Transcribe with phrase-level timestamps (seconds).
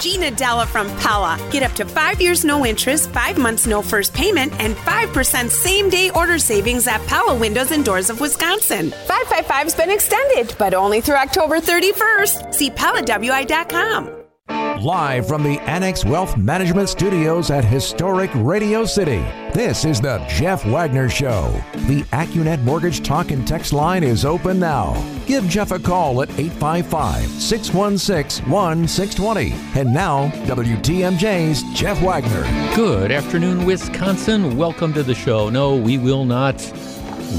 [0.00, 1.38] Gina Della from Pella.
[1.52, 5.90] Get up to five years no interest, five months no first payment, and 5% same
[5.90, 8.90] day order savings at Pella Windows and Doors of Wisconsin.
[8.90, 12.54] 555's been extended, but only through October 31st.
[12.54, 14.19] See PellaWI.com.
[14.80, 19.22] Live from the Annex Wealth Management Studios at historic Radio City,
[19.52, 21.52] this is the Jeff Wagner Show.
[21.86, 24.94] The Accunet Mortgage Talk and Text line is open now.
[25.26, 29.52] Give Jeff a call at 855 616 1620.
[29.78, 32.74] And now, WTMJ's Jeff Wagner.
[32.74, 34.56] Good afternoon, Wisconsin.
[34.56, 35.50] Welcome to the show.
[35.50, 36.56] No, we will not,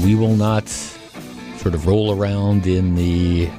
[0.04, 3.50] we will not sort of roll around in the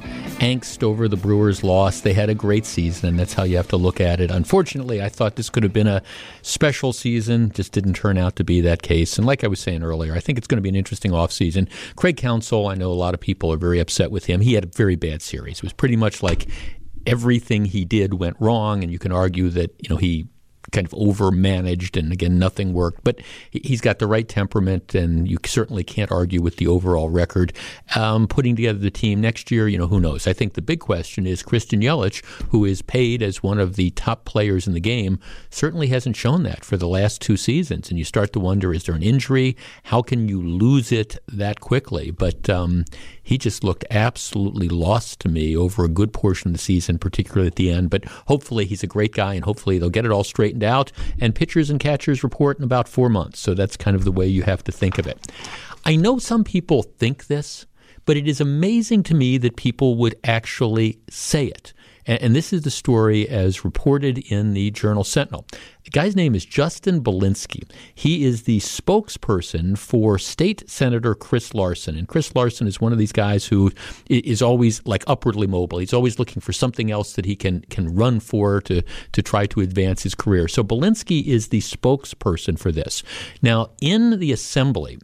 [0.44, 2.02] angst over the Brewers' loss.
[2.02, 4.30] They had a great season, and that's how you have to look at it.
[4.30, 6.02] Unfortunately, I thought this could have been a
[6.42, 7.50] special season.
[7.52, 9.16] Just didn't turn out to be that case.
[9.16, 11.68] And like I was saying earlier, I think it's going to be an interesting offseason.
[11.96, 14.42] Craig Counsell, I know a lot of people are very upset with him.
[14.42, 15.58] He had a very bad series.
[15.58, 16.46] It was pretty much like
[17.06, 20.26] everything he did went wrong, and you can argue that you know he
[20.74, 23.02] kind of overmanaged, and again, nothing worked.
[23.04, 27.52] But he's got the right temperament, and you certainly can't argue with the overall record.
[27.96, 30.26] Um, putting together the team next year, you know, who knows?
[30.26, 33.90] I think the big question is Christian Yelich, who is paid as one of the
[33.92, 37.88] top players in the game, certainly hasn't shown that for the last two seasons.
[37.88, 39.56] And you start to wonder, is there an injury?
[39.84, 42.10] How can you lose it that quickly?
[42.10, 42.84] But um,
[43.24, 47.46] he just looked absolutely lost to me over a good portion of the season, particularly
[47.48, 47.90] at the end.
[47.90, 50.92] But hopefully he's a great guy, and hopefully they'll get it all straightened out.
[51.20, 53.40] And pitchers and catchers report in about four months.
[53.40, 55.18] So that's kind of the way you have to think of it.
[55.84, 57.66] I know some people think this,
[58.04, 61.72] but it is amazing to me that people would actually say it.
[62.06, 65.46] And, and this is the story as reported in the Journal Sentinel.
[65.84, 67.68] The guy's name is Justin Bielinski.
[67.94, 71.96] He is the spokesperson for State Senator Chris Larson.
[71.96, 73.70] And Chris Larson is one of these guys who
[74.08, 75.78] is always like upwardly mobile.
[75.78, 78.82] He's always looking for something else that he can can run for to
[79.12, 80.48] to try to advance his career.
[80.48, 83.02] So Bielinski is the spokesperson for this.
[83.42, 84.98] Now, in the assembly,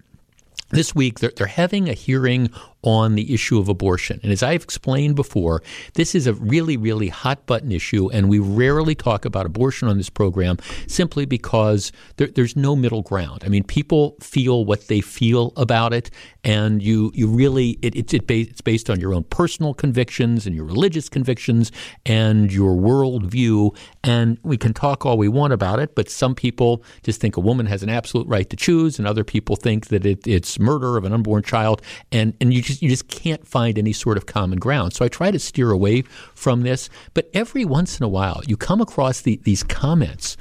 [0.70, 2.50] this week they're, they're having a hearing
[2.82, 4.20] on the issue of abortion.
[4.22, 5.62] And as I've explained before,
[5.94, 9.96] this is a really, really hot button issue, and we rarely talk about abortion on
[9.96, 13.42] this program simply because there, there's no middle ground.
[13.44, 16.10] I mean, people feel what they feel about it,
[16.42, 20.54] and you, you really, it, it's, it it's based on your own personal convictions and
[20.56, 21.72] your religious convictions
[22.06, 23.76] and your worldview.
[24.02, 27.40] And we can talk all we want about it, but some people just think a
[27.40, 30.96] woman has an absolute right to choose, and other people think that it, it's murder
[30.96, 31.82] of an unborn child.
[32.10, 34.92] And, and you you just can't find any sort of common ground.
[34.92, 36.02] So I try to steer away
[36.34, 36.88] from this.
[37.14, 40.36] But every once in a while, you come across the, these comments,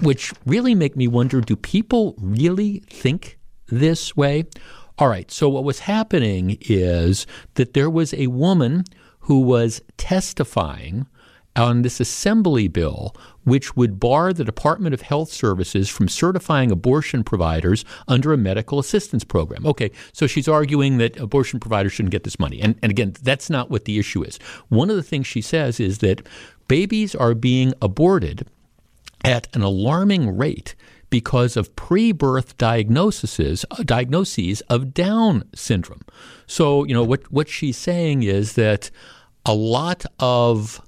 [0.00, 4.44] which really make me wonder: Do people really think this way?
[4.98, 5.30] All right.
[5.30, 8.84] So what was happening is that there was a woman
[9.20, 11.06] who was testifying
[11.54, 13.14] on this assembly bill,
[13.44, 18.78] which would bar the Department of Health Services from certifying abortion providers under a medical
[18.78, 19.66] assistance program.
[19.66, 22.60] Okay, so she's arguing that abortion providers shouldn't get this money.
[22.60, 24.38] And, and again, that's not what the issue is.
[24.68, 26.26] One of the things she says is that
[26.68, 28.46] babies are being aborted
[29.24, 30.74] at an alarming rate
[31.10, 36.00] because of pre-birth diagnoses uh, diagnoses of Down syndrome.
[36.46, 38.90] So, you know, what what she's saying is that
[39.44, 40.80] a lot of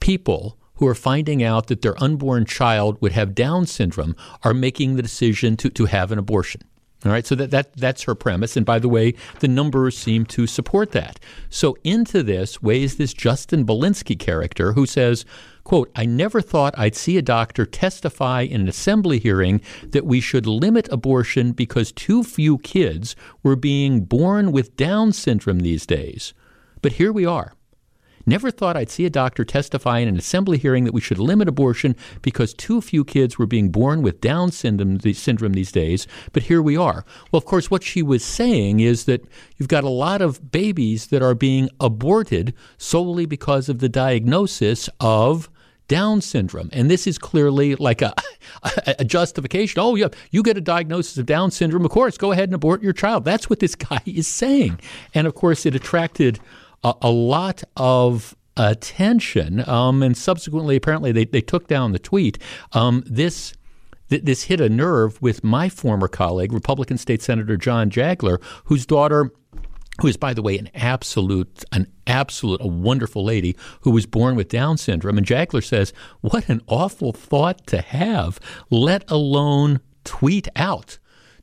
[0.00, 4.96] people who are finding out that their unborn child would have Down syndrome are making
[4.96, 6.62] the decision to, to have an abortion.
[7.04, 8.56] All right, so that, that that's her premise.
[8.56, 11.20] And by the way, the numbers seem to support that.
[11.48, 15.24] So into this weighs this Justin Bielinski character who says,
[15.62, 19.60] quote, I never thought I'd see a doctor testify in an assembly hearing
[19.90, 25.60] that we should limit abortion because too few kids were being born with Down syndrome
[25.60, 26.34] these days.
[26.82, 27.52] But here we are.
[28.28, 31.48] Never thought I'd see a doctor testify in an assembly hearing that we should limit
[31.48, 36.42] abortion because too few kids were being born with Down syndrome, syndrome these days, but
[36.42, 37.06] here we are.
[37.32, 39.24] Well, of course, what she was saying is that
[39.56, 44.90] you've got a lot of babies that are being aborted solely because of the diagnosis
[45.00, 45.48] of
[45.86, 46.68] down syndrome.
[46.74, 48.12] And this is clearly like a,
[48.98, 49.80] a, justification.
[49.80, 51.86] Oh, yeah, you get a diagnosis of Down syndrome.
[51.86, 53.24] Of course, go ahead and abort your child.
[53.24, 54.78] That's what this guy is saying.
[55.14, 56.40] And of course, it attracted
[56.82, 59.66] a, a lot of attention.
[59.68, 62.38] Um, and subsequently, apparently, they, they took down the tweet.
[62.72, 63.54] Um, this
[64.08, 69.30] this hit a nerve with my former colleague, Republican State Senator John Jagler, whose daughter
[70.00, 74.36] who is, by the way, an absolute, an absolute, a wonderful lady who was born
[74.36, 75.18] with Down syndrome.
[75.18, 78.38] And Jagler says, "What an awful thought to have,
[78.70, 80.98] let alone tweet out."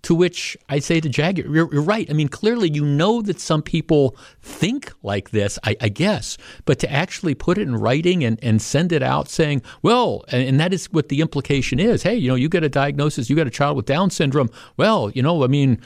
[0.06, 2.08] To which I say to Jag, you're, you're, right.
[2.08, 6.78] I mean, clearly you know that some people think like this, I, I, guess, but
[6.80, 10.60] to actually put it in writing and, and send it out saying, well, and, and
[10.60, 12.04] that is what the implication is.
[12.04, 14.52] Hey, you know, you get a diagnosis, you got a child with Down syndrome.
[14.78, 15.82] Well, you know, I mean,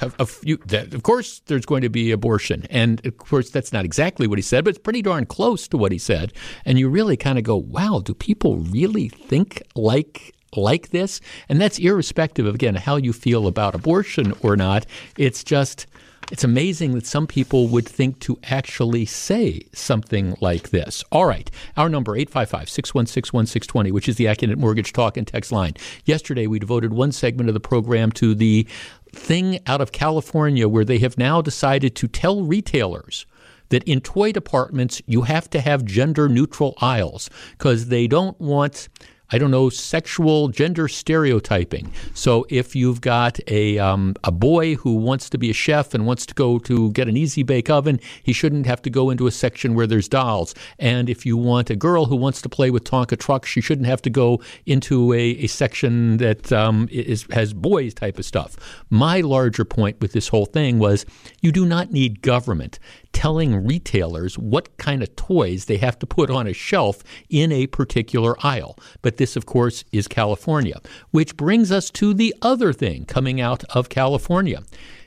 [0.00, 2.68] of course there's going to be abortion.
[2.70, 5.76] And of course, that's not exactly what he said, but it's pretty darn close to
[5.76, 6.32] what he said.
[6.64, 11.20] And you really kind of go, wow, do people really think like like this.
[11.48, 14.86] And that's irrespective of, again, how you feel about abortion or not.
[15.16, 15.86] It's just.
[16.32, 21.04] It's amazing that some people would think to actually say something like this.
[21.12, 21.50] All right.
[21.76, 25.74] Our number, 855-616-1620, which is the Accunet Mortgage Talk and Text line.
[26.06, 28.66] Yesterday, we devoted one segment of the program to the
[29.12, 33.26] thing out of California where they have now decided to tell retailers
[33.68, 38.88] that in toy departments you have to have gender neutral aisles because they don't want
[39.30, 41.92] I don't know, sexual gender stereotyping.
[42.14, 46.06] So if you've got a, um, a boy who wants to be a chef and
[46.06, 49.26] wants to go to get an easy bake oven, he shouldn't have to go into
[49.26, 50.54] a section where there's dolls.
[50.78, 53.86] And if you want a girl who wants to play with Tonka trucks, she shouldn't
[53.86, 58.56] have to go into a, a section that um, is, has boys type of stuff.
[58.90, 61.06] My larger point with this whole thing was
[61.40, 62.78] you do not need government
[63.14, 67.66] telling retailers what kind of toys they have to put on a shelf in a
[67.66, 68.76] particular aisle.
[69.00, 70.80] But this, of course, is California,
[71.12, 74.62] which brings us to the other thing coming out of California.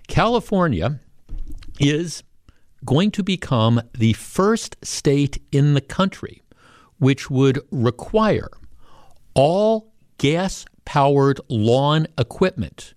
[0.07, 0.99] California
[1.79, 2.23] is
[2.85, 6.41] going to become the first state in the country
[6.99, 8.49] which would require
[9.33, 12.93] all gas powered lawn equipment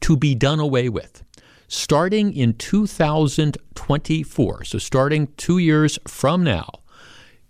[0.00, 1.22] to be done away with
[1.70, 6.68] starting in 2024, so starting two years from now,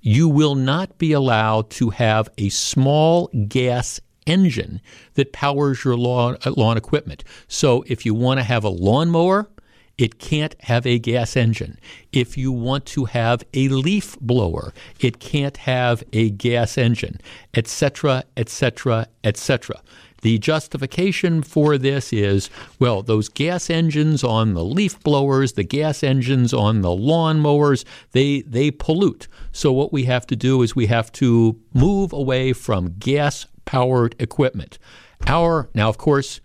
[0.02, 4.81] you will not be allowed to have a small gas engine
[5.14, 7.25] that powers your lawn, uh, lawn equipment.
[7.49, 9.49] So if you want to have a lawnmower,
[9.96, 11.78] it can't have a gas engine.
[12.12, 17.20] If you want to have a leaf blower, it can't have a gas engine,
[17.55, 19.81] etc., etc., etc.
[20.22, 26.02] The justification for this is well, those gas engines on the leaf blowers, the gas
[26.02, 29.28] engines on the lawn mowers, they, they pollute.
[29.52, 34.14] So, what we have to do is we have to move away from gas powered
[34.19, 34.78] equipment.
[35.26, 36.40] Our, now, of course,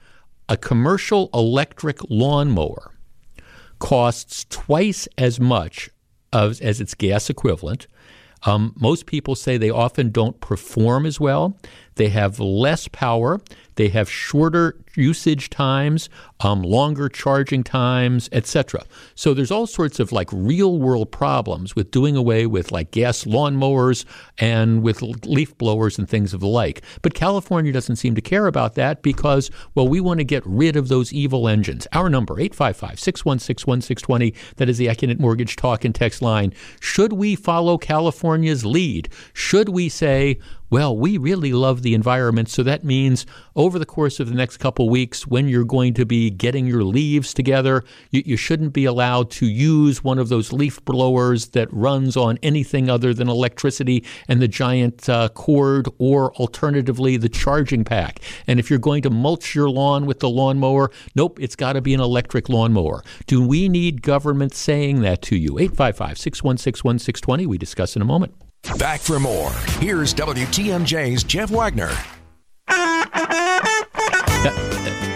[0.47, 2.91] a commercial electric lawnmower
[3.79, 5.89] costs twice as much
[6.31, 7.87] of, as its gas equivalent.
[8.43, 11.57] Um, most people say they often don't perform as well.
[11.95, 13.39] They have less power.
[13.75, 16.09] They have shorter usage times,
[16.39, 18.83] um, longer charging times, etc.
[19.15, 23.25] So there's all sorts of like real world problems with doing away with like gas
[23.25, 24.05] lawnmowers
[24.37, 26.81] and with leaf blowers and things of the like.
[27.01, 30.75] But California doesn't seem to care about that because, well, we want to get rid
[30.75, 31.87] of those evil engines.
[31.93, 36.53] Our number, 855 616 1620, that is the Accunet Mortgage Talk and Text line.
[36.79, 39.09] Should we follow California's lead?
[39.33, 40.39] Should we say,
[40.75, 43.25] well, we really love the environment, so that means
[43.55, 46.83] over the course of the next couple weeks, when you're going to be getting your
[46.83, 47.81] leaves together,
[48.11, 52.37] you, you, shouldn't be allowed to use one of those leaf blowers that runs on
[52.43, 58.19] anything other than electricity and the giant uh, cord, or alternatively, the charging pack.
[58.45, 61.81] And if you're going to mulch your lawn with the lawnmower, nope, it's got to
[61.81, 63.01] be an electric lawnmower.
[63.27, 65.57] Do we need government saying that to you?
[65.57, 67.45] 855 616 1620.
[67.45, 68.33] We discuss in a moment.
[68.77, 69.51] Back for more.
[69.79, 71.91] Here's WTMJ's Jeff Wagner.
[72.67, 73.05] Uh,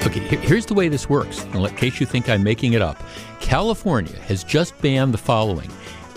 [0.06, 3.02] okay, here's the way this works, in case you think I'm making it up.
[3.42, 5.70] California has just banned the following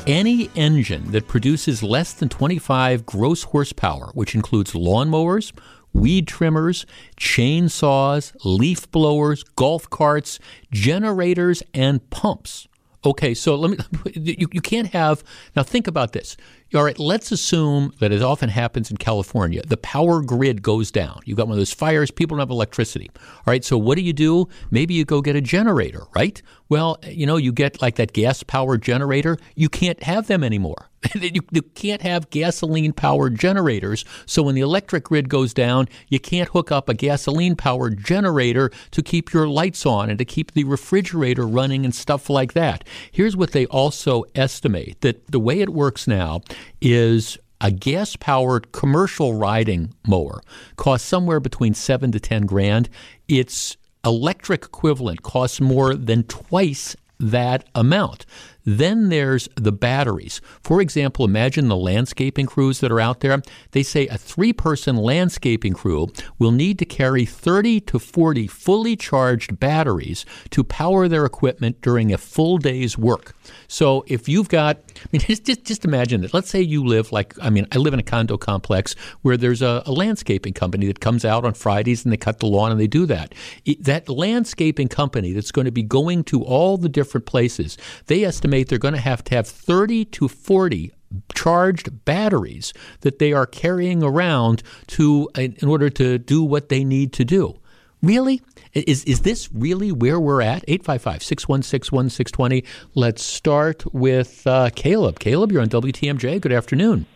[0.07, 5.53] any engine that produces less than 25 gross horsepower, which includes lawnmowers,
[5.93, 10.39] weed trimmers, chainsaws, leaf blowers, golf carts,
[10.71, 12.67] generators, and pumps.
[13.05, 13.79] Okay, so let me.
[14.15, 15.25] You, you can't have.
[15.57, 16.37] Now, think about this.
[16.75, 21.21] All right, let's assume that as often happens in California, the power grid goes down.
[21.25, 23.11] You've got one of those fires, people don't have electricity.
[23.15, 24.49] All right, so what do you do?
[24.71, 26.41] Maybe you go get a generator, right?
[26.69, 30.89] Well, you know, you get like that gas powered generator, you can't have them anymore.
[31.15, 34.05] you, you, can't have gasoline powered generators.
[34.27, 38.71] So when the electric grid goes down, you can't hook up a gasoline powered generator
[38.93, 42.85] to keep your lights on and to keep the refrigerator running and stuff like that.
[43.11, 46.43] Here's what they also estimate that the way it works now
[46.81, 50.43] is a gas powered commercial riding mower
[50.77, 52.89] costs somewhere between seven to 10 grand.
[53.29, 58.27] Its electric equivalent costs more than twice that amount.
[58.65, 60.41] Then there's the batteries.
[60.63, 63.43] For example, imagine the landscaping crews that are out there.
[63.73, 68.97] They say a three person landscaping crew will need to carry 30 to 40 fully
[68.97, 73.35] charged batteries to power their equipment during a full day's work.
[73.69, 76.35] So if you've got, I mean, just, just imagine that.
[76.35, 79.63] Let's say you live like, I mean, I live in a condo complex where there's
[79.63, 82.81] a, a landscaping company that comes out on Fridays and they cut the lawn and
[82.81, 83.35] they do that.
[83.65, 87.77] It, that landscaping company that's going to be going to all the different places,
[88.07, 90.93] they estimate they're going to have to have 30 to 40
[91.35, 97.13] charged batteries that they are carrying around to in order to do what they need
[97.15, 97.59] to do.
[98.03, 98.43] Really?
[98.73, 100.65] Is, is this really where we're at?
[100.67, 102.65] 855 616 1620.
[102.95, 105.19] Let's start with uh, Caleb.
[105.21, 106.41] Caleb, you're on WTMJ.
[106.41, 107.07] Good afternoon.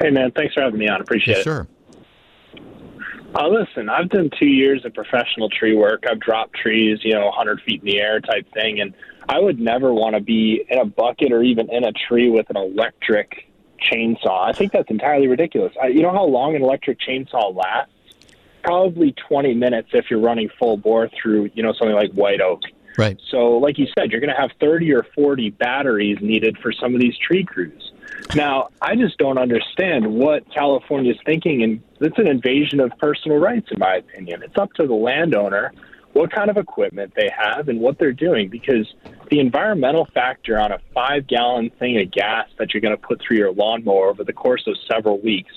[0.00, 0.30] Hey, man.
[0.30, 1.00] Thanks for having me on.
[1.00, 1.44] Appreciate yes, it.
[1.44, 1.66] sir.
[3.34, 6.04] Uh, listen, I've done two years of professional tree work.
[6.10, 8.80] I've dropped trees, you know, 100 feet in the air type thing.
[8.80, 8.94] And
[9.28, 12.48] I would never want to be in a bucket or even in a tree with
[12.50, 14.48] an electric chainsaw.
[14.48, 15.74] I think that's entirely ridiculous.
[15.80, 17.92] I, you know how long an electric chainsaw lasts?
[18.68, 22.60] probably 20 minutes if you're running full bore through, you know, something like white oak.
[22.98, 23.18] Right.
[23.30, 26.94] So, like you said, you're going to have 30 or 40 batteries needed for some
[26.94, 27.92] of these tree crews.
[28.34, 33.38] Now, I just don't understand what California is thinking, and it's an invasion of personal
[33.38, 34.42] rights, in my opinion.
[34.42, 35.72] It's up to the landowner
[36.12, 38.92] what kind of equipment they have and what they're doing because
[39.30, 43.20] the environmental factor on a five gallon thing of gas that you're going to put
[43.20, 45.52] through your lawnmower over the course of several weeks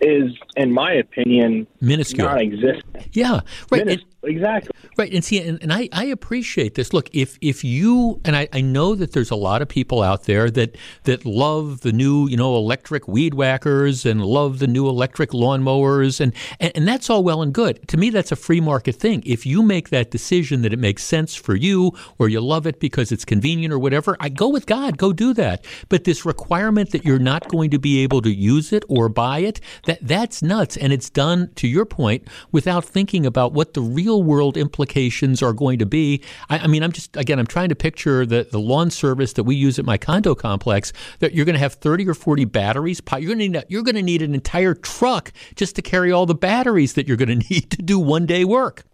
[0.00, 2.84] is, in my opinion, minuscule, non-existent.
[3.12, 3.40] Yeah,
[3.70, 3.86] right.
[3.86, 4.72] Minis- exactly.
[4.96, 6.92] Right, and see, and, and I, I appreciate this.
[6.92, 10.24] Look, if if you and I, I know that there's a lot of people out
[10.24, 14.88] there that that love the new, you know, electric weed whackers and love the new
[14.88, 17.86] electric lawnmowers, and, and and that's all well and good.
[17.88, 19.22] To me, that's a free market thing.
[19.24, 22.80] If you make that decision that it makes sense for you, or you love it
[22.80, 25.64] because it's convenient or whatever, I go with God, go do that.
[25.88, 29.38] But this requirement that you're not going to be able to use it or buy
[29.38, 33.80] it, that that's nuts, and it's done to your point without thinking about what the
[33.80, 36.22] real world implications are going to be.
[36.50, 39.44] I, I, mean, I'm just again, I'm trying to picture the the lawn service that
[39.44, 40.92] we use at my condo complex.
[41.20, 43.00] That you're going to have 30 or 40 batteries.
[43.10, 46.26] You're going to need you're going to need an entire truck just to carry all
[46.26, 48.84] the batteries that you're going to need to do one day work.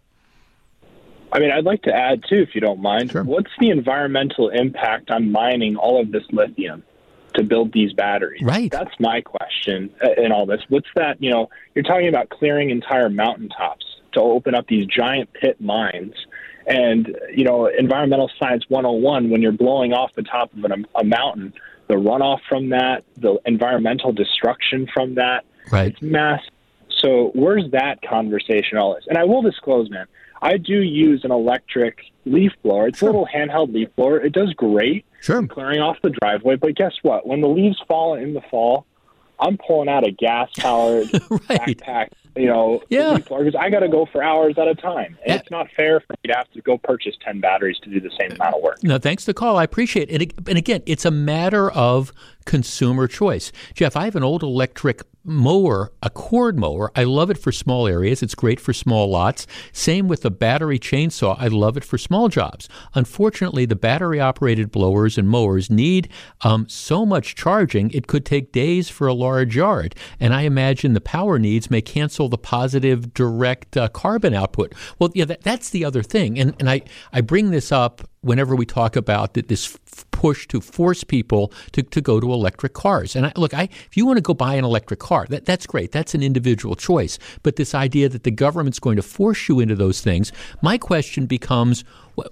[1.32, 3.12] I mean, I'd like to add too, if you don't mind.
[3.12, 3.22] Sure.
[3.22, 6.82] What's the environmental impact on mining all of this lithium
[7.34, 8.42] to build these batteries?
[8.42, 8.70] Right.
[8.70, 10.62] That's my question uh, in all this.
[10.68, 11.22] What's that?
[11.22, 13.84] You know, you're talking about clearing entire mountaintops
[14.18, 16.14] to open up these giant pit mines.
[16.66, 21.04] And, you know, environmental science 101, when you're blowing off the top of an, a
[21.04, 21.54] mountain,
[21.86, 25.92] the runoff from that, the environmental destruction from that, right.
[25.92, 26.50] it's massive.
[26.98, 29.04] So where's that conversation all this?
[29.08, 30.06] And I will disclose, man,
[30.42, 32.88] I do use an electric leaf blower.
[32.88, 33.08] It's sure.
[33.08, 34.20] a little handheld leaf blower.
[34.20, 35.46] It does great sure.
[35.46, 36.56] clearing off the driveway.
[36.56, 37.26] But guess what?
[37.26, 38.84] When the leaves fall in the fall,
[39.40, 41.78] I'm pulling out a gas powered right.
[41.78, 43.16] backpack, you know, yeah.
[43.16, 45.18] because I got to go for hours at a time.
[45.22, 45.36] And yeah.
[45.36, 48.10] it's not fair for me to have to go purchase 10 batteries to do the
[48.18, 48.82] same amount of work.
[48.82, 49.56] No, thanks for the call.
[49.56, 50.32] I appreciate it.
[50.46, 52.12] And again, it's a matter of
[52.44, 53.52] consumer choice.
[53.74, 56.90] Jeff, I have an old electric mower, a cord mower.
[56.96, 58.22] I love it for small areas.
[58.22, 59.46] It's great for small lots.
[59.72, 61.36] Same with the battery chainsaw.
[61.38, 62.68] I love it for small jobs.
[62.94, 66.08] Unfortunately, the battery operated blowers and mowers need
[66.40, 69.94] um, so much charging, it could take days for a large yard.
[70.18, 74.74] And I imagine the power needs may cancel the positive direct uh, carbon output.
[74.98, 76.38] Well, yeah, that, that's the other thing.
[76.38, 76.82] And, and I,
[77.12, 79.78] I bring this up whenever we talk about this
[80.10, 83.14] push to force people to, to go to electric cars.
[83.14, 85.66] And I, look, I, if you want to go buy an electric car, that, that's
[85.66, 85.92] great.
[85.92, 87.18] That's an individual choice.
[87.42, 90.32] But this idea that the government's going to force you into those things,
[90.62, 91.84] my question becomes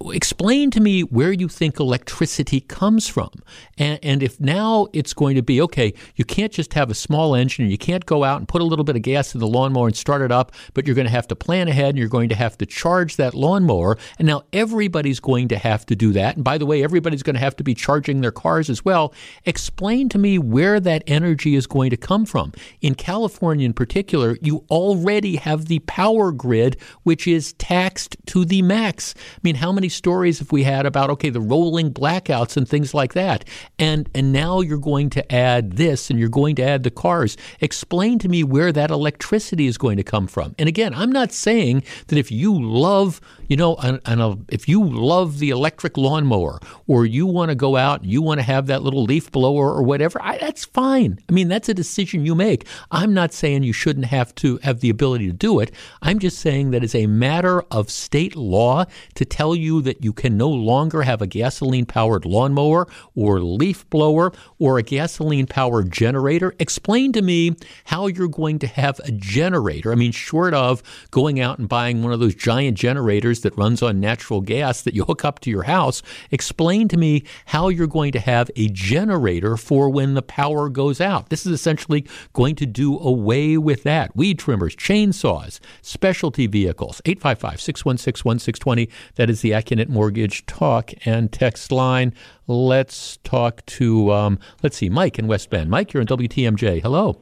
[0.07, 3.31] explain to me where you think electricity comes from.
[3.79, 7.35] And, and, if now it's going to be okay, you can't just have a small
[7.35, 9.47] engine and you can't go out and put a little bit of gas in the
[9.47, 12.09] lawnmower and start it up, but you're going to have to plan ahead and you're
[12.09, 13.99] going to have to charge that lawnmower.
[14.19, 16.37] And now everybody's going to have to do that.
[16.37, 19.13] And by the way, everybody's going to have to be charging their cars as well.
[19.45, 22.53] Explain to me where that energy is going to come from.
[22.81, 28.63] In California, in particular, you already have the power grid, which is taxed to the
[28.63, 29.15] max.
[29.17, 32.93] I mean, how many stories have we had about okay the rolling blackouts and things
[32.93, 33.45] like that.
[33.79, 37.37] And and now you're going to add this and you're going to add the cars.
[37.61, 40.57] Explain to me where that electricity is going to come from.
[40.59, 44.69] And again i'm not saying that if you love you know an, an, a, if
[44.69, 48.45] you love the electric lawnmower or you want to go out and you want to
[48.45, 52.27] have that little leaf blower or whatever I, that's fine i mean that's a decision
[52.27, 55.73] you make i'm not saying you shouldn't have to have the ability to do it
[56.03, 58.85] i'm just saying that it's a matter of state law
[59.15, 63.89] to tell you that you can no longer have a gasoline powered lawnmower or leaf
[63.91, 66.55] blower or a gasoline powered generator.
[66.59, 69.93] Explain to me how you're going to have a generator.
[69.93, 73.83] I mean, short of going out and buying one of those giant generators that runs
[73.83, 77.87] on natural gas that you hook up to your house, explain to me how you're
[77.87, 81.29] going to have a generator for when the power goes out.
[81.29, 84.15] This is essentially going to do away with that.
[84.17, 87.01] Weed trimmers, chainsaws, specialty vehicles.
[87.05, 88.89] 855 616 1620.
[89.17, 92.15] That is the Accunet Mortgage talk and text line.
[92.47, 95.71] Let's talk to, um, let's see, Mike in West Bend.
[95.71, 96.83] Mike, you're in WTMJ.
[96.83, 97.21] Hello.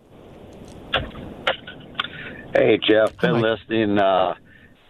[2.54, 3.16] Hey, Jeff.
[3.18, 3.98] Been listening.
[3.98, 4.34] Uh,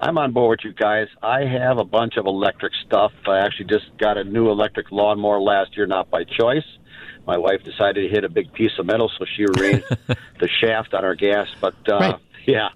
[0.00, 1.08] I'm on board with you guys.
[1.22, 3.12] I have a bunch of electric stuff.
[3.26, 6.64] I actually just got a new electric lawnmower last year, not by choice.
[7.26, 10.92] My wife decided to hit a big piece of metal, so she raised the shaft
[10.94, 11.48] on our gas.
[11.60, 12.14] But uh, Right.
[12.46, 12.68] yeah.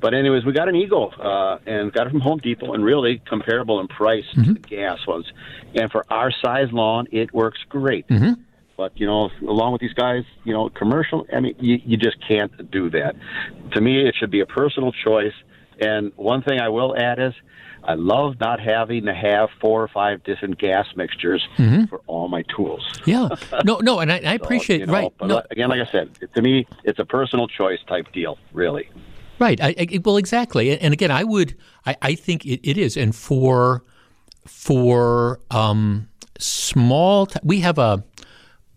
[0.00, 3.20] But anyways, we got an Eagle uh, and got it from Home Depot, and really
[3.28, 5.26] comparable in price to the gas ones.
[5.74, 8.06] And for our size lawn, it works great.
[8.78, 11.26] But you know, along with these guys, you know, commercial.
[11.34, 13.14] I mean, you, you just can't do that.
[13.72, 15.34] To me, it should be a personal choice.
[15.80, 17.32] And one thing I will add is,
[17.82, 21.46] I love not having to have four or five different gas mixtures
[21.88, 22.86] for all my tools.
[23.06, 23.28] Yeah.
[23.64, 25.12] No, no, and I, I So, appreciate, you know, right.
[25.18, 28.90] But No, again, like I said, to me, it's a personal choice type deal, really.
[29.38, 29.58] Right.
[29.58, 30.78] I, I, well, exactly.
[30.78, 31.56] And again, I would.
[31.86, 32.98] I, I think it, it is.
[32.98, 33.82] And for
[34.46, 36.08] for um,
[36.38, 38.04] small, t- we have a.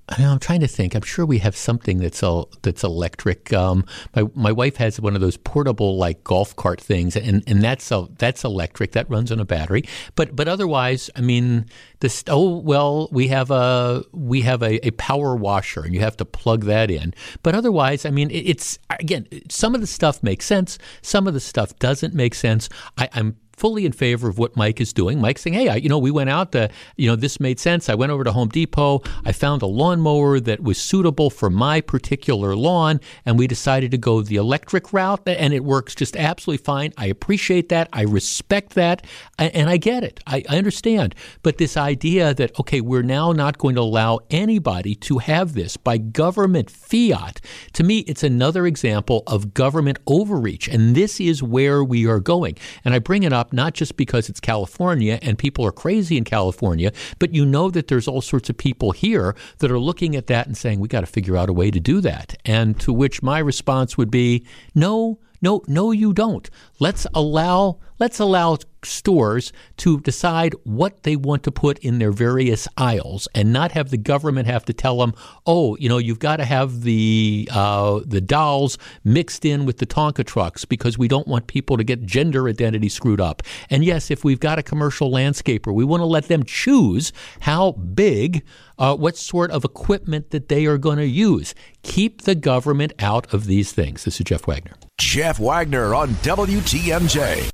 [0.10, 0.96] I'm trying to think.
[0.96, 3.54] I'm sure we have something that's a, that's electric.
[3.54, 7.62] Um, my my wife has one of those portable like golf cart things, and, and
[7.62, 8.92] that's a, that's electric.
[8.92, 9.84] That runs on a battery.
[10.16, 11.68] But but otherwise, I mean,
[12.02, 12.24] this.
[12.28, 16.26] Oh well, we have a we have a, a power washer, and you have to
[16.26, 17.14] plug that in.
[17.42, 20.78] But otherwise, I mean, it, it's again, some of the stuff makes sense.
[21.02, 22.68] Some of the stuff doesn't make sense.
[22.98, 25.20] I, I'm fully in favor of what Mike is doing.
[25.20, 26.52] Mike's saying, "Hey, I, you know, we went out.
[26.54, 27.90] To, you know, this made sense.
[27.90, 29.02] I went over to Home Depot.
[29.26, 33.98] I found a lawnmower that was suitable for my particular lawn, and we decided to
[33.98, 36.94] go the electric route, and it works just absolutely fine.
[36.98, 37.90] I appreciate that.
[37.94, 39.06] I respect that,
[39.38, 40.20] and I get it.
[40.28, 41.16] I, I understand.
[41.42, 45.78] But this idea that okay, we're now not going to allow anybody to have this
[45.78, 47.42] by government fiat.
[47.74, 52.58] To me, it's another example of government overreach, and this is where we are going.
[52.86, 56.24] And I bring it up not just because it's California and people are crazy in
[56.24, 60.28] California, but you know that there's all sorts of people here that are looking at
[60.28, 62.38] that and saying, we got to figure out a way to do that.
[62.46, 66.50] And to which my response would be, no, no, no, you don't.
[66.80, 72.68] Let's allow let's allow stores to decide what they want to put in their various
[72.78, 75.14] aisles, and not have the government have to tell them,
[75.46, 79.86] oh, you know, you've got to have the uh, the dolls mixed in with the
[79.86, 83.44] Tonka trucks because we don't want people to get gender identity screwed up.
[83.70, 87.74] And yes, if we've got a commercial landscaper, we want to let them choose how
[87.74, 88.44] big,
[88.78, 91.54] uh, what sort of equipment that they are going to use.
[91.84, 94.06] Keep the government out of these things.
[94.06, 94.76] This is Jeff Wagner.
[95.00, 97.50] Jeff Wagner on WTMJ.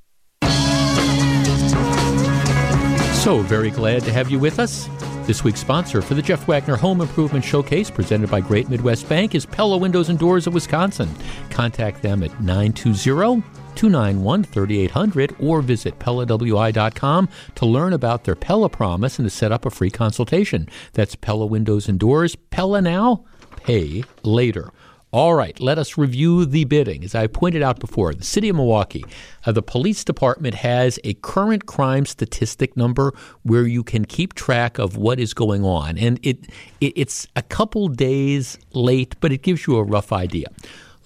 [3.15, 4.89] So very glad to have you with us.
[5.25, 9.35] This week's sponsor for the Jeff Wagner Home Improvement Showcase, presented by Great Midwest Bank,
[9.35, 11.09] is Pella Windows and Doors of Wisconsin.
[11.49, 13.43] Contact them at 920
[13.75, 19.65] 291 3800 or visit PellaWI.com to learn about their Pella promise and to set up
[19.65, 20.67] a free consultation.
[20.93, 22.35] That's Pella Windows and Doors.
[22.35, 23.23] Pella now,
[23.55, 24.71] pay later.
[25.11, 27.03] All right, let us review the bidding.
[27.03, 29.03] As I pointed out before, the city of Milwaukee,
[29.43, 34.77] uh, the police department has a current crime statistic number where you can keep track
[34.77, 36.45] of what is going on, and it,
[36.79, 40.45] it it's a couple days late, but it gives you a rough idea.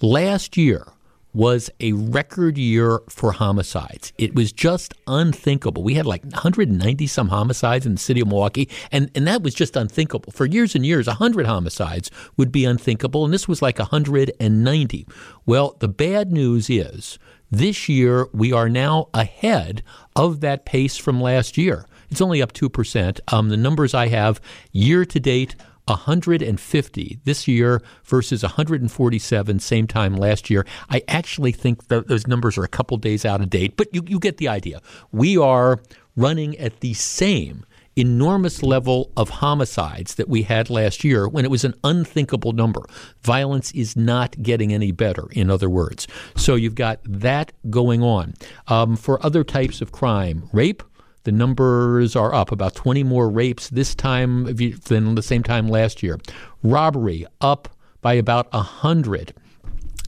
[0.02, 0.86] Last year,
[1.34, 4.12] was a record year for homicides.
[4.16, 5.82] It was just unthinkable.
[5.82, 9.54] We had like 190 some homicides in the city of Milwaukee, and, and that was
[9.54, 10.32] just unthinkable.
[10.32, 15.06] For years and years, 100 homicides would be unthinkable, and this was like 190.
[15.44, 17.18] Well, the bad news is
[17.50, 19.82] this year we are now ahead
[20.16, 21.86] of that pace from last year.
[22.10, 23.20] It's only up 2%.
[23.32, 24.40] Um, the numbers I have
[24.72, 30.66] year to date 150 this year versus 147 same time last year.
[30.88, 34.02] I actually think th- those numbers are a couple days out of date, but you,
[34.06, 34.80] you get the idea.
[35.12, 35.80] We are
[36.16, 37.64] running at the same
[37.96, 42.84] enormous level of homicides that we had last year when it was an unthinkable number.
[43.22, 46.06] Violence is not getting any better, in other words.
[46.36, 48.34] So you've got that going on.
[48.68, 50.82] Um, for other types of crime, rape,
[51.24, 56.02] the numbers are up about 20 more rapes this time than the same time last
[56.02, 56.18] year.
[56.62, 57.68] Robbery up
[58.00, 59.34] by about 100.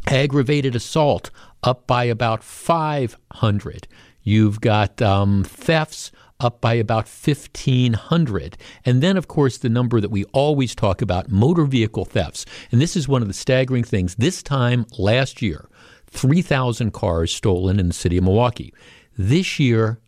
[0.07, 1.31] Aggravated assault
[1.63, 3.89] up by about 500.
[4.23, 8.57] You've got um, thefts up by about 1,500.
[8.85, 12.45] And then, of course, the number that we always talk about motor vehicle thefts.
[12.71, 14.15] And this is one of the staggering things.
[14.17, 15.69] This time last year,
[16.09, 18.73] 3,000 cars stolen in the city of Milwaukee.
[19.17, 19.99] This year,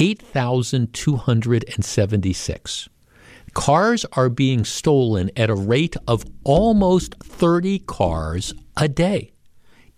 [0.00, 2.88] 8,276.
[3.54, 9.32] Cars are being stolen at a rate of almost 30 cars a day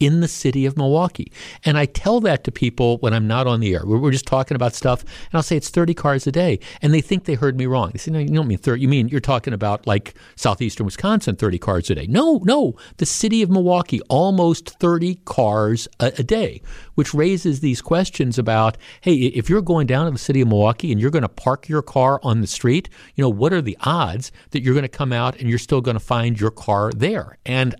[0.01, 1.31] in the city of Milwaukee.
[1.65, 3.83] And I tell that to people when I'm not on the air.
[3.85, 6.59] We're, just talking about stuff, and I'll say it's 30 cars a day.
[6.83, 7.91] And they think they heard me wrong.
[7.93, 8.81] They say, no, you don't mean 30.
[8.81, 12.07] You mean you're talking about like southeastern Wisconsin, 30 cars a day.
[12.09, 12.75] No, no.
[12.97, 16.63] The city of Milwaukee, almost 30 cars a, a day,
[17.01, 20.93] which raises these questions about, hey, if you're going down to the city of Milwaukee
[20.93, 23.75] and you're going to park your car on the street, you know, what are the
[23.85, 26.91] odds that you're going to come out and you're still going to find your car
[26.95, 27.39] there?
[27.47, 27.75] And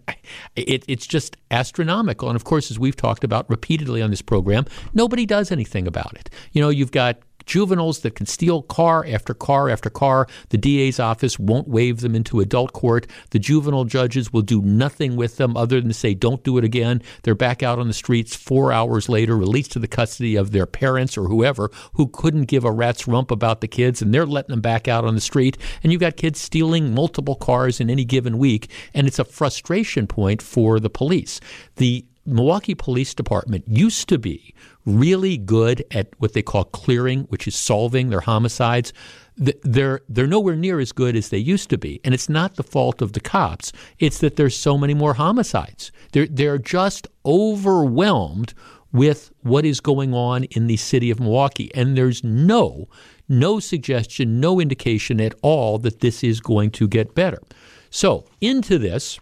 [0.57, 2.31] it, it's just astronomical.
[2.31, 6.15] And of course, as we've talked about repeatedly on this program, nobody does anything about
[6.15, 6.31] it.
[6.53, 7.19] You know, you've got
[7.51, 10.29] juveniles that can steal car after car after car.
[10.51, 13.09] The DA's office won't waive them into adult court.
[13.31, 17.03] The juvenile judges will do nothing with them other than say, don't do it again.
[17.25, 20.65] They're back out on the streets four hours later, released to the custody of their
[20.65, 24.53] parents or whoever who couldn't give a rat's rump about the kids, and they're letting
[24.53, 25.59] them back out on the street.
[25.83, 30.07] And you've got kids stealing multiple cars in any given week, and it's a frustration
[30.07, 31.41] point for the police.
[31.77, 34.55] The Milwaukee Police Department used to be
[34.85, 38.93] really good at what they call clearing, which is solving their homicides.
[39.37, 42.63] They're they're nowhere near as good as they used to be, and it's not the
[42.63, 43.73] fault of the cops.
[43.99, 45.93] It's that there's so many more homicides.
[46.13, 48.53] They're they're just overwhelmed
[48.93, 52.89] with what is going on in the city of Milwaukee, and there's no
[53.29, 57.41] no suggestion, no indication at all that this is going to get better.
[57.89, 59.21] So into this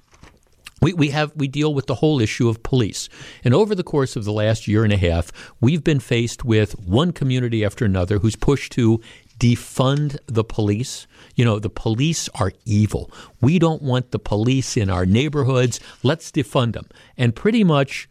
[0.81, 3.09] we, we have we deal with the whole issue of police.
[3.45, 6.79] And over the course of the last year and a half, we've been faced with
[6.79, 9.01] one community after another who's pushed to
[9.39, 11.07] defund the police.
[11.35, 13.11] You know, the police are evil.
[13.41, 15.81] We don't want the police in our neighborhoods.
[16.03, 16.89] Let's defund them.
[17.17, 18.09] And pretty much,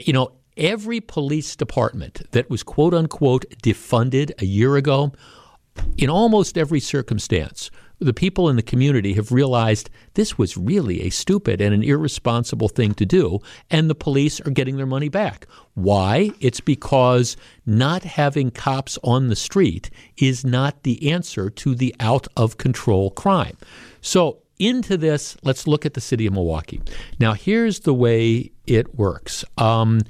[0.00, 5.12] you know, every police department that was quote unquote defunded a year ago,
[5.96, 11.10] in almost every circumstance, the people in the community have realized this was really a
[11.10, 13.38] stupid and an irresponsible thing to do,
[13.70, 15.46] and the police are getting their money back.
[15.74, 16.32] Why?
[16.40, 22.28] It's because not having cops on the street is not the answer to the out
[22.36, 23.56] of control crime.
[24.00, 26.80] So, into this, let's look at the city of Milwaukee.
[27.18, 29.44] Now, here's the way it works.
[29.58, 30.02] Um,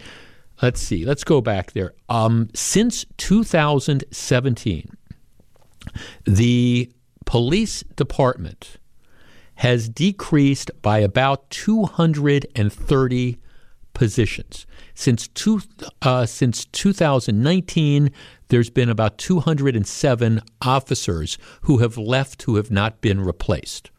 [0.61, 1.95] let's see, let's go back there.
[2.11, 4.97] Um, since 2017,
[6.25, 6.91] the
[7.25, 8.79] police department
[9.57, 13.39] has decreased by about 230
[13.95, 14.67] positions.
[14.95, 15.61] Since, two,
[16.03, 18.11] uh, since 2019,
[18.49, 23.91] there's been about 207 officers who have left who have not been replaced.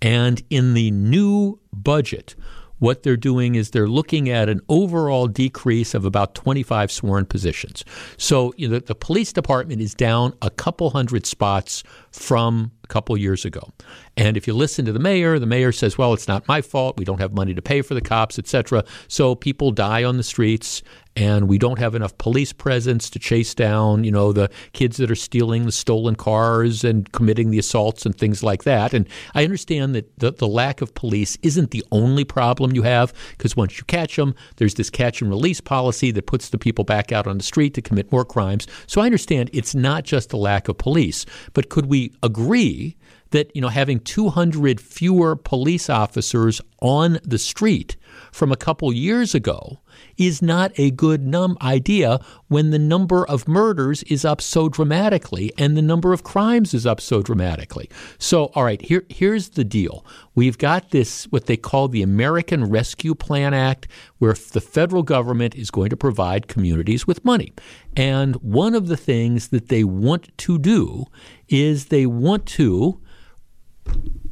[0.00, 2.34] And in the new budget,
[2.80, 7.84] what they're doing is they're looking at an overall decrease of about 25 sworn positions.
[8.16, 13.16] So you know, the police department is down a couple hundred spots from a couple
[13.16, 13.72] years ago.
[14.16, 16.98] And if you listen to the mayor, the mayor says, "Well, it's not my fault.
[16.98, 20.22] We don't have money to pay for the cops, etc." So people die on the
[20.22, 20.82] streets
[21.16, 25.10] and we don't have enough police presence to chase down, you know, the kids that
[25.10, 28.94] are stealing the stolen cars and committing the assaults and things like that.
[28.94, 33.12] And I understand that the, the lack of police isn't the only problem you have
[33.32, 36.84] because once you catch them, there's this catch and release policy that puts the people
[36.84, 38.66] back out on the street to commit more crimes.
[38.86, 42.96] So I understand it's not just the lack of police, but could we agree
[43.30, 47.96] that you know having 200 fewer police officers on the street
[48.32, 49.80] from a couple years ago
[50.16, 55.52] is not a good num idea when the number of murders is up so dramatically
[55.58, 57.88] and the number of crimes is up so dramatically.
[58.18, 60.04] So, all right, here here's the deal.
[60.34, 65.54] We've got this what they call the American Rescue Plan Act where the federal government
[65.54, 67.52] is going to provide communities with money.
[67.96, 71.06] And one of the things that they want to do
[71.48, 73.00] is they want to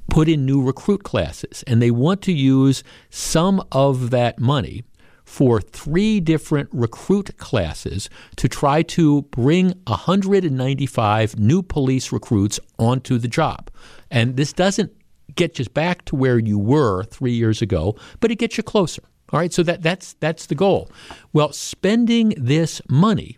[0.09, 4.83] put in new recruit classes, and they want to use some of that money
[5.25, 13.29] for three different recruit classes to try to bring 195 new police recruits onto the
[13.29, 13.71] job.
[14.11, 14.91] And this doesn't
[15.35, 19.03] get you back to where you were three years ago, but it gets you closer.
[19.31, 20.91] All right, so that, that's that's the goal.
[21.35, 23.37] Well, spending this money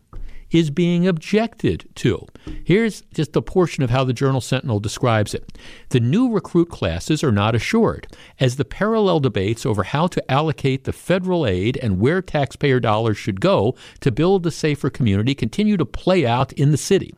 [0.51, 2.27] is being objected to.
[2.65, 5.59] Here's just a portion of how the Journal Sentinel describes it.
[5.91, 8.07] The new recruit classes are not assured,
[8.39, 13.19] as the parallel debates over how to allocate the federal aid and where taxpayer dollars
[13.19, 17.15] should go to build a safer community continue to play out in the city.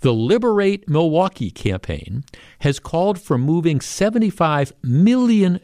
[0.00, 2.24] The Liberate Milwaukee campaign
[2.60, 5.58] has called for moving $75 million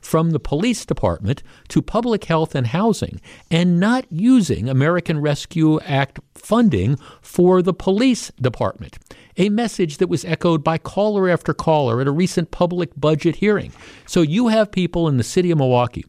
[0.00, 6.20] from the police department to public health and housing and not using American Rescue Act
[6.34, 8.98] funding for the police department.
[9.36, 13.72] A message that was echoed by caller after caller at a recent public budget hearing.
[14.06, 16.06] So you have people in the city of Milwaukee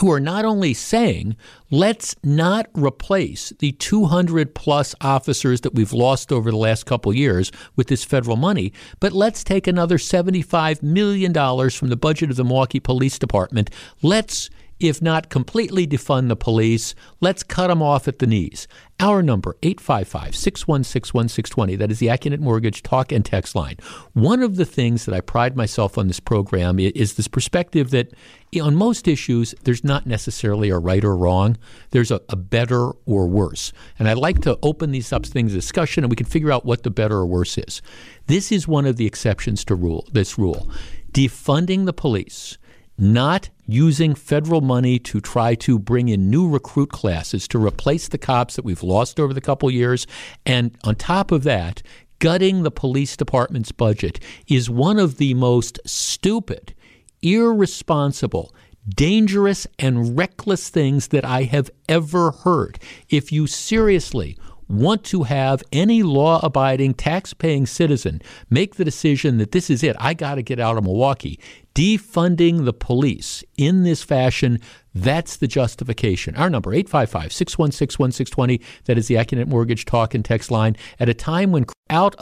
[0.00, 1.36] who are not only saying,
[1.70, 7.50] let's not replace the 200 plus officers that we've lost over the last couple years
[7.74, 11.32] with this federal money, but let's take another $75 million
[11.70, 13.70] from the budget of the Milwaukee Police Department.
[14.02, 18.68] Let's if not completely defund the police, let's cut them off at the knees.
[19.00, 21.76] Our number, 855 616 1620.
[21.76, 23.76] That is the Accunet Mortgage talk and text line.
[24.12, 28.12] One of the things that I pride myself on this program is this perspective that
[28.60, 31.56] on most issues, there's not necessarily a right or wrong.
[31.90, 33.72] There's a, a better or worse.
[33.98, 36.82] And I like to open these up things discussion and we can figure out what
[36.82, 37.82] the better or worse is.
[38.26, 40.68] This is one of the exceptions to rule this rule.
[41.12, 42.58] Defunding the police
[42.98, 48.18] not using federal money to try to bring in new recruit classes to replace the
[48.18, 50.06] cops that we've lost over the couple years.
[50.44, 51.82] And on top of that,
[52.18, 56.74] gutting the police department's budget is one of the most stupid,
[57.22, 58.52] irresponsible,
[58.88, 62.78] dangerous, and reckless things that I have ever heard.
[63.08, 64.36] If you seriously
[64.68, 69.82] want to have any law abiding, tax paying citizen make the decision that this is
[69.82, 71.38] it, I got to get out of Milwaukee,
[71.74, 74.60] defunding the police in this fashion,
[74.94, 76.34] that's the justification.
[76.36, 78.60] Our number, 855 616 1620.
[78.84, 82.16] That is the Accunet Mortgage talk and text line at a time when out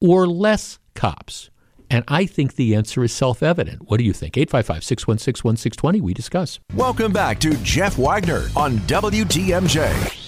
[0.00, 1.50] or less cops.
[1.90, 3.90] And I think the answer is self evident.
[3.90, 4.38] What do you think?
[4.38, 6.00] 855 616 1620.
[6.00, 6.58] We discuss.
[6.74, 10.21] Welcome back to Jeff Wagner on WTMJ.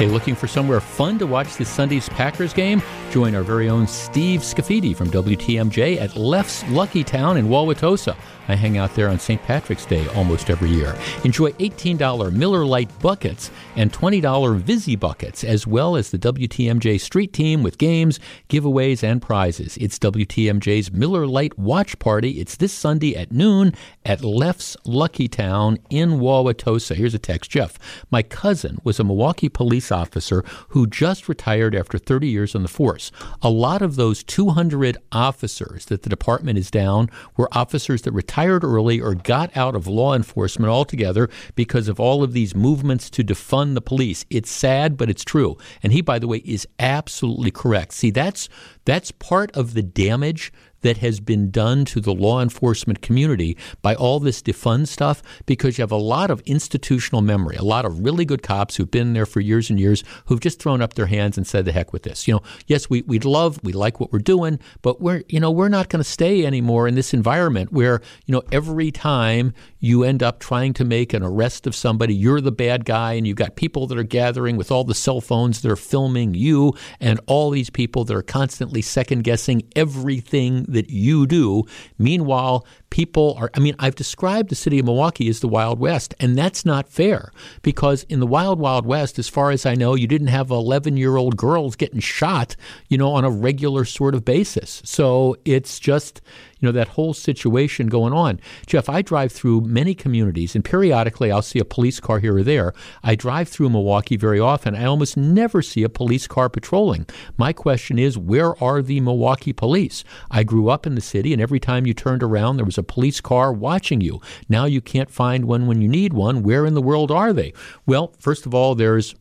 [0.00, 2.80] Hey, looking for somewhere fun to watch this Sunday's Packers game?
[3.10, 8.16] Join our very own Steve Scafidi from WTMJ at Leff's Lucky Town in Wauwatosa.
[8.50, 9.40] I hang out there on St.
[9.44, 10.96] Patrick's Day almost every year.
[11.24, 17.32] Enjoy $18 Miller Lite buckets and $20 Vizzy buckets, as well as the WTMJ Street
[17.32, 19.76] Team with games, giveaways, and prizes.
[19.76, 22.40] It's WTMJ's Miller Lite Watch Party.
[22.40, 23.72] It's this Sunday at noon
[24.04, 26.96] at Leff's Lucky Town in Wauwatosa.
[26.96, 27.78] Here's a text Jeff,
[28.10, 32.68] my cousin was a Milwaukee police officer who just retired after 30 years on the
[32.68, 33.12] force.
[33.42, 38.39] A lot of those 200 officers that the department is down were officers that retired
[38.40, 43.10] retired early or got out of law enforcement altogether because of all of these movements
[43.10, 44.24] to defund the police.
[44.30, 45.58] It's sad, but it's true.
[45.82, 47.92] And he, by the way, is absolutely correct.
[47.92, 48.48] See, that's
[48.86, 53.94] that's part of the damage that has been done to the law enforcement community by
[53.94, 58.04] all this defund stuff because you have a lot of institutional memory, a lot of
[58.04, 61.06] really good cops who've been there for years and years who've just thrown up their
[61.06, 62.26] hands and said the heck with this.
[62.26, 65.50] You know, yes, we we love, we like what we're doing, but we're you know,
[65.50, 70.04] we're not going to stay anymore in this environment where, you know, every time you
[70.04, 73.36] end up trying to make an arrest of somebody, you're the bad guy and you've
[73.36, 77.18] got people that are gathering with all the cell phones that are filming you and
[77.26, 81.64] all these people that are constantly second guessing everything that you do.
[81.98, 86.14] Meanwhile, people are, I mean, I've described the city of Milwaukee as the Wild West,
[86.20, 89.94] and that's not fair because in the Wild, Wild West, as far as I know,
[89.94, 92.56] you didn't have 11 year old girls getting shot,
[92.88, 94.82] you know, on a regular sort of basis.
[94.84, 96.20] So it's just,
[96.58, 98.40] you know, that whole situation going on.
[98.66, 102.42] Jeff, I drive through many communities, and periodically I'll see a police car here or
[102.42, 102.74] there.
[103.02, 104.74] I drive through Milwaukee very often.
[104.74, 107.06] I almost never see a police car patrolling.
[107.36, 110.04] My question is, where are the Milwaukee police?
[110.30, 112.82] I grew up in the city, and every time you turned around, there was a
[112.82, 114.20] police car watching you.
[114.48, 116.42] Now you can't find one when you need one.
[116.42, 117.52] Where in the world are they?
[117.86, 119.14] Well, first of all, there's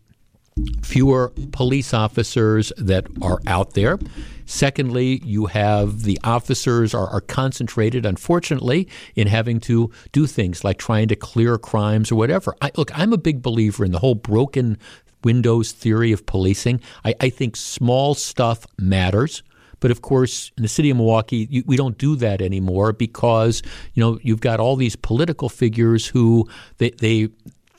[0.84, 4.00] fewer police officers that are out there.
[4.46, 10.80] Secondly, you have the officers are, are, concentrated, unfortunately, in having to do things like
[10.80, 12.56] trying to clear crimes or whatever.
[12.62, 14.78] I, look, I'm a big believer in the whole broken
[15.24, 16.82] windows theory of policing.
[17.06, 19.44] I, I think small stuff matters.
[19.80, 23.62] But of course, in the city of Milwaukee, you, we don't do that anymore because
[23.94, 27.30] you know you've got all these political figures who they, they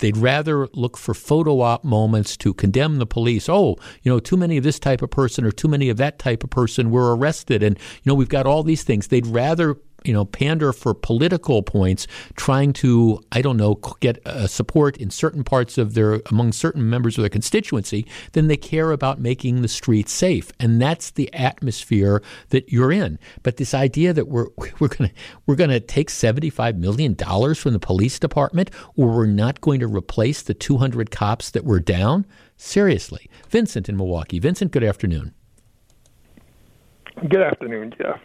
[0.00, 3.48] They'd rather look for photo op moments to condemn the police.
[3.48, 6.18] Oh, you know, too many of this type of person or too many of that
[6.18, 7.62] type of person were arrested.
[7.62, 9.08] And, you know, we've got all these things.
[9.08, 14.46] They'd rather you know, pander for political points, trying to, I don't know, get uh,
[14.46, 18.90] support in certain parts of their, among certain members of their constituency, then they care
[18.90, 20.52] about making the streets safe.
[20.58, 23.18] And that's the atmosphere that you're in.
[23.42, 25.10] But this idea that we're, we're going
[25.46, 29.88] we're going to take $75 million from the police department, or we're not going to
[29.88, 33.28] replace the 200 cops that were down, seriously.
[33.48, 34.38] Vincent in Milwaukee.
[34.38, 35.34] Vincent, good afternoon.
[37.28, 38.20] Good afternoon, Jeff.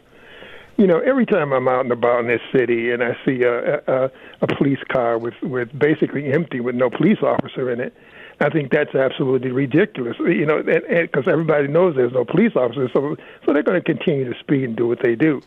[0.78, 3.76] You know, every time I'm out and about in this city and I see a,
[3.88, 4.12] a,
[4.42, 7.94] a police car with, with basically empty with no police officer in it,
[8.42, 10.18] I think that's absolutely ridiculous.
[10.20, 14.32] You know, because everybody knows there's no police officers, so so they're going to continue
[14.32, 15.42] to speed and do what they do.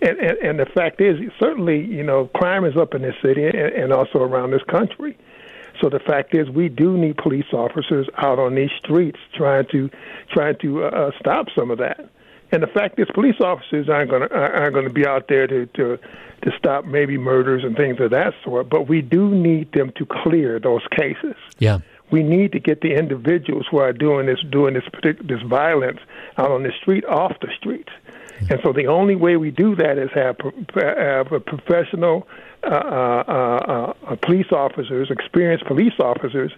[0.00, 3.44] And, and and the fact is, certainly, you know, crime is up in this city
[3.44, 5.18] and, and also around this country.
[5.80, 9.90] So the fact is, we do need police officers out on these streets trying to
[10.32, 12.08] trying to uh, stop some of that.
[12.52, 15.46] And the fact is, police officers aren't going to aren't going to be out there
[15.46, 15.98] to, to
[16.42, 18.68] to stop maybe murders and things of that sort.
[18.68, 21.34] But we do need them to clear those cases.
[21.58, 21.78] Yeah.
[22.10, 26.00] We need to get the individuals who are doing this doing this this violence
[26.36, 27.90] out on the street off the streets.
[28.50, 30.36] And so the only way we do that is have,
[30.74, 32.26] have a professional
[32.64, 36.52] uh, uh, uh, police officers, experienced police officers,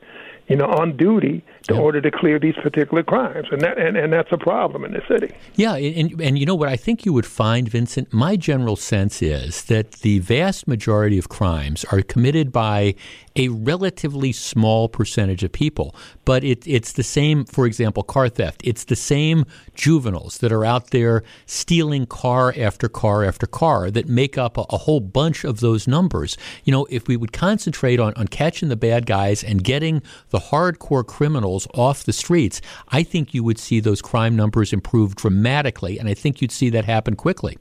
[0.48, 4.12] you know, on duty in order to clear these particular crimes, and that and, and
[4.12, 5.34] that's a problem in the city.
[5.54, 8.12] Yeah, and and you know what I think you would find, Vincent.
[8.12, 12.94] My general sense is that the vast majority of crimes are committed by
[13.36, 17.46] a relatively small percentage of people, but it, it's the same.
[17.46, 18.60] For example, car theft.
[18.64, 24.06] It's the same juveniles that are out there stealing car after car after car that
[24.06, 26.36] make up a, a whole bunch of those numbers.
[26.64, 30.02] You know, if we would concentrate on on catching the bad guys and getting
[30.34, 35.14] the hardcore criminals off the streets, I think you would see those crime numbers improve
[35.14, 37.56] dramatically, and I think you'd see that happen quickly.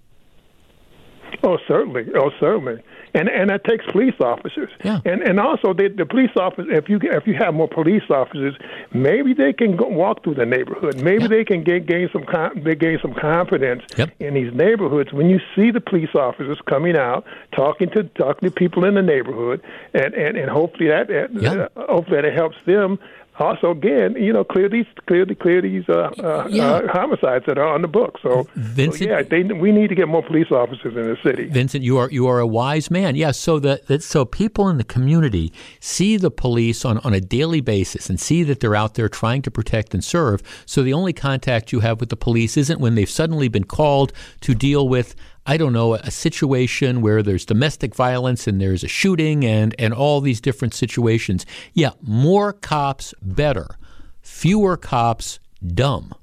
[1.43, 2.05] Oh, certainly.
[2.15, 2.81] Oh, certainly.
[3.15, 4.71] And and that takes police officers.
[4.83, 4.99] Yeah.
[5.05, 6.67] And and also the, the police officers.
[6.71, 8.55] If you if you have more police officers,
[8.93, 11.01] maybe they can go, walk through the neighborhood.
[11.01, 14.09] Maybe they can get, gain some they gain some confidence yep.
[14.19, 15.13] in these neighborhoods.
[15.13, 17.23] When you see the police officers coming out,
[17.55, 19.61] talking to talking to people in the neighborhood,
[19.93, 21.67] and and, and hopefully that, yeah.
[21.75, 22.97] uh, hopefully that helps them
[23.39, 26.71] also again, you know, clear these clear the, clear these uh, uh, yeah.
[26.71, 28.19] uh, homicides that are on the book.
[28.21, 31.47] So, Vincent, so yeah, they, we need to get more police officers in the city.
[31.47, 33.15] Vincent, you are you are a wise man.
[33.15, 37.21] Yeah, so that, that so people in the community see the police on, on a
[37.21, 40.41] daily basis and see that they're out there trying to protect and serve.
[40.65, 44.13] So the only contact you have with the police isn't when they've suddenly been called
[44.41, 45.15] to deal with
[45.45, 49.93] I don't know, a situation where there's domestic violence and there's a shooting and, and
[49.93, 51.45] all these different situations.
[51.73, 53.77] Yeah, more cops, better.
[54.21, 56.13] Fewer cops, dumb.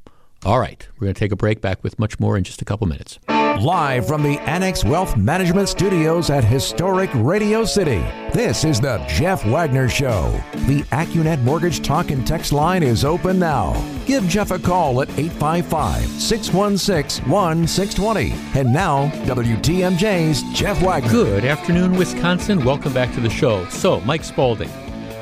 [0.42, 2.64] All right, we're going to take a break back with much more in just a
[2.64, 3.18] couple minutes.
[3.28, 9.44] Live from the Annex Wealth Management Studios at historic Radio City, this is the Jeff
[9.44, 10.32] Wagner Show.
[10.66, 13.74] The Accunet Mortgage Talk and Text line is open now.
[14.06, 18.58] Give Jeff a call at 855 616 1620.
[18.58, 21.10] And now, WTMJ's Jeff Wagner.
[21.10, 22.64] Good afternoon, Wisconsin.
[22.64, 23.68] Welcome back to the show.
[23.68, 24.70] So, Mike Spalding,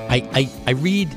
[0.08, 1.10] I, I, I read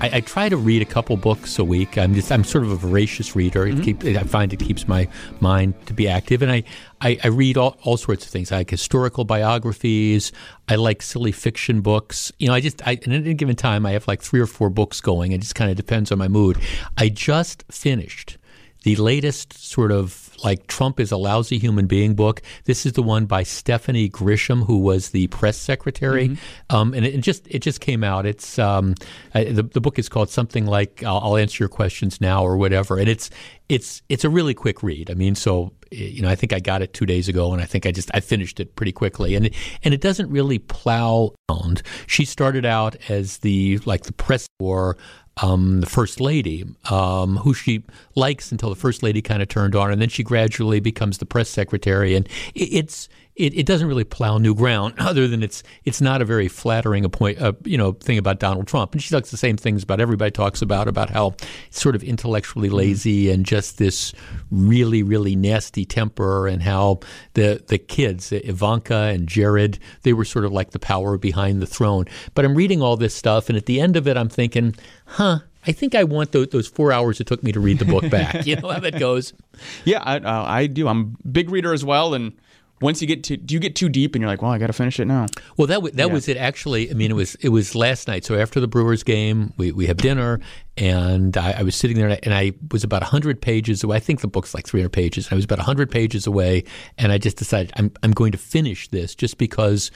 [0.00, 1.98] I, I, try to read a couple books a week.
[1.98, 3.66] I'm just I'm sort of a voracious reader.
[3.66, 3.82] Mm-hmm.
[3.82, 5.08] Keep, I find it keeps my
[5.40, 6.64] mind to be active, and I
[7.00, 8.52] I, I read all, all sorts of things.
[8.52, 10.32] I like historical biographies.
[10.68, 12.32] I like silly fiction books.
[12.38, 14.70] You know, I just I, at any given time I have like three or four
[14.70, 15.32] books going.
[15.32, 16.58] It just kind of depends on my mood.
[16.96, 18.38] I just finished
[18.82, 22.42] the latest sort of like Trump is a lousy human being book.
[22.64, 26.76] This is the one by Stephanie Grisham, who was the press secretary, mm-hmm.
[26.76, 28.26] um, and it, it, just it just came out.
[28.26, 28.94] It's um,
[29.32, 32.98] the the book is called something like I'll, I'll, answer your questions now or whatever,
[32.98, 33.30] and it's
[33.68, 35.10] it's it's a really quick read.
[35.10, 37.66] I mean, so you know, I think I got it two days ago, and I
[37.66, 41.34] think I just I finished it pretty quickly, and it, and it doesn't really plow
[41.48, 41.82] around.
[42.06, 44.96] She started out as the like the press for
[45.42, 47.82] um, the first lady, um, who she
[48.14, 51.26] likes until the first lady kind of turned on, and then she gradually becomes the
[51.26, 53.08] press secretary, and it, it's
[53.40, 57.04] it, it, doesn't really plow new ground, other than it's it's not a very flattering
[57.04, 60.00] appoint, uh, you know thing about Donald Trump, and she talks the same things about
[60.00, 61.34] everybody talks about about how
[61.70, 62.76] sort of intellectually mm-hmm.
[62.76, 64.12] lazy and just this
[64.50, 67.00] really really nasty temper, and how
[67.34, 71.66] the the kids Ivanka and Jared they were sort of like the power behind the
[71.66, 72.04] throne.
[72.34, 74.74] But I'm reading all this stuff, and at the end of it, I'm thinking,
[75.06, 75.40] huh.
[75.66, 78.08] I think I want those, those, four hours it took me to read the book
[78.08, 78.46] back.
[78.46, 79.34] you know how that goes.
[79.84, 80.88] Yeah, I, uh, I do.
[80.88, 82.32] I'm a big reader as well, and
[82.80, 84.68] once you get to do you get too deep and you're like, well, I got
[84.68, 85.26] to finish it now.
[85.56, 86.12] Well, that w- that yeah.
[86.12, 86.36] was it.
[86.36, 88.24] Actually, I mean, it was it was last night.
[88.24, 90.40] So after the Brewers game, we we have dinner,
[90.76, 93.96] and I, I was sitting there, and I, and I was about hundred pages away.
[93.96, 95.28] I think the book's like 300 pages.
[95.30, 96.64] I was about hundred pages away,
[96.96, 99.90] and I just decided I'm I'm going to finish this just because.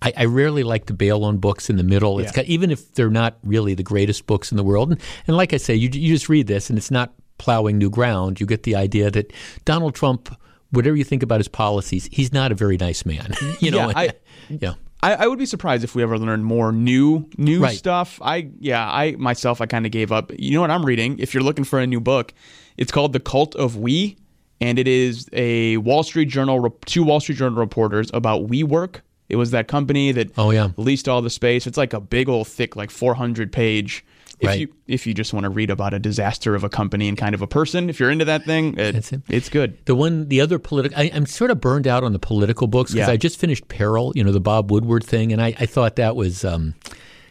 [0.00, 2.20] I, I, rarely like to bail on books in the middle.
[2.20, 2.44] It's yeah.
[2.46, 4.92] even if they're not really the greatest books in the world.
[4.92, 7.90] And, and like I say, you you just read this, and it's not plowing new
[7.90, 8.38] ground.
[8.38, 9.32] You get the idea that
[9.64, 10.32] Donald Trump
[10.70, 13.34] whatever you think about his policies, he's not a very nice man.
[13.60, 14.10] you know, yeah, I,
[14.48, 14.74] yeah.
[15.02, 17.76] I, I, would be surprised if we ever learned more new new right.
[17.76, 18.18] stuff.
[18.20, 20.32] I yeah, I myself I kind of gave up.
[20.36, 21.18] You know what I'm reading?
[21.18, 22.34] If you're looking for a new book,
[22.76, 24.16] it's called The Cult of We,
[24.60, 29.00] and it is a Wall Street Journal two Wall Street Journal reporters about WeWork.
[29.28, 31.66] It was that company that oh yeah leased all the space.
[31.66, 34.04] It's like a big old thick like 400 page
[34.40, 34.60] if right.
[34.60, 37.34] you if you just want to read about a disaster of a company and kind
[37.34, 39.22] of a person, if you're into that thing, it, it.
[39.28, 39.78] it's good.
[39.86, 43.08] The one, the other political, I'm sort of burned out on the political books because
[43.08, 43.12] yeah.
[43.12, 46.16] I just finished Peril, you know, the Bob Woodward thing, and I, I thought that
[46.16, 46.44] was.
[46.44, 46.74] Um,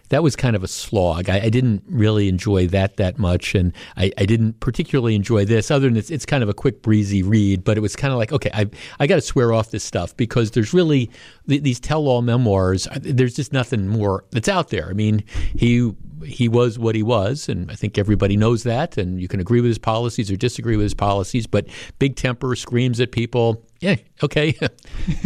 [0.09, 1.29] that was kind of a slog.
[1.29, 5.69] I, I, didn't really enjoy that that much, and I, I, didn't particularly enjoy this.
[5.69, 8.17] Other than it's, it's kind of a quick, breezy read, but it was kind of
[8.17, 11.11] like, okay, I I got to swear off this stuff because there's really
[11.45, 12.87] these tell-all memoirs.
[13.01, 14.89] There's just nothing more that's out there.
[14.89, 15.93] I mean, he
[16.27, 18.97] he was what he was, and I think everybody knows that.
[18.97, 21.67] And you can agree with his policies or disagree with his policies, but
[21.99, 23.63] big temper screams at people.
[23.79, 24.57] Yeah, okay,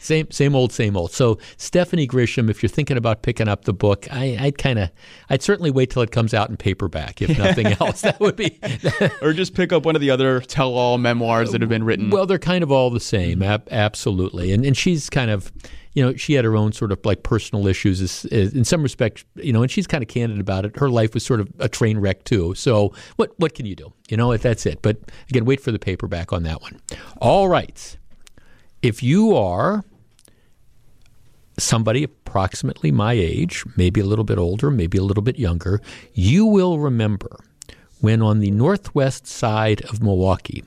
[0.00, 1.12] same same old, same old.
[1.12, 4.90] So Stephanie Grisham, if you're thinking about picking up the book, I, I'd kind of,
[5.30, 8.02] I'd certainly wait till it comes out in paperback, if nothing else.
[8.02, 8.58] That would be,
[9.22, 12.10] or just pick up one of the other tell-all memoirs that have been written.
[12.10, 14.52] Well, they're kind of all the same, ab- absolutely.
[14.52, 15.52] And and she's kind of
[15.94, 19.52] you know, she had her own sort of like personal issues in some respect, you
[19.52, 20.76] know, and she's kind of candid about it.
[20.76, 22.54] Her life was sort of a train wreck too.
[22.54, 23.92] So what what can you do?
[24.08, 24.82] You know, that's it.
[24.82, 24.98] But
[25.30, 26.80] again, wait for the paperback on that one.
[27.18, 27.96] All right.
[28.82, 29.84] If you are
[31.58, 35.80] somebody approximately my age, maybe a little bit older, maybe a little bit younger,
[36.12, 37.38] you will remember
[38.00, 40.64] when on the northwest side of Milwaukee,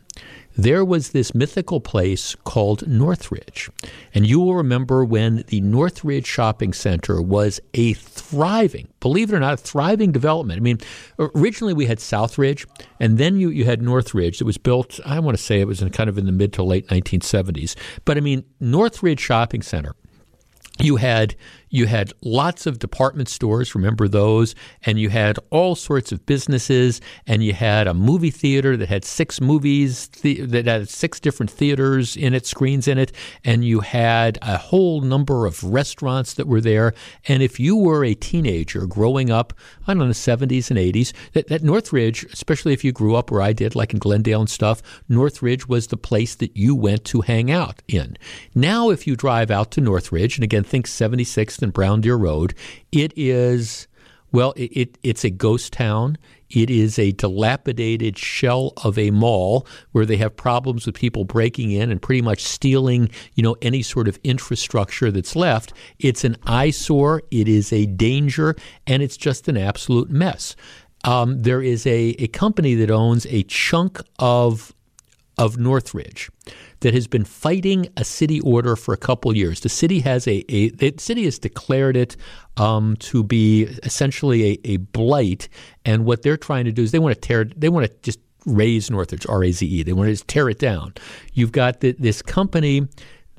[0.58, 3.70] there was this mythical place called Northridge.
[4.14, 9.40] And you will remember when the Northridge Shopping Center was a thriving, believe it or
[9.40, 10.58] not, a thriving development.
[10.58, 10.80] I mean,
[11.20, 12.66] originally we had Southridge,
[13.00, 14.42] and then you, you had Northridge.
[14.42, 16.54] It was built, I want to say it was in kind of in the mid
[16.54, 17.76] to late 1970s.
[18.04, 19.96] But I mean, Northridge Shopping Center
[20.80, 21.36] you had
[21.70, 27.02] you had lots of department stores, remember those, and you had all sorts of businesses,
[27.26, 32.16] and you had a movie theater that had six movies that had six different theaters
[32.16, 33.12] in it, screens in it,
[33.44, 36.94] and you had a whole number of restaurants that were there.
[37.28, 39.54] And if you were a teenager growing up,
[39.86, 43.32] I don't know, the 70s and 80s, that, that Northridge, especially if you grew up
[43.32, 47.06] where I did, like in Glendale and stuff, Northridge was the place that you went
[47.06, 48.18] to hang out in.
[48.56, 52.54] Now, if you drive out to Northridge, and again, think 76 and Brown Deer Road.
[52.92, 53.88] It is,
[54.32, 56.18] well, it, it, it's a ghost town.
[56.50, 61.72] It is a dilapidated shell of a mall where they have problems with people breaking
[61.72, 65.74] in and pretty much stealing, you know, any sort of infrastructure that's left.
[66.00, 67.24] It's an eyesore.
[67.32, 68.56] It is a danger,
[68.86, 70.56] and it's just an absolute mess.
[71.04, 74.74] Um, there is a, a company that owns a chunk of
[75.38, 76.32] of Northridge
[76.82, 79.62] that has been fighting a city order for a couple years.
[79.62, 82.16] The city has a, a the city has declared it
[82.58, 85.50] um, to be essentially a, a blight,
[85.86, 88.20] and what they're trying to do is they want to tear they want to just
[88.46, 89.84] raze Northridge R A Z E.
[89.84, 90.94] They want to just tear it down.
[91.34, 92.88] You've got the, this company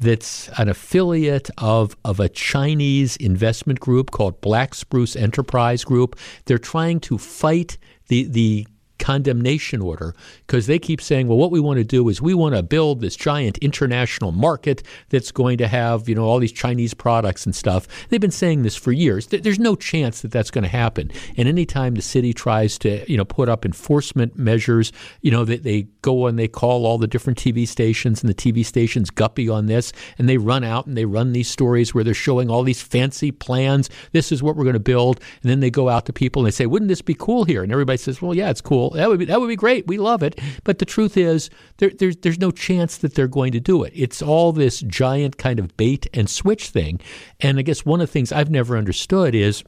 [0.00, 6.16] that's an affiliate of, of a Chinese investment group called Black Spruce Enterprise Group.
[6.44, 7.78] They're trying to fight
[8.08, 8.66] the the
[9.08, 10.14] condemnation order
[10.46, 13.00] because they keep saying, well, what we want to do is we want to build
[13.00, 17.54] this giant international market that's going to have, you know, all these Chinese products and
[17.54, 17.88] stuff.
[18.10, 19.26] They've been saying this for years.
[19.28, 21.10] There's no chance that that's going to happen.
[21.38, 24.92] And anytime the city tries to, you know, put up enforcement measures,
[25.22, 28.34] you know, they, they go and they call all the different TV stations and the
[28.34, 32.04] TV stations guppy on this and they run out and they run these stories where
[32.04, 33.88] they're showing all these fancy plans.
[34.12, 35.18] This is what we're going to build.
[35.42, 37.62] And then they go out to people and they say, wouldn't this be cool here?
[37.62, 38.97] And everybody says, well, yeah, it's cool.
[38.98, 39.86] That would be that would be great.
[39.86, 40.38] We love it.
[40.64, 43.92] But the truth is, there, there's there's no chance that they're going to do it.
[43.94, 47.00] It's all this giant kind of bait and switch thing.
[47.40, 49.64] And I guess one of the things I've never understood is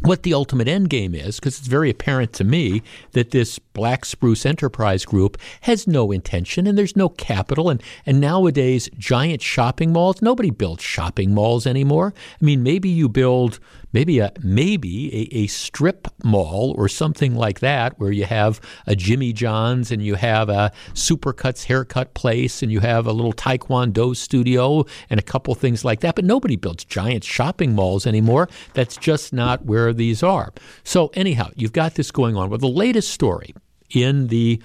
[0.00, 2.82] what the ultimate end game is, because it's very apparent to me
[3.12, 7.68] that this Black Spruce Enterprise Group has no intention and there's no capital.
[7.68, 12.14] And, and nowadays, giant shopping malls, nobody builds shopping malls anymore.
[12.40, 13.58] I mean, maybe you build
[13.92, 18.94] maybe a maybe a, a strip mall or something like that, where you have a
[18.94, 24.16] Jimmy John's and you have a Supercuts haircut place and you have a little Taekwondo
[24.16, 26.14] studio and a couple things like that.
[26.14, 28.48] But nobody builds giant shopping malls anymore.
[28.74, 30.52] That's just not where these are.
[30.84, 32.50] So anyhow, you've got this going on.
[32.50, 33.54] Well, the latest story
[33.90, 34.60] in the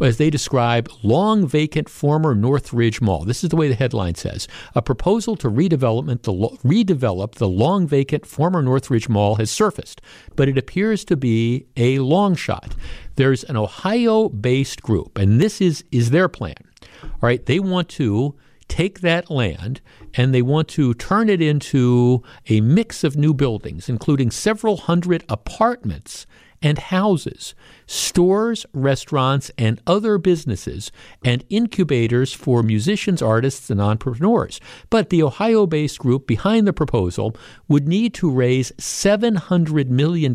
[0.00, 3.24] as they describe long vacant former Northridge Mall.
[3.24, 4.48] This is the way the headline says.
[4.74, 10.00] A proposal to redevelopment the redevelop the long vacant former Northridge Mall has surfaced,
[10.36, 12.74] but it appears to be a long shot.
[13.16, 16.56] There's an Ohio-based group, and this is is their plan.
[17.02, 18.34] All right, they want to
[18.68, 19.80] take that land
[20.14, 25.22] and they want to turn it into a mix of new buildings, including several hundred
[25.28, 26.26] apartments
[26.64, 27.54] and houses,
[27.86, 30.90] stores, restaurants, and other businesses,
[31.22, 34.60] and incubators for musicians, artists, and entrepreneurs.
[34.88, 37.36] But the Ohio based group behind the proposal
[37.68, 40.34] would need to raise $700 million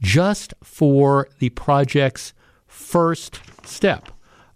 [0.00, 2.34] just for the project's
[2.66, 4.10] first step.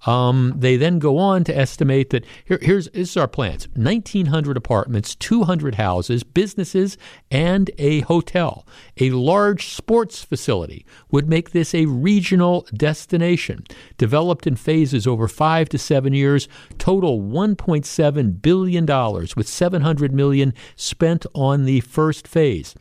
[0.06, 4.56] Um, they then go on to estimate that here, here's this is our plans: 1,900
[4.56, 6.98] apartments, 200 houses, businesses,
[7.30, 8.66] and a hotel.
[8.98, 13.64] A large sports facility would make this a regional destination,
[13.98, 16.48] developed in phases over five to seven years.
[16.78, 22.74] Total 1.7 billion dollars, with 700 million spent on the first phase.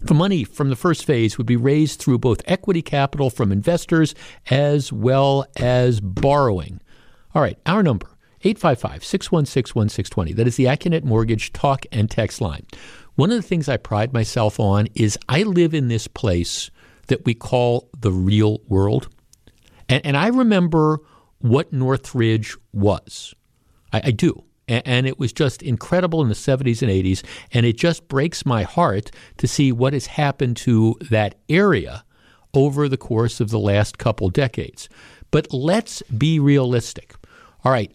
[0.00, 4.14] The money from the first phase would be raised through both equity capital from investors
[4.48, 6.80] as well as borrowing.
[7.34, 8.06] All right, our number
[8.42, 10.32] 855 616 1620.
[10.34, 12.64] That is the Accunet Mortgage talk and text line.
[13.16, 16.70] One of the things I pride myself on is I live in this place
[17.08, 19.08] that we call the real world.
[19.88, 21.00] And, and I remember
[21.38, 23.34] what Northridge was.
[23.92, 27.24] I, I do and it was just incredible in the 70s and 80s.
[27.52, 32.04] And it just breaks my heart to see what has happened to that area
[32.54, 34.88] over the course of the last couple decades.
[35.30, 37.14] But let's be realistic.
[37.64, 37.92] All right,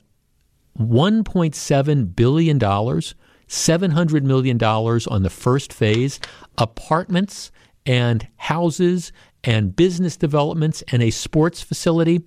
[0.79, 6.19] $1.7 billion, $700 million on the first phase,
[6.57, 7.51] apartments
[7.85, 9.11] and houses
[9.43, 12.23] and business developments and a sports facility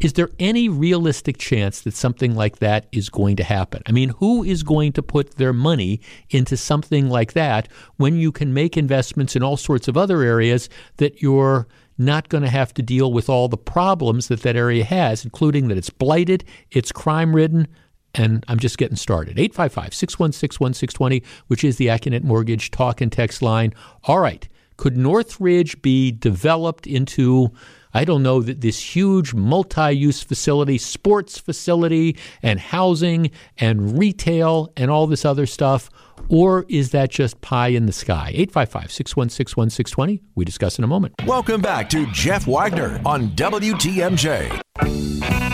[0.00, 3.82] is there any realistic chance that something like that is going to happen?
[3.86, 6.00] I mean, who is going to put their money
[6.30, 10.70] into something like that when you can make investments in all sorts of other areas
[10.96, 14.84] that you're not going to have to deal with all the problems that that area
[14.84, 17.68] has, including that it's blighted, it's crime ridden,
[18.14, 19.38] and I'm just getting started.
[19.38, 23.74] 855 616 1620, which is the Accunet Mortgage talk and text line.
[24.04, 24.48] All right.
[24.78, 27.52] Could Northridge be developed into
[27.92, 34.72] I don't know, that this huge multi use facility, sports facility, and housing and retail
[34.76, 35.90] and all this other stuff?
[36.28, 38.30] Or is that just pie in the sky?
[38.34, 40.22] 855 616 1620.
[40.34, 41.14] We discuss in a moment.
[41.26, 45.49] Welcome back to Jeff Wagner on WTMJ.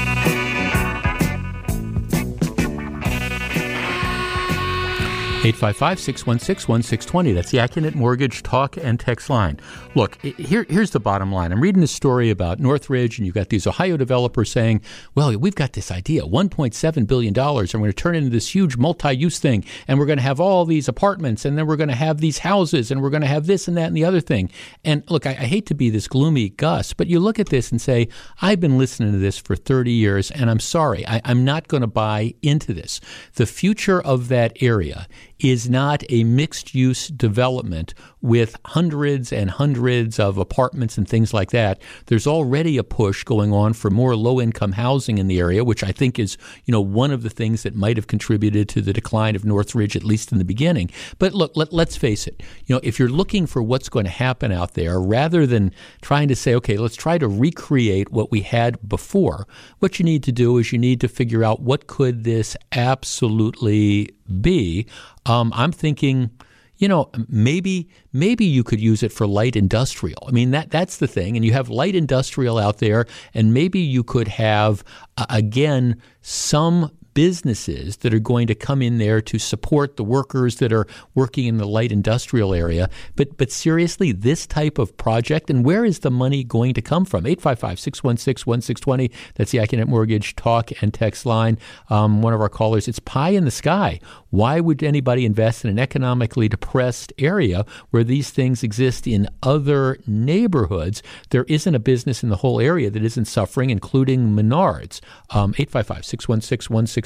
[5.47, 7.33] 855 616 1620.
[7.33, 9.61] That's the Accunet Mortgage talk and text line.
[9.95, 11.53] Look, here, here's the bottom line.
[11.53, 14.81] I'm reading this story about Northridge, and you've got these Ohio developers saying,
[15.15, 18.53] well, we've got this idea $1.7 billion, and we're going to turn it into this
[18.53, 21.77] huge multi use thing, and we're going to have all these apartments, and then we're
[21.77, 24.05] going to have these houses, and we're going to have this and that and the
[24.05, 24.51] other thing.
[24.85, 27.71] And look, I, I hate to be this gloomy Gus, but you look at this
[27.71, 28.09] and say,
[28.43, 31.83] I've been listening to this for 30 years, and I'm sorry, I, I'm not going
[31.83, 33.01] to buy into this.
[33.35, 35.07] The future of that area
[35.39, 41.51] is not a mixed use development with hundreds and hundreds of apartments and things like
[41.51, 41.81] that.
[42.07, 45.85] There's already a push going on for more low income housing in the area, which
[45.85, 48.93] I think is, you know, one of the things that might have contributed to the
[48.93, 50.91] decline of Northridge, at least in the beginning.
[51.19, 54.11] But look, let, let's face it, you know, if you're looking for what's going to
[54.11, 58.41] happen out there, rather than trying to say, okay, let's try to recreate what we
[58.41, 59.47] had before,
[59.79, 64.11] what you need to do is you need to figure out what could this absolutely
[64.43, 64.87] be.
[65.25, 66.31] Um, I'm thinking,
[66.77, 70.23] you know, maybe maybe you could use it for light industrial.
[70.29, 73.79] I mean, that that's the thing, and you have light industrial out there, and maybe
[73.79, 74.85] you could have
[75.17, 80.57] uh, again some businesses that are going to come in there to support the workers
[80.57, 82.91] that are working in the light industrial area.
[83.17, 87.07] But but seriously, this type of project, and where is the money going to come
[87.07, 87.25] from?
[87.25, 89.11] 855 616 1620.
[89.35, 91.57] That's the Accunet Mortgage talk and text line.
[91.89, 93.99] Um, one of our callers, it's pie in the sky.
[94.29, 99.97] Why would anybody invest in an economically depressed area where these things exist in other
[100.07, 101.03] neighborhoods?
[101.31, 105.01] There isn't a business in the whole area that isn't suffering, including Menards.
[105.31, 107.06] Um, 855 616 1620.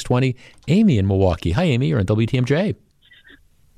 [0.69, 1.53] Amy in Milwaukee.
[1.53, 1.89] Hi, Amy.
[1.89, 2.77] You're on WTMJ.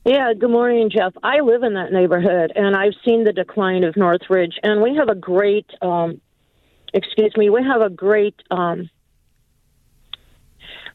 [0.04, 1.12] Yeah, good morning, Jeff.
[1.22, 5.08] I live in that neighborhood, and I've seen the decline of Northridge, and we have
[5.08, 6.20] a great, um,
[6.92, 8.90] excuse me, we have a great um,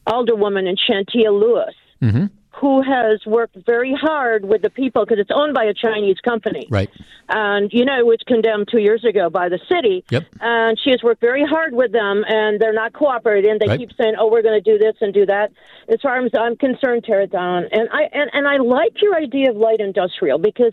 [0.06, 1.74] alderwoman in Chantia Lewis.
[2.02, 6.18] Mm-hmm who has worked very hard with the people because it's owned by a Chinese
[6.24, 6.66] company.
[6.70, 6.90] Right.
[7.28, 10.04] And, you know, it was condemned two years ago by the city.
[10.10, 10.24] Yep.
[10.40, 13.58] And she has worked very hard with them, and they're not cooperating.
[13.60, 13.78] They right.
[13.78, 15.52] keep saying, oh, we're going to do this and do that.
[15.88, 17.66] As far as I'm concerned, tear it down.
[17.70, 20.72] And I, and, and I like your idea of light industrial because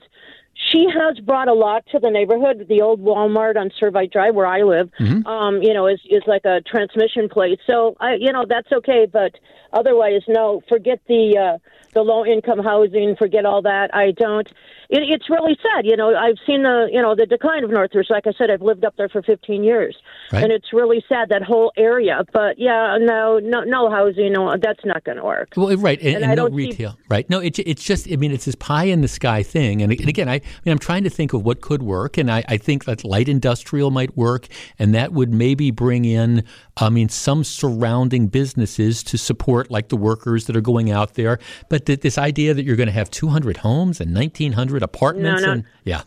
[0.71, 2.65] she has brought a lot to the neighborhood.
[2.69, 5.27] The old Walmart on Servite Drive, where I live, mm-hmm.
[5.27, 7.59] um, you know, is is like a transmission place.
[7.67, 9.05] So I, you know, that's okay.
[9.11, 9.35] But
[9.75, 10.61] otherwise, no.
[10.67, 11.57] Forget the uh,
[11.93, 13.15] the low income housing.
[13.17, 13.93] Forget all that.
[13.93, 14.47] I don't.
[14.89, 15.85] It, it's really sad.
[15.85, 18.07] You know, I've seen the you know the decline of Northridge.
[18.09, 19.95] Like I said, I've lived up there for 15 years,
[20.31, 20.43] right.
[20.43, 22.23] and it's really sad that whole area.
[22.31, 24.33] But yeah, no, no, no housing.
[24.33, 25.53] No, that's not going to work.
[25.55, 26.91] Well, right, and, and, and I no don't retail.
[26.91, 26.97] See...
[27.09, 27.29] Right.
[27.29, 28.11] No, it, it's just.
[28.11, 29.81] I mean, it's this pie in the sky thing.
[29.81, 32.29] And, and again, I, I mean, I'm trying to think of what could work, and
[32.29, 34.47] I, I think that light industrial might work,
[34.77, 36.43] and that would maybe bring in.
[36.77, 41.39] I mean, some surrounding businesses to support like the workers that are going out there.
[41.69, 45.47] But th- this idea that you're going to have 200 homes and 1,900 apartments, no,
[45.47, 45.53] no.
[45.53, 46.01] and yeah.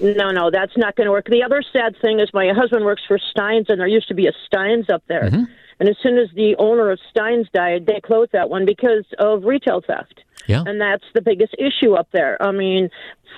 [0.00, 1.26] No, no, that's not going to work.
[1.26, 4.26] The other sad thing is my husband works for Steins, and there used to be
[4.26, 5.24] a Steins up there.
[5.24, 5.44] Mm-hmm.
[5.80, 9.44] And as soon as the owner of Steins died, they closed that one because of
[9.44, 10.23] retail theft.
[10.46, 10.64] Yeah.
[10.66, 12.40] And that's the biggest issue up there.
[12.42, 12.90] I mean,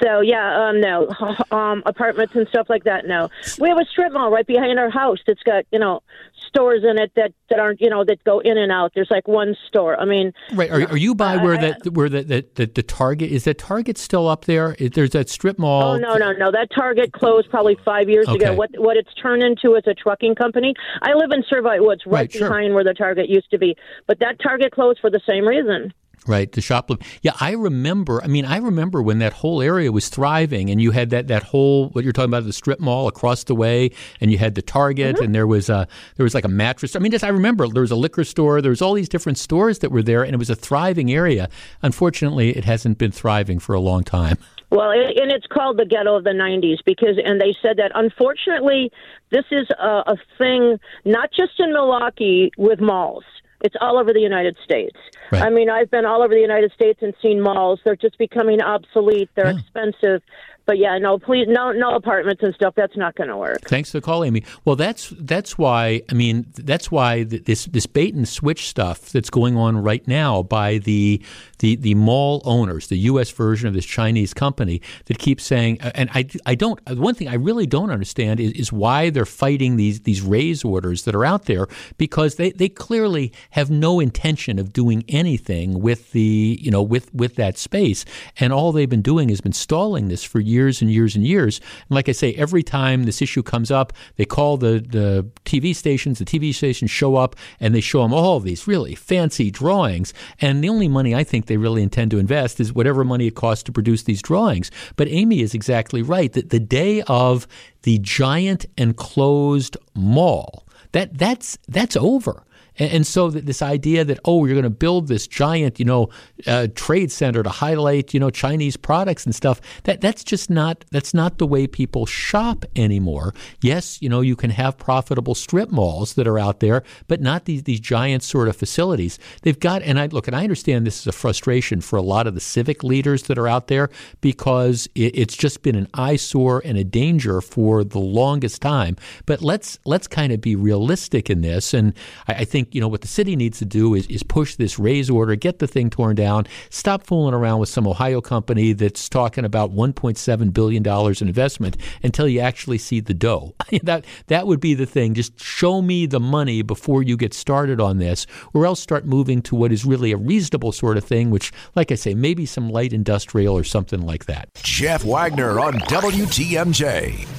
[0.03, 1.09] so yeah, um, no,
[1.51, 3.07] um, apartments and stuff like that.
[3.07, 3.29] No,
[3.59, 6.03] we have a strip mall right behind our house that's got you know
[6.49, 8.93] stores in it that, that aren't you know that go in and out.
[8.95, 9.99] There's like one store.
[9.99, 10.71] I mean, right?
[10.71, 13.45] Are, are you by where I, that where that the, the, the Target is?
[13.45, 14.77] That Target still up there?
[14.79, 15.83] There's that strip mall.
[15.83, 16.51] Oh no no no!
[16.51, 18.45] That Target closed probably five years okay.
[18.45, 18.55] ago.
[18.55, 20.75] What what it's turned into is a trucking company.
[21.03, 22.75] I live in Servite Woods, right, right behind sure.
[22.75, 23.77] where the Target used to be,
[24.07, 25.93] but that Target closed for the same reason.
[26.27, 27.03] Right, the shoplift.
[27.23, 28.23] Yeah, I remember.
[28.23, 31.45] I mean, I remember when that whole area was thriving, and you had that, that
[31.45, 34.63] whole what you're talking about the strip mall across the way, and you had the
[34.63, 35.25] Target, mm-hmm.
[35.25, 36.97] and there was a there was like a mattress.
[36.97, 38.61] I mean, just I remember there was a liquor store.
[38.61, 41.49] There was all these different stores that were there, and it was a thriving area.
[41.83, 44.37] Unfortunately, it hasn't been thriving for a long time.
[44.71, 48.91] Well, and it's called the ghetto of the 90s because, and they said that unfortunately,
[49.31, 53.25] this is a, a thing not just in Milwaukee with malls.
[53.63, 54.97] It's all over the United States.
[55.33, 55.43] Right.
[55.43, 57.81] I mean, I've been all over the United States and seen malls.
[57.85, 59.31] They're just becoming obsolete.
[59.35, 59.59] They're Yeah.
[59.59, 60.23] expensive.
[60.67, 62.75] But yeah, no, please, no, no apartments and stuff.
[62.77, 63.61] That's not going to work.
[63.63, 64.43] Thanks for the call, Amy.
[64.65, 69.31] Well, that's that's why I mean that's why this this bait and switch stuff that's
[69.31, 71.23] going on right now by the
[71.61, 73.31] the the mall owners, the U.S.
[73.31, 77.29] version of this Chinese company that keeps saying, uh, and I, I don't one thing
[77.29, 81.25] I really don't understand is, is why they're fighting these these raze orders that are
[81.25, 86.73] out there because they, they clearly have no intention of doing anything with the you
[86.73, 88.05] know with with that space,
[88.41, 91.25] and all they've been doing has been stalling this for years years and years and
[91.27, 91.61] years.
[91.89, 95.75] And like I say, every time this issue comes up, they call the, the TV
[95.75, 100.15] stations, the TV stations show up and they show them all these really fancy drawings.
[100.41, 103.35] And the only money I think they really intend to invest is whatever money it
[103.35, 104.71] costs to produce these drawings.
[104.97, 107.47] But Amy is exactly right that the day of
[107.83, 112.46] the giant enclosed mall, that that's that's over.
[112.79, 116.09] And, and so this idea that oh, you're going to build this giant, you know,
[116.47, 120.85] uh, trade center to highlight, you know, Chinese products and stuff, that that's just not
[120.91, 123.35] that's not the way people shop anymore.
[123.61, 127.45] Yes, you know, you can have profitable strip malls that are out there, but not
[127.45, 129.19] these these giant sort of facilities.
[129.43, 132.27] They've got, and I look, and I understand this is a frustration for a lot
[132.27, 136.63] of the civic leaders that are out there because it, it's just been an eyesore
[136.65, 138.97] and a danger for the longest time.
[139.27, 141.95] But let's let's kind of be realistic in this, and
[142.29, 144.79] I, I think you know what the city needs to do is, is push this
[144.79, 149.09] raze order, get the thing torn down, stop fooling around with some Ohio company that's
[149.09, 153.55] talking about 1.7 billion dollars in investment until you actually see the dough.
[153.83, 155.15] that that would be the thing.
[155.15, 159.43] Just show me the money before you get started on this, or else start moving
[159.43, 162.69] to what is really a reasonable sort of thing, which, like I say, maybe some
[162.69, 164.49] light industrial or something like that.
[164.55, 167.36] Jeff Wagner on WTMJ.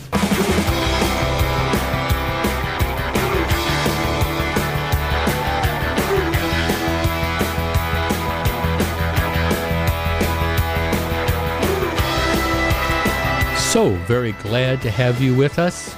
[13.77, 15.95] So very glad to have you with us.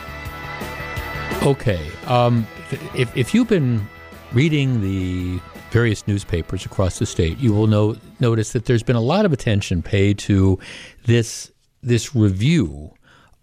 [1.44, 2.46] Okay, um,
[2.94, 3.88] if, if you've been
[4.34, 5.40] reading the
[5.72, 9.32] various newspapers across the state, you will know, notice that there's been a lot of
[9.32, 10.60] attention paid to
[11.06, 12.92] this this review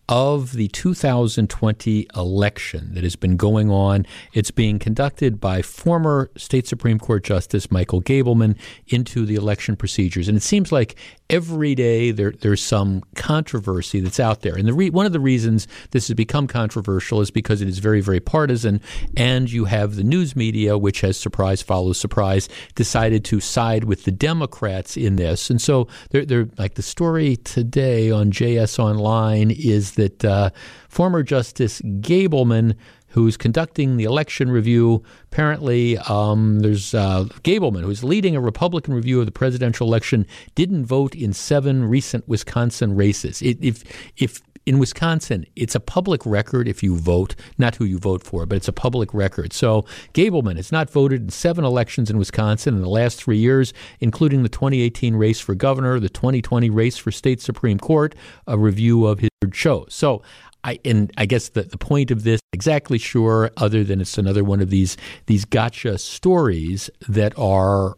[0.09, 4.07] of the 2020 election that has been going on.
[4.33, 10.29] It's being conducted by former state Supreme Court Justice Michael Gableman into the election procedures.
[10.29, 10.97] And it seems like
[11.29, 14.55] every day there, there's some controversy that's out there.
[14.55, 17.79] And the re- one of the reasons this has become controversial is because it is
[17.79, 18.81] very, very partisan.
[19.17, 24.05] And you have the news media, which has surprise follows surprise, decided to side with
[24.05, 25.51] the Democrats in this.
[25.51, 30.51] And so they're, they're like the story today on JS Online is that uh,
[30.89, 32.77] former Justice Gableman
[33.17, 35.03] who's conducting the election review.
[35.33, 40.85] Apparently, um, there's uh, Gableman, who's leading a Republican review of the presidential election, didn't
[40.85, 43.41] vote in seven recent Wisconsin races.
[43.41, 43.85] It, if
[44.19, 48.45] if in Wisconsin, it's a public record if you vote, not who you vote for,
[48.47, 49.53] but it's a public record.
[49.53, 53.73] So Gableman has not voted in seven elections in Wisconsin in the last three years,
[54.01, 58.17] including the 2018 race for governor, the 2020 race for state Supreme Court,
[58.49, 59.95] a review of his shows.
[59.95, 60.23] So
[60.65, 64.43] I and I guess the, the point of this exactly sure, other than it's another
[64.43, 64.97] one of these
[65.27, 67.97] these gotcha stories that are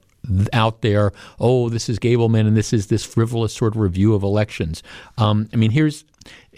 [0.53, 1.13] out there.
[1.39, 4.83] Oh, this is Gableman, and this is this frivolous sort of review of elections.
[5.17, 6.05] Um, I mean, here's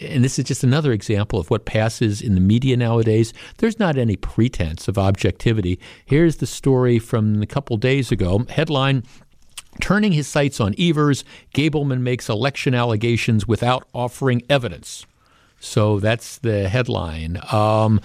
[0.01, 3.33] and this is just another example of what passes in the media nowadays.
[3.59, 5.79] There's not any pretense of objectivity.
[6.07, 8.47] Here's the story from a couple days ago.
[8.49, 9.05] Headline
[9.81, 15.07] Turning his sights on Evers, Gableman makes election allegations without offering evidence.
[15.61, 17.41] So that's the headline.
[17.53, 18.01] Um,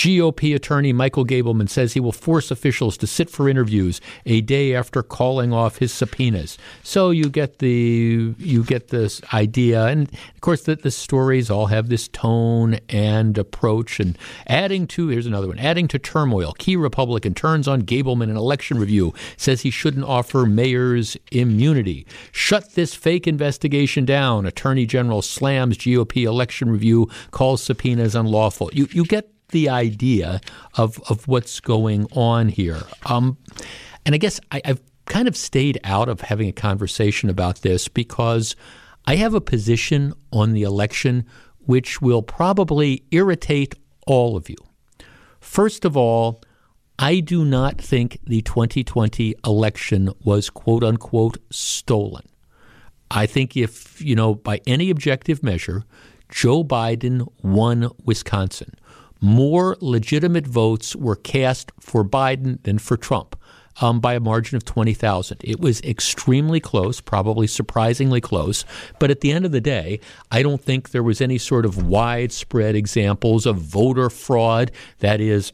[0.00, 4.74] GOP attorney Michael Gableman says he will force officials to sit for interviews a day
[4.74, 6.56] after calling off his subpoenas.
[6.82, 11.66] So you get the you get this idea, and of course the, the stories all
[11.66, 14.00] have this tone and approach.
[14.00, 18.38] And adding to here's another one: adding to turmoil, key Republican turns on Gableman in
[18.38, 22.06] election review, says he shouldn't offer mayors immunity.
[22.32, 24.46] Shut this fake investigation down.
[24.46, 28.70] Attorney General slams GOP election review, calls subpoenas unlawful.
[28.72, 30.40] You you get the idea
[30.74, 32.80] of, of what's going on here.
[33.06, 33.36] Um,
[34.04, 37.88] and I guess I, I've kind of stayed out of having a conversation about this
[37.88, 38.54] because
[39.06, 41.26] I have a position on the election
[41.66, 43.74] which will probably irritate
[44.06, 44.56] all of you.
[45.40, 46.42] First of all,
[46.98, 52.28] I do not think the 2020 election was quote unquote stolen.
[53.10, 55.84] I think if, you know, by any objective measure,
[56.28, 58.74] Joe Biden won Wisconsin
[59.20, 63.36] more legitimate votes were cast for Biden than for Trump.
[63.80, 65.40] Um, by a margin of 20,000.
[65.42, 68.64] It was extremely close, probably surprisingly close.
[68.98, 70.00] But at the end of the day,
[70.30, 74.70] I don't think there was any sort of widespread examples of voter fraud.
[74.98, 75.52] That is,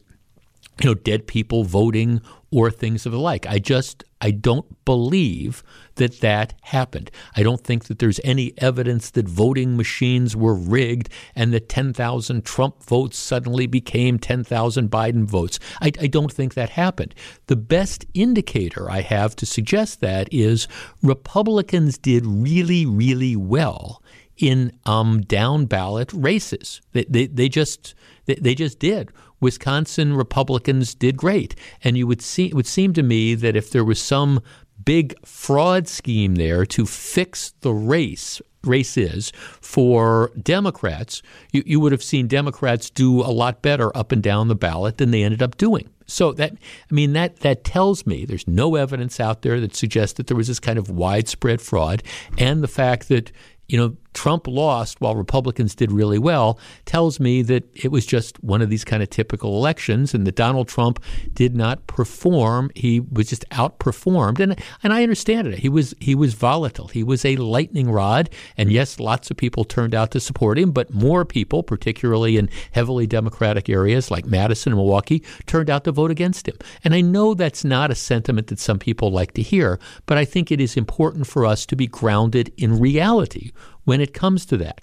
[0.81, 2.21] you know, dead people voting
[2.51, 3.47] or things of the like.
[3.47, 5.63] I just I don't believe
[5.97, 7.11] that that happened.
[7.35, 12.45] I don't think that there's any evidence that voting machines were rigged and that 10,000
[12.45, 15.59] Trump votes suddenly became 10,000 Biden votes.
[15.83, 17.15] I, I don't think that happened.
[17.47, 20.67] The best indicator I have to suggest that is
[21.03, 24.03] Republicans did really, really well
[24.39, 26.81] in um, down ballot races.
[26.93, 27.95] They, they, they just
[28.27, 29.13] they, they just did.
[29.41, 33.71] Wisconsin Republicans did great, and you would see it would seem to me that if
[33.71, 34.41] there was some
[34.85, 41.23] big fraud scheme there to fix the race races for Democrats,
[41.53, 44.99] you, you would have seen Democrats do a lot better up and down the ballot
[44.99, 45.89] than they ended up doing.
[46.07, 50.17] So that I mean that that tells me there's no evidence out there that suggests
[50.17, 52.03] that there was this kind of widespread fraud,
[52.39, 53.33] and the fact that
[53.69, 58.43] you know, Trump lost while Republicans did really well tells me that it was just
[58.43, 61.05] one of these kind of typical elections and that Donald Trump
[61.35, 62.71] did not perform.
[62.75, 64.41] He was just outperformed.
[64.41, 65.59] And and I understand it.
[65.59, 66.89] He was he was volatile.
[66.89, 68.31] He was a lightning rod.
[68.57, 72.49] And yes, lots of people turned out to support him, but more people, particularly in
[72.73, 76.57] heavily Democratic areas like Madison and Milwaukee, turned out to vote against him.
[76.83, 80.25] And I know that's not a sentiment that some people like to hear, but I
[80.25, 83.53] think it is important for us to be grounded in reality
[83.87, 84.83] when it comes to that.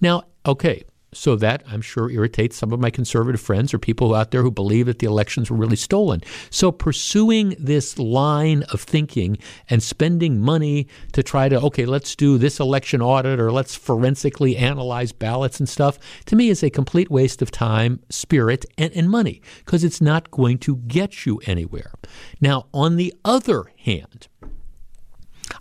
[0.00, 0.84] Now, okay,
[1.16, 4.50] so that I'm sure irritates some of my conservative friends or people out there who
[4.50, 6.22] believe that the elections were really stolen.
[6.50, 9.38] So pursuing this line of thinking
[9.70, 14.56] and spending money to try to, okay, let's do this election audit or let's forensically
[14.56, 19.08] analyze ballots and stuff, to me is a complete waste of time, spirit, and, and
[19.08, 21.92] money because it's not going to get you anywhere.
[22.40, 24.28] Now, on the other hand,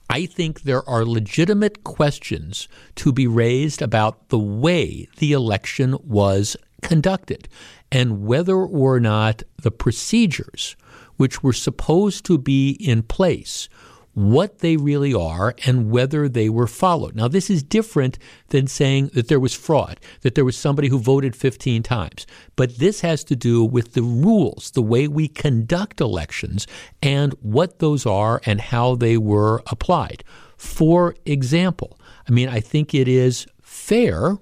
[0.10, 6.56] I think there are legitimate questions to be raised about the way the election was
[6.82, 7.50] conducted
[7.92, 10.76] and whether or not the procedures
[11.18, 13.70] which were supposed to be in place
[14.16, 17.16] what they really are and whether they were followed.
[17.16, 18.18] Now, this is different
[18.50, 22.26] than saying that there was fraud, that there was somebody who voted 15 times.
[22.56, 26.66] But this has to do with the rules, the way we conduct elections,
[27.04, 30.24] and what those are and how they were applied.
[30.58, 34.38] For example, I mean, I think it is fair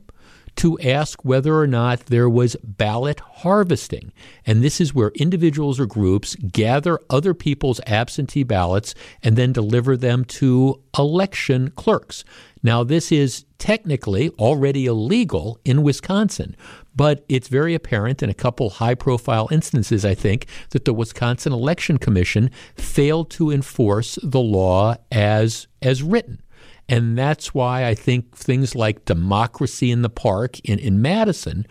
[0.56, 4.12] to ask whether or not there was ballot harvesting.
[4.46, 9.98] And this is where individuals or groups gather other people's absentee ballots and then deliver
[9.98, 12.24] them to election clerks.
[12.62, 16.56] Now, this is technically already illegal in Wisconsin,
[16.96, 21.52] but it's very apparent in a couple high profile instances, I think, that the Wisconsin
[21.52, 26.43] Election Commission failed to enforce the law as, as written.
[26.90, 31.66] And that's why I think things like democracy in the park in, in Madison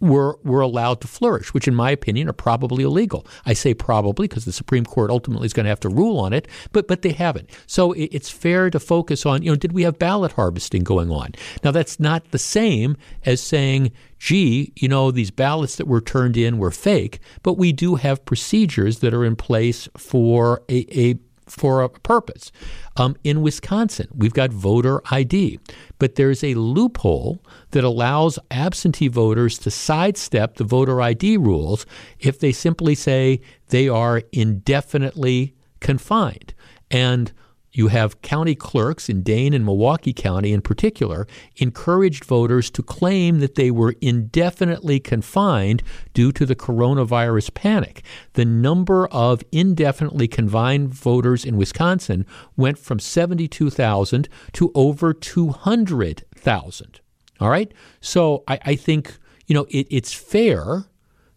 [0.00, 3.26] were were allowed to flourish, which in my opinion are probably illegal.
[3.46, 6.32] I say probably because the Supreme Court ultimately is going to have to rule on
[6.32, 7.50] it, but but they haven't.
[7.66, 11.10] So it, it's fair to focus on, you know, did we have ballot harvesting going
[11.10, 11.32] on?
[11.62, 16.36] Now that's not the same as saying, gee, you know, these ballots that were turned
[16.36, 21.14] in were fake, but we do have procedures that are in place for a, a
[21.46, 22.50] for a purpose.
[22.96, 25.58] Um, in Wisconsin, we've got voter ID,
[25.98, 31.86] but there's a loophole that allows absentee voters to sidestep the voter ID rules
[32.18, 36.54] if they simply say they are indefinitely confined.
[36.90, 37.32] And
[37.74, 43.40] you have county clerks in Dane and Milwaukee County in particular encouraged voters to claim
[43.40, 45.82] that they were indefinitely confined
[46.14, 48.02] due to the coronavirus panic.
[48.34, 52.24] The number of indefinitely confined voters in Wisconsin
[52.56, 57.00] went from 72,000 to over 200,000.
[57.40, 57.72] All right?
[58.00, 60.84] So I, I think, you know, it, it's fair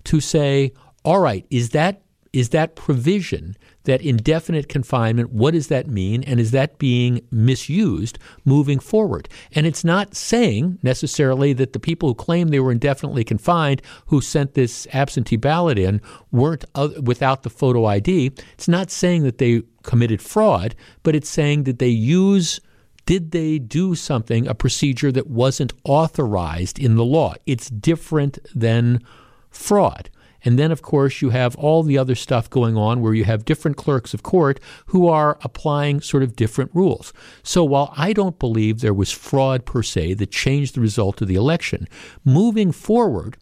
[0.04, 0.72] to say,
[1.04, 2.02] all right, is that
[2.34, 3.58] is that provision
[3.88, 6.24] that indefinite confinement, what does that mean?
[6.24, 9.28] And is that being misused moving forward?
[9.54, 14.22] And it's not saying necessarily that the people who claim they were indefinitely confined who
[14.22, 16.00] sent this absentee ballot in
[16.32, 16.64] weren't
[17.02, 18.32] without the photo ID.
[18.54, 22.60] It's not saying that they committed fraud, but it's saying that they use
[23.08, 27.36] did they do something, a procedure that wasn't authorized in the law?
[27.46, 29.02] It's different than
[29.50, 30.10] fraud.
[30.44, 33.46] And then, of course, you have all the other stuff going on where you have
[33.46, 37.12] different clerks of court who are applying sort of different rules.
[37.44, 41.28] So while I don't believe there was fraud per se that changed the result of
[41.28, 41.88] the election,
[42.24, 43.38] moving forward,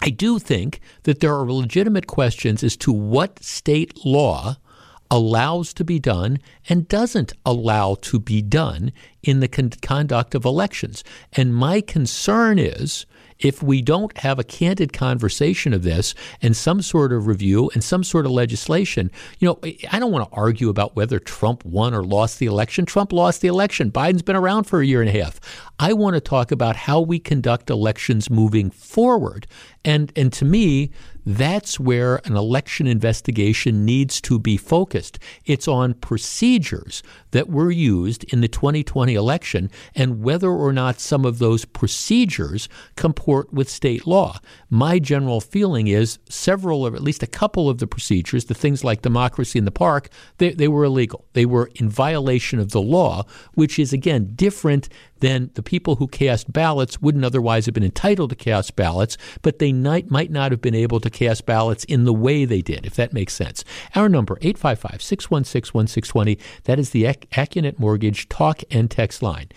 [0.00, 4.56] I do think that there are legitimate questions as to what state law
[5.10, 6.38] allows to be done
[6.68, 8.92] and doesn't allow to be done
[9.22, 11.02] in the con- conduct of elections.
[11.32, 13.06] And my concern is
[13.38, 17.84] if we don't have a candid conversation of this and some sort of review and
[17.84, 19.58] some sort of legislation, you know,
[19.90, 22.84] I don't want to argue about whether Trump won or lost the election.
[22.84, 23.90] Trump lost the election.
[23.90, 25.40] Biden's been around for a year and a half.
[25.78, 29.46] I want to talk about how we conduct elections moving forward.
[29.84, 30.90] And and to me,
[31.28, 35.18] that's where an election investigation needs to be focused.
[35.44, 37.02] It's on procedures
[37.32, 42.66] that were used in the 2020 election and whether or not some of those procedures
[42.96, 44.38] comport with state law.
[44.70, 48.82] My general feeling is several or at least a couple of the procedures, the things
[48.82, 50.08] like democracy in the park,
[50.38, 51.26] they, they were illegal.
[51.34, 54.88] They were in violation of the law, which is again different
[55.20, 59.58] than the people who cast ballots wouldn't otherwise have been entitled to cast ballots, but
[59.58, 62.86] they might, might not have been able to cast ballots in the way they did,
[62.86, 63.64] if that makes sense.
[63.94, 69.48] Our number, 855 616 1620, that is the Accunet Mortgage talk and text line.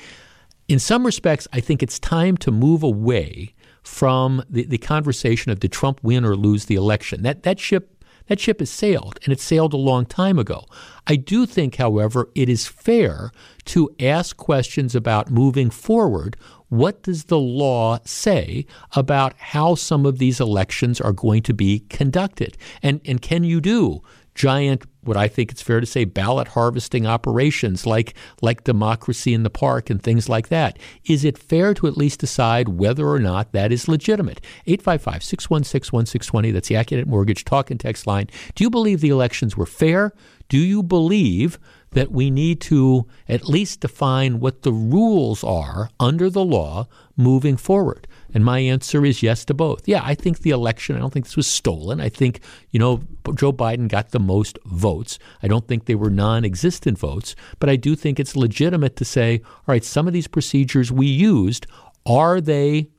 [0.67, 3.53] In some respects, I think it's time to move away
[3.83, 7.23] from the, the conversation of did Trump win or lose the election.
[7.23, 7.90] That, that ship
[8.31, 10.63] that ship has sailed, and it sailed a long time ago.
[11.05, 13.29] I do think, however, it is fair
[13.65, 16.37] to ask questions about moving forward.
[16.69, 18.65] What does the law say
[18.95, 22.57] about how some of these elections are going to be conducted?
[22.81, 24.01] And, and can you do
[24.33, 29.43] giant what I think it's fair to say ballot harvesting operations like like democracy in
[29.43, 30.77] the park and things like that.
[31.05, 34.41] Is it fair to at least decide whether or not that is legitimate?
[34.67, 38.27] 855-616-1620 that's the Accunet Mortgage talk and text line.
[38.55, 40.13] Do you believe the elections were fair?
[40.49, 41.59] Do you believe
[41.91, 47.57] that we need to at least define what the rules are under the law moving
[47.57, 48.07] forward?
[48.33, 49.87] And my answer is yes to both.
[49.87, 51.99] Yeah, I think the election, I don't think this was stolen.
[51.99, 53.01] I think, you know,
[53.35, 55.19] Joe Biden got the most votes.
[55.43, 59.05] I don't think they were non existent votes, but I do think it's legitimate to
[59.05, 61.67] say, all right, some of these procedures we used,
[62.05, 62.89] are they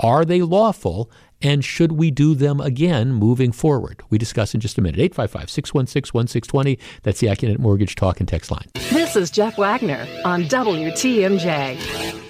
[0.00, 4.02] are they lawful and should we do them again moving forward?
[4.10, 4.98] We discuss in just a minute.
[4.98, 6.78] 855 616 1620.
[7.02, 8.66] That's the Accunet Mortgage Talk and Text line.
[8.90, 12.23] This is Jeff Wagner on WTMJ.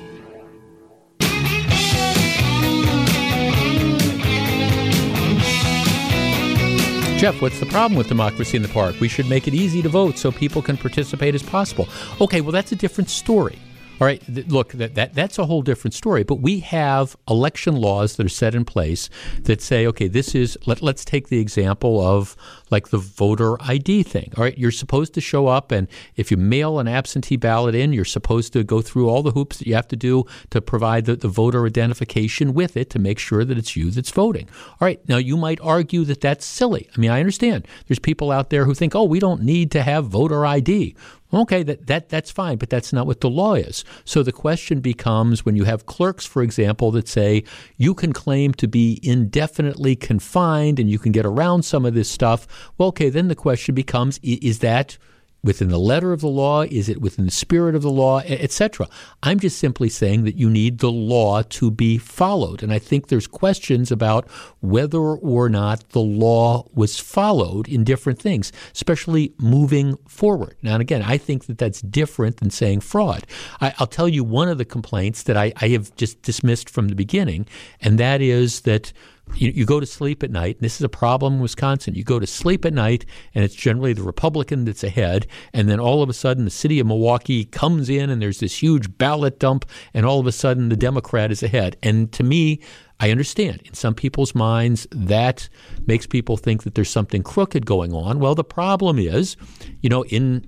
[7.17, 8.99] Jeff, what's the problem with democracy in the park?
[9.01, 11.89] We should make it easy to vote so people can participate as possible.
[12.21, 13.59] Okay, well, that's a different story.
[14.01, 16.25] All right, th- look, that, that that's a whole different story.
[16.25, 19.09] But we have election laws that are set in place
[19.43, 22.37] that say, okay, this is let let's take the example of
[22.75, 24.33] like the voter ID thing.
[24.37, 27.93] All right, you're supposed to show up, and if you mail an absentee ballot in,
[27.93, 31.05] you're supposed to go through all the hoops that you have to do to provide
[31.05, 34.49] the, the voter identification with it to make sure that it's you that's voting.
[34.81, 36.89] All right, now you might argue that that's silly.
[36.97, 37.69] I mean, I understand.
[37.87, 40.97] There's people out there who think, oh, we don't need to have voter ID.
[41.33, 43.85] Okay, that, that that's fine, but that's not what the law is.
[44.05, 47.43] So the question becomes when you have clerks, for example, that say
[47.77, 52.09] you can claim to be indefinitely confined and you can get around some of this
[52.09, 52.64] stuff.
[52.79, 54.99] Well, okay, then the question becomes is that
[55.45, 56.63] within the letter of the law?
[56.63, 58.89] Is it within the spirit of the law, etc.?
[59.23, 62.63] I'm just simply saying that you need the law to be followed.
[62.63, 64.29] And I think there's questions about
[64.61, 70.57] whether or not the law was followed in different things, especially moving forward.
[70.63, 73.27] Now, and again, I think that that's different than saying fraud.
[73.61, 76.89] I, will tell you one of the complaints that I, I have just dismissed from
[76.89, 77.47] the beginning,
[77.81, 78.93] and that is that
[79.35, 81.95] you, you go to sleep at night, and this is a problem in Wisconsin.
[81.95, 83.05] You go to sleep at night,
[83.35, 86.79] and it's generally the Republican that's ahead, and then all of a sudden the city
[86.81, 90.69] of Milwaukee comes in, and there's this huge ballot dump, and all of a sudden
[90.69, 91.77] the Democrat is ahead.
[91.83, 92.61] And to me,
[93.01, 95.49] I understand in some people's minds that
[95.87, 98.21] makes people think that there's something crooked going on.
[98.21, 99.37] Well, the problem is,
[99.81, 100.47] you know, in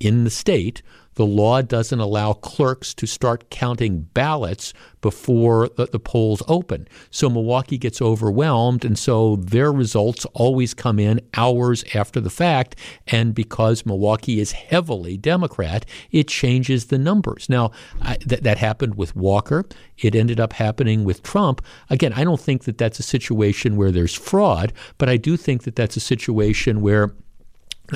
[0.00, 0.82] in the state,
[1.14, 6.86] the law doesn't allow clerks to start counting ballots before the, the, polls open.
[7.10, 12.76] So Milwaukee gets overwhelmed, and so their results always come in hours after the fact.
[13.08, 17.48] And because Milwaukee is heavily Democrat, it changes the numbers.
[17.48, 19.64] Now, I, th- that happened with Walker.
[19.98, 21.62] It ended up happening with Trump.
[21.90, 25.64] Again, I don't think that that's a situation where there's fraud, but I do think
[25.64, 27.14] that that's a situation where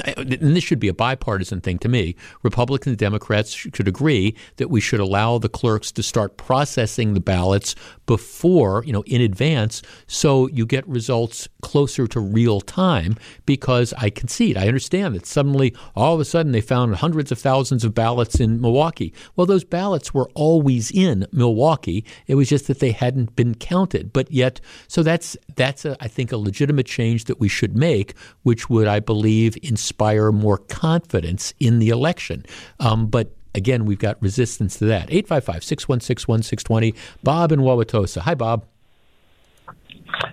[0.05, 2.17] and this should be a bipartisan thing to me.
[2.43, 7.21] Republicans and Democrats should agree that we should allow the clerks to start processing the
[7.21, 7.75] ballots
[8.07, 13.17] before, you know, in advance, so you get results closer to real time.
[13.45, 17.39] Because I concede, I understand that suddenly, all of a sudden, they found hundreds of
[17.39, 19.13] thousands of ballots in Milwaukee.
[19.35, 22.05] Well, those ballots were always in Milwaukee.
[22.27, 24.13] It was just that they hadn't been counted.
[24.13, 28.15] But yet, so that's that's a, I think a legitimate change that we should make,
[28.43, 32.45] which would, I believe, in inspire more confidence in the election.
[32.81, 35.13] Um, but again, we've got resistance to that.
[35.13, 36.95] 855 616 1620.
[37.23, 38.23] Bob in Wauwatosa.
[38.23, 38.65] Hi, Bob.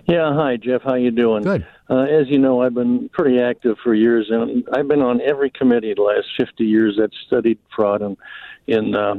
[0.06, 0.82] Yeah, hi Jeff.
[0.82, 1.44] How you doing?
[1.44, 1.66] Good.
[1.88, 5.50] Uh, as you know, I've been pretty active for years, and I've been on every
[5.50, 8.16] committee the last 50 years that studied fraud in,
[8.66, 9.16] in uh,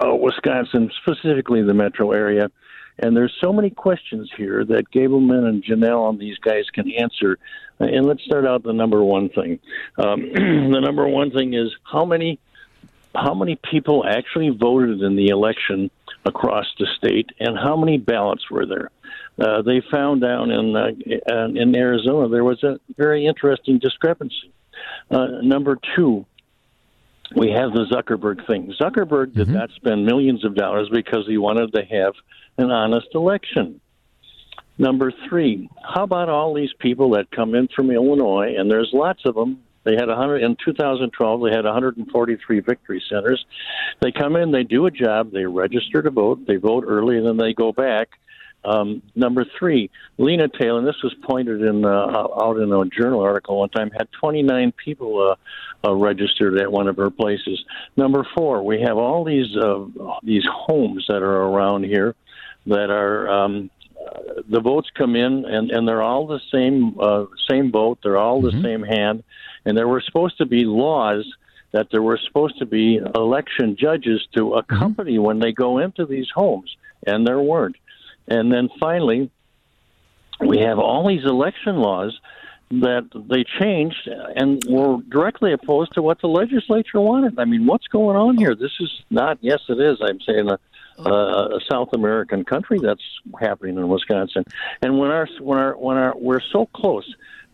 [0.00, 2.50] uh, Wisconsin, specifically the metro area.
[2.98, 7.38] And there's so many questions here that Gableman and Janel and these guys can answer.
[7.80, 9.58] And let's start out the number one thing.
[9.98, 12.38] Um, the number one thing is how many
[13.14, 15.88] how many people actually voted in the election
[16.24, 18.90] across the state, and how many ballots were there?
[19.38, 24.52] Uh, they found down in uh, in Arizona there was a very interesting discrepancy.
[25.10, 26.24] Uh, number two,
[27.36, 28.72] we have the Zuckerberg thing.
[28.80, 29.56] Zuckerberg did mm-hmm.
[29.56, 32.14] not spend millions of dollars because he wanted to have
[32.58, 33.80] an honest election.
[34.76, 39.22] Number three, how about all these people that come in from Illinois, and there's lots
[39.24, 39.60] of them.
[39.84, 41.42] They had 100 in 2012.
[41.42, 43.44] They had 143 victory centers.
[44.00, 47.26] They come in, they do a job, they register to vote, they vote early, and
[47.26, 48.08] then they go back.
[48.64, 51.88] Um, number three, Lena Taylor, and this was pointed in uh,
[52.42, 55.36] out in a journal article one time, had 29 people
[55.84, 57.62] uh, uh, registered at one of her places.
[57.96, 59.84] Number four, we have all these uh,
[60.22, 62.14] these homes that are around here
[62.66, 67.24] that are um, uh, the votes come in and, and they're all the same uh,
[67.48, 67.98] same vote.
[68.02, 68.64] They're all the mm-hmm.
[68.64, 69.24] same hand,
[69.64, 71.24] and there were supposed to be laws
[71.72, 74.58] that there were supposed to be election judges to mm-hmm.
[74.58, 75.24] accompany mm-hmm.
[75.24, 77.76] when they go into these homes, and there weren't.
[78.28, 79.30] And then finally,
[80.40, 82.18] we have all these election laws
[82.70, 87.38] that they changed and were directly opposed to what the legislature wanted.
[87.38, 88.54] I mean, what's going on here?
[88.54, 89.38] This is not.
[89.40, 89.98] Yes, it is.
[90.00, 90.58] I'm saying a,
[90.98, 93.02] a South American country that's
[93.38, 94.44] happening in Wisconsin.
[94.82, 97.12] And when our when our when our we're so close,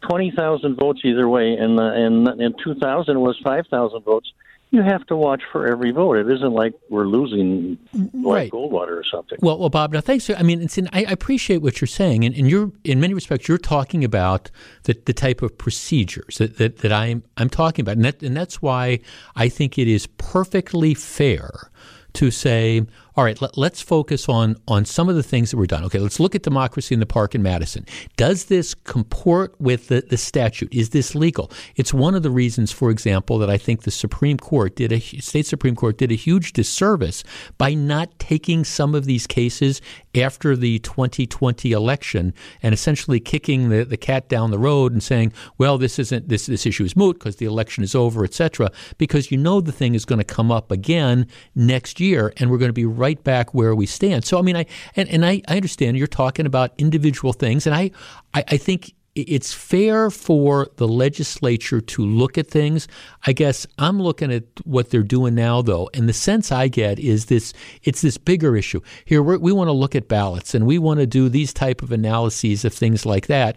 [0.09, 4.32] twenty thousand votes either way, and uh, in in 2000 it was five thousand votes.
[4.72, 6.16] you have to watch for every vote.
[6.16, 8.24] It isn't like we're losing mm-hmm.
[8.24, 8.51] like right.
[8.53, 9.38] Goldwater or something.
[9.43, 9.93] Well, well, Bob.
[9.93, 10.30] Now, thanks.
[10.30, 13.59] I mean, in, I, appreciate what you're saying, and, and, you're in many respects you're
[13.59, 14.51] talking about
[14.84, 18.36] the, the type of procedures that, that, that I'm I'm talking about, and that, and
[18.36, 19.01] that's why
[19.34, 21.70] I think it is perfectly fair
[22.14, 22.86] to say,
[23.21, 25.85] all right, let, us focus on on some of the things that were done.
[25.85, 27.85] Okay, let's look at democracy in the park in Madison.
[28.16, 30.73] Does this comport with the, the statute?
[30.73, 31.51] Is this legal?
[31.77, 35.01] It's one of the reasons, for example, that I think the Supreme Court did a
[35.01, 37.23] state Supreme Court did a huge disservice
[37.59, 39.83] by not taking some of these cases
[40.14, 45.31] after the 2020 election and essentially kicking the, the cat down the road and saying,
[45.59, 48.73] well, this isn't this this issue is moot because the election is over, etc.
[48.97, 52.57] Because you know the thing is going to come up again next year, and we're
[52.57, 54.25] going to be right back where we stand.
[54.25, 57.75] So I mean, I and, and I, I understand you're talking about individual things, and
[57.75, 57.91] I,
[58.35, 62.87] I, I think it's fair for the legislature to look at things.
[63.27, 66.99] I guess I'm looking at what they're doing now, though, and the sense I get
[66.99, 67.53] is this:
[67.83, 68.81] it's this bigger issue.
[69.05, 71.93] Here, we want to look at ballots, and we want to do these type of
[71.93, 73.57] analyses of things like that.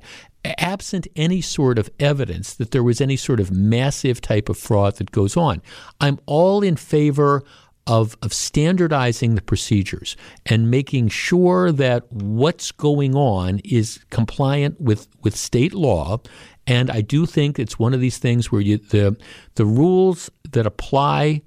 [0.58, 4.97] Absent any sort of evidence that there was any sort of massive type of fraud
[4.97, 5.62] that goes on,
[6.01, 7.43] I'm all in favor
[7.86, 10.15] of, of standardizing the procedures
[10.45, 16.19] and making sure that what's going on is compliant with, with state law.
[16.65, 19.17] And I do think it's one of these things where you, the,
[19.55, 21.41] the rules that apply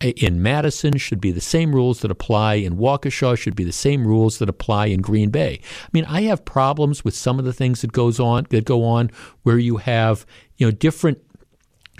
[0.00, 4.06] in Madison should be the same rules that apply in Waukesha, should be the same
[4.06, 5.60] rules that apply in Green Bay.
[5.62, 8.84] I mean, I have problems with some of the things that goes on that go
[8.84, 9.10] on
[9.42, 10.24] where you have,
[10.56, 11.18] you know, different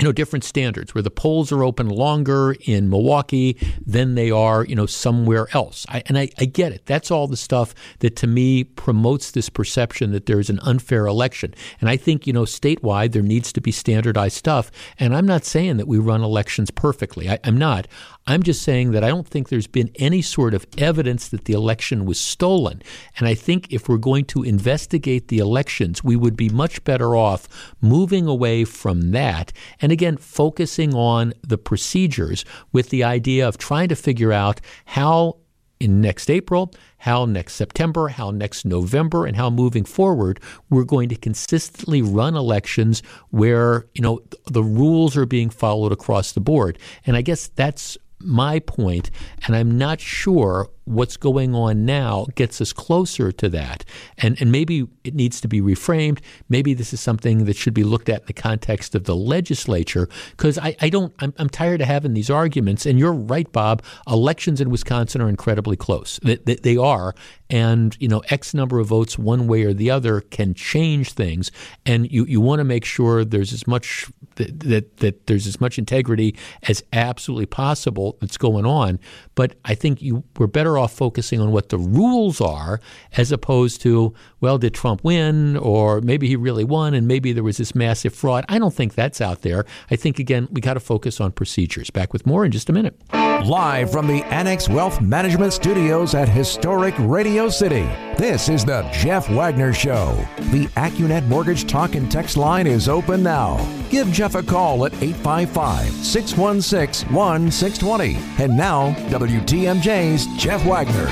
[0.01, 4.65] you know, different standards where the polls are open longer in Milwaukee than they are,
[4.65, 5.85] you know, somewhere else.
[5.91, 6.87] I, and I, I, get it.
[6.87, 11.55] That's all the stuff that to me promotes this perception that there's an unfair election.
[11.81, 14.71] And I think, you know, statewide there needs to be standardized stuff.
[14.99, 17.29] And I'm not saying that we run elections perfectly.
[17.29, 17.87] I, I'm not.
[18.27, 21.53] I'm just saying that I don't think there's been any sort of evidence that the
[21.53, 22.83] election was stolen.
[23.17, 27.17] And I think if we're going to investigate the elections, we would be much better
[27.17, 27.49] off
[27.81, 33.89] moving away from that and again focusing on the procedures with the idea of trying
[33.89, 35.37] to figure out how
[35.81, 41.09] in next April, how next September, how next November, and how moving forward, we're going
[41.09, 46.79] to consistently run elections where, you know, the rules are being followed across the board.
[47.07, 49.11] And I guess that's my point,
[49.47, 53.85] and I'm not sure what's going on now gets us closer to that.
[54.19, 56.19] And, and maybe it needs to be reframed.
[56.49, 60.09] Maybe this is something that should be looked at in the context of the legislature,
[60.33, 62.87] because I, I don't, I'm, I'm tired of having these arguments.
[62.87, 66.19] And you're right, Bob, elections in Wisconsin are incredibly close.
[66.25, 67.15] They, they, they are.
[67.49, 71.53] And, you know, X number of votes one way or the other can change things.
[71.87, 74.07] And you, you want to make sure there's as much
[74.37, 76.37] that, that, that there's as much integrity
[76.69, 78.99] as absolutely possible that's going on.
[79.35, 82.81] But I think you we're better off focusing on what the rules are
[83.17, 85.57] as opposed to, well, did Trump win?
[85.57, 88.45] Or maybe he really won and maybe there was this massive fraud.
[88.49, 89.65] I don't think that's out there.
[89.91, 91.91] I think, again, we got to focus on procedures.
[91.91, 93.01] Back with more in just a minute.
[93.13, 99.31] Live from the Annex Wealth Management Studios at historic Radio City, this is the Jeff
[99.31, 100.15] Wagner Show.
[100.51, 103.80] The AccuNet Mortgage Talk and Text line is open now.
[103.91, 108.17] Give Jeff a call at 855 616 1620.
[108.43, 111.09] And now, WTMJ's Jeff Wagner.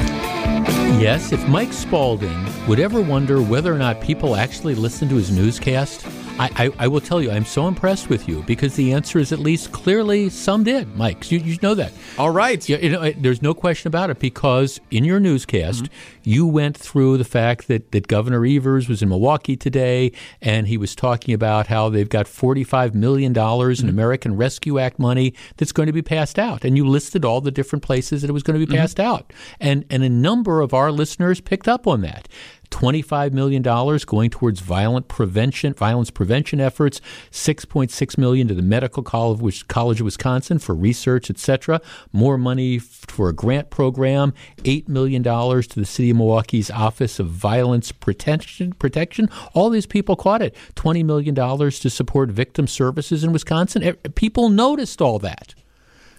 [1.01, 5.33] Yes, if Mike Spaulding would ever wonder whether or not people actually listen to his
[5.33, 6.07] newscast,
[6.39, 9.33] I, I, I, will tell you, I'm so impressed with you because the answer is
[9.33, 11.33] at least clearly some did, Mike.
[11.33, 11.93] You, you know that.
[12.17, 12.67] All right.
[12.69, 16.21] You, you know, there's no question about it because in your newscast, mm-hmm.
[16.23, 20.77] you went through the fact that, that Governor Evers was in Milwaukee today and he
[20.77, 23.83] was talking about how they've got $45 million mm-hmm.
[23.85, 26.65] in American Rescue Act money that's going to be passed out.
[26.65, 28.81] And you listed all the different places that it was going to be mm-hmm.
[28.81, 29.13] passed mm-hmm.
[29.13, 29.33] out.
[29.59, 32.29] And, and a number of our listeners picked up on that.
[32.71, 37.01] $25 million going towards violent prevention, violence prevention efforts,
[37.31, 41.81] 6.6 million to the Medical College, of Wisconsin for research, etc.
[42.13, 47.29] More money for a grant program, $8 million to the City of Milwaukee's Office of
[47.29, 48.73] Violence Protection.
[48.75, 49.29] Protection.
[49.55, 50.55] All these people caught it.
[50.75, 53.95] $20 million to support victim services in Wisconsin.
[54.15, 55.55] People noticed all that.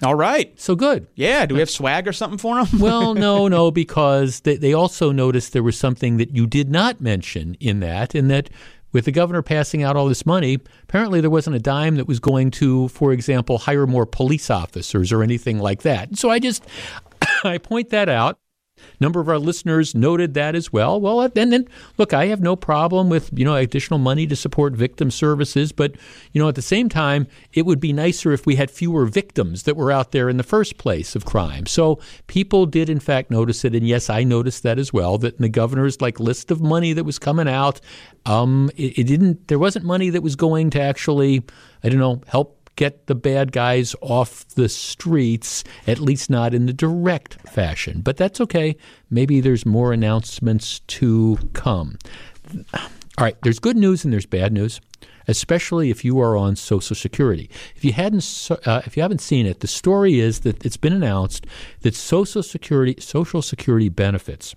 [0.02, 0.58] All right.
[0.60, 1.08] So good.
[1.16, 1.46] Yeah.
[1.46, 2.80] Do we have swag or something for them?
[2.80, 7.02] well, no, no, because they, they also noticed there was something that you did not
[7.02, 8.50] mention in that, in that
[8.92, 12.20] with the governor passing out all this money, apparently there wasn't a dime that was
[12.20, 16.18] going to, for example, hire more police officers or anything like that.
[16.18, 16.64] So I just
[17.44, 18.40] I point that out.
[19.00, 21.00] Number of our listeners noted that as well.
[21.00, 21.68] Well, and then
[21.98, 25.96] look, I have no problem with you know additional money to support victim services, but
[26.34, 29.64] you know at the same time, it would be nicer if we had fewer victims
[29.64, 31.66] that were out there in the first place of crime.
[31.66, 35.18] So people did in fact notice it, and yes, I noticed that as well.
[35.18, 37.82] That in the governor's like list of money that was coming out,
[38.26, 39.48] um, it, it didn't.
[39.48, 41.44] There wasn't money that was going to actually,
[41.84, 46.66] I don't know, help get the bad guys off the streets, at least not in
[46.66, 48.00] the direct fashion.
[48.00, 48.78] But that's okay.
[49.10, 51.98] Maybe there's more announcements to come.
[52.74, 54.80] All right, there's good news and there's bad news
[55.28, 57.52] especially if you are on Social Security.
[57.76, 60.92] If you hadn't, uh, if you haven't seen it, the story is that it's been
[60.92, 61.46] announced
[61.82, 64.56] that Social Security Social Security benefits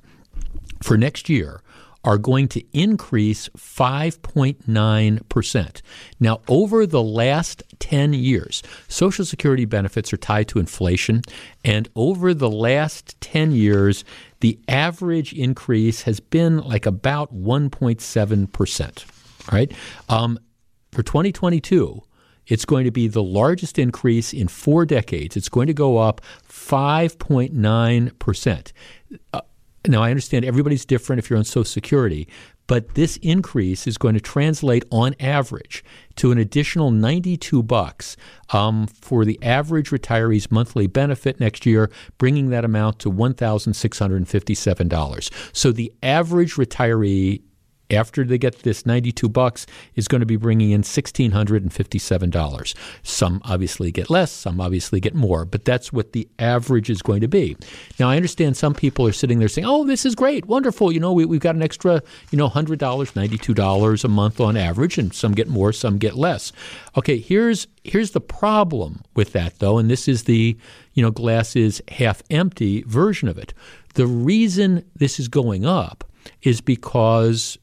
[0.83, 1.61] for next year
[2.05, 5.83] are going to increase 5.9%.
[6.19, 11.23] Now, over the last 10 years, Social Security benefits are tied to inflation,
[11.65, 14.05] and over the last 10 years,
[14.41, 19.05] the average increase has been like about 1.7%.
[19.51, 19.73] Right?
[20.09, 20.39] Um,
[20.93, 22.01] for 2022,
[22.47, 25.37] it's going to be the largest increase in four decades.
[25.37, 28.73] It's going to go up 5.9%.
[29.33, 29.41] Uh,
[29.89, 32.29] now, I understand everybody's different if you're on Social Security,
[32.69, 35.83] but this increase is going to translate on average
[36.17, 38.17] to an additional 92 bucks
[38.51, 45.31] um, for the average retiree's monthly benefit next year, bringing that amount to $1,657.
[45.53, 47.43] So the average retiree
[47.93, 52.75] after they get this 92 bucks is going to be bringing in $1657.
[53.03, 57.21] Some obviously get less, some obviously get more, but that's what the average is going
[57.21, 57.57] to be.
[57.99, 60.93] Now I understand some people are sitting there saying, "Oh, this is great, wonderful.
[60.93, 64.99] You know, we, have got an extra, you know, $100, $92 a month on average
[64.99, 66.53] and some get more, some get less."
[66.97, 70.57] Okay, here's here's the problem with that though, and this is the,
[70.95, 73.55] you know, glass is half empty version of it.
[73.95, 76.05] The reason this is going up
[76.43, 77.59] is because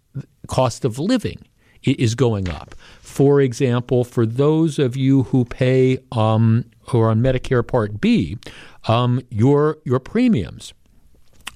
[0.47, 1.39] cost of living
[1.83, 2.75] is going up.
[3.01, 8.37] For example, for those of you who pay um, who are on Medicare Part B,
[8.87, 10.73] um, your your premiums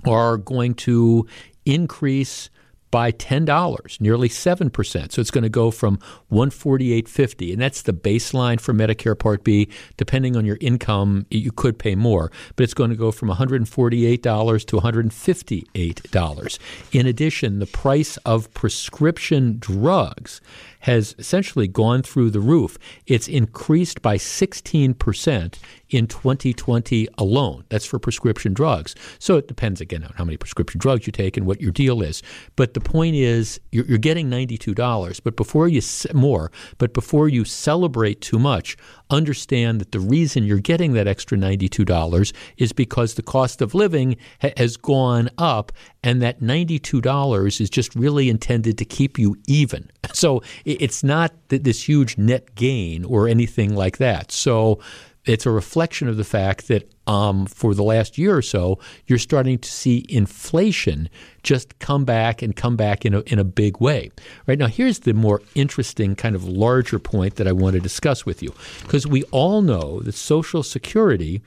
[0.05, 1.27] are going to
[1.65, 2.49] increase
[2.93, 5.11] by $10, nearly 7%.
[5.11, 5.97] So it's going to go from
[6.31, 9.67] 148.50 and that's the baseline for Medicare Part B.
[9.97, 14.65] Depending on your income, you could pay more, but it's going to go from $148
[14.67, 16.59] to $158.
[16.91, 20.39] In addition, the price of prescription drugs
[20.83, 22.77] has essentially gone through the roof.
[23.07, 25.57] It's increased by 16%
[25.89, 27.63] in 2020 alone.
[27.69, 28.95] That's for prescription drugs.
[29.19, 32.01] So it depends again on how many prescription drugs you take and what your deal
[32.01, 32.21] is.
[32.55, 35.21] But the point is, you're, you're getting $92.
[35.23, 35.81] But before you
[36.13, 38.75] more, but before you celebrate too much,
[39.09, 44.17] understand that the reason you're getting that extra $92 is because the cost of living
[44.41, 45.71] ha- has gone up
[46.03, 49.89] and that $92 is just really intended to keep you even.
[50.13, 50.43] So
[50.79, 54.31] it's not this huge net gain or anything like that.
[54.31, 54.79] So
[55.25, 59.19] it's a reflection of the fact that um, for the last year or so, you're
[59.19, 61.09] starting to see inflation
[61.43, 64.11] just come back and come back in a, in a big way.
[64.47, 68.25] Right now, here's the more interesting, kind of larger point that I want to discuss
[68.25, 68.53] with you.
[68.81, 71.41] Because we all know that Social Security,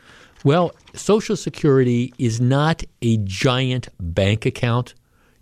[0.45, 4.95] well, Social Security is not a giant bank account.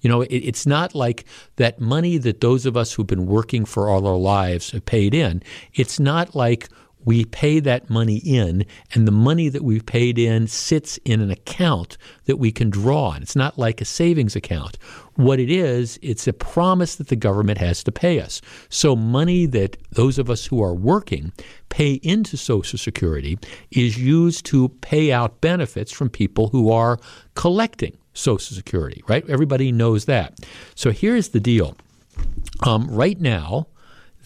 [0.04, 1.24] You know, it, it's not like
[1.56, 5.14] that money that those of us who've been working for all our lives have paid
[5.14, 5.42] in.
[5.72, 6.68] It's not like
[7.06, 8.64] we pay that money in,
[8.94, 13.08] and the money that we've paid in sits in an account that we can draw
[13.08, 13.22] on.
[13.22, 14.78] It's not like a savings account.
[15.14, 18.40] What it is, it's a promise that the government has to pay us.
[18.68, 21.32] So, money that those of us who are working
[21.68, 23.38] pay into Social Security
[23.70, 26.98] is used to pay out benefits from people who are
[27.34, 29.28] collecting Social Security, right?
[29.28, 30.38] Everybody knows that.
[30.74, 31.76] So, here's the deal.
[32.62, 33.66] Um, right now,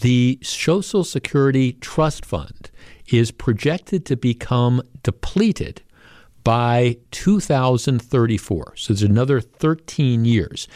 [0.00, 2.70] the Social Security Trust Fund
[3.08, 5.82] is projected to become depleted
[6.44, 8.74] by 2034.
[8.76, 10.68] So there's another 13 years.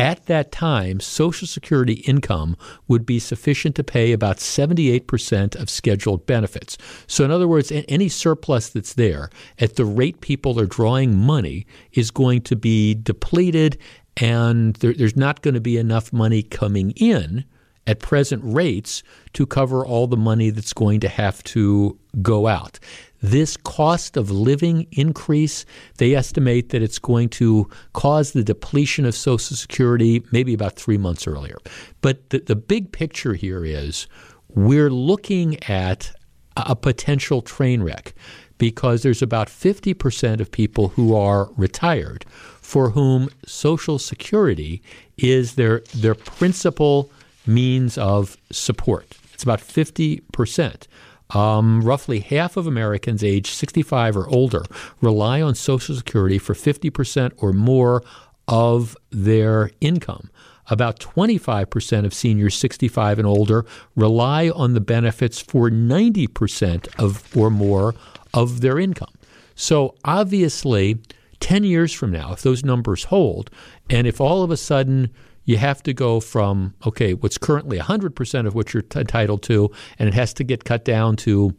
[0.00, 2.56] At that time, Social Security income
[2.88, 6.78] would be sufficient to pay about 78% of scheduled benefits.
[7.06, 9.28] So, in other words, any surplus that's there
[9.58, 13.76] at the rate people are drawing money is going to be depleted,
[14.16, 17.44] and there, there's not going to be enough money coming in
[17.86, 19.02] at present rates
[19.34, 22.78] to cover all the money that's going to have to go out.
[23.22, 25.66] This cost of living increase,
[25.98, 30.98] they estimate that it's going to cause the depletion of Social Security maybe about three
[30.98, 31.58] months earlier.
[32.00, 34.06] But the, the big picture here is
[34.48, 36.12] we're looking at
[36.56, 38.14] a potential train wreck
[38.58, 42.24] because there's about 50% of people who are retired
[42.60, 44.82] for whom Social Security
[45.16, 47.10] is their, their principal
[47.46, 49.06] means of support.
[49.32, 50.86] It's about 50%.
[51.34, 54.64] Um, roughly half of Americans aged 65 or older
[55.00, 58.02] rely on Social Security for 50% or more
[58.48, 60.30] of their income.
[60.68, 63.64] About 25% of seniors 65 and older
[63.96, 67.94] rely on the benefits for 90% of or more
[68.32, 69.12] of their income.
[69.56, 70.98] So obviously,
[71.40, 73.50] 10 years from now, if those numbers hold,
[73.88, 75.10] and if all of a sudden
[75.50, 79.68] you have to go from, okay, what's currently 100% of what you're t- entitled to,
[79.98, 81.56] and it has to get cut down to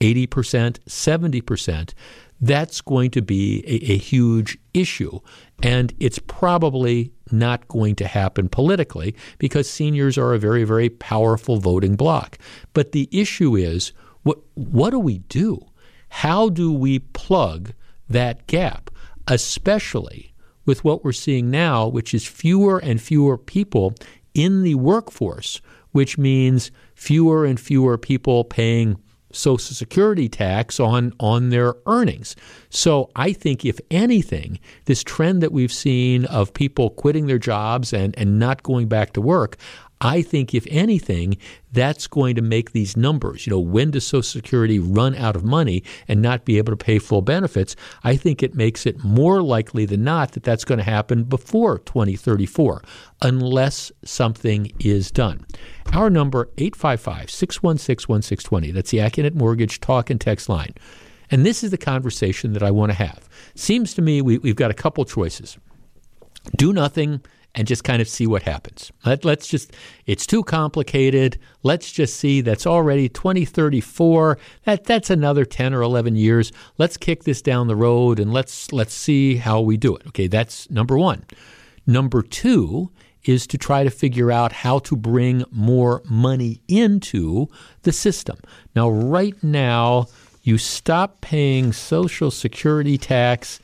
[0.00, 1.92] 80%, 70%,
[2.40, 5.20] that's going to be a, a, huge issue.
[5.62, 11.58] And it's probably not going to happen politically because seniors are a very, very powerful
[11.58, 12.38] voting bloc.
[12.72, 13.92] But the issue is
[14.22, 15.60] what, what do we do?
[16.08, 17.74] How do we plug
[18.08, 18.90] that gap,
[19.28, 20.32] especially
[20.66, 23.94] with what we're seeing now, which is fewer and fewer people
[24.34, 25.60] in the workforce,
[25.92, 28.96] which means fewer and fewer people paying
[29.32, 32.34] Social Security tax on, on their earnings.
[32.68, 37.92] So I think, if anything, this trend that we've seen of people quitting their jobs
[37.92, 39.56] and, and not going back to work,
[40.02, 41.36] I think, if anything,
[41.72, 45.44] that's going to make these numbers, you know, when does Social Security run out of
[45.44, 47.76] money and not be able to pay full benefits?
[48.02, 51.78] I think it makes it more likely than not that that's going to happen before
[51.80, 52.82] 2034,
[53.20, 55.44] unless something is done.
[55.92, 58.70] Our number, 855 616 1620.
[58.72, 60.74] That's the Accunet Mortgage talk and text line.
[61.30, 63.28] And this is the conversation that I want to have.
[63.54, 65.58] Seems to me we, we've got a couple choices.
[66.56, 67.20] Do nothing
[67.54, 68.92] and just kind of see what happens.
[69.04, 69.72] Let, us just,
[70.06, 71.38] it's too complicated.
[71.62, 74.38] Let's just see that's already 2034.
[74.64, 76.52] That, that's another 10 or 11 years.
[76.78, 80.06] Let's kick this down the road and let's, let's see how we do it.
[80.08, 81.24] Okay, that's number one.
[81.86, 82.90] Number two
[83.24, 87.48] is to try to figure out how to bring more money into
[87.82, 88.38] the system.
[88.74, 90.06] Now, right now,
[90.42, 93.60] you stop paying Social Security tax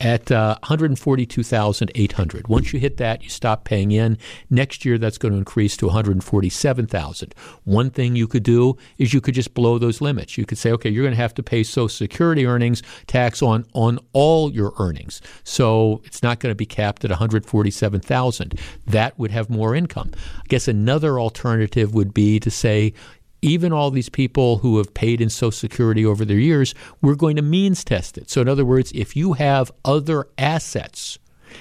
[0.00, 2.48] at uh, 142,800.
[2.48, 4.16] Once you hit that, you stop paying in.
[4.48, 7.34] Next year, that's going to increase to 147,000.
[7.64, 10.38] One thing you could do is you could just blow those limits.
[10.38, 13.66] You could say, okay, you're going to have to pay Social Security earnings tax on
[13.74, 15.20] on all your earnings.
[15.44, 18.58] So it's not going to be capped at 147,000.
[18.86, 20.12] That would have more income.
[20.38, 22.94] I guess another alternative would be to say,
[23.42, 27.36] even all these people who have paid in Social Security over their years, we're going
[27.36, 28.30] to means test it.
[28.30, 31.18] So, in other words, if you have other assets,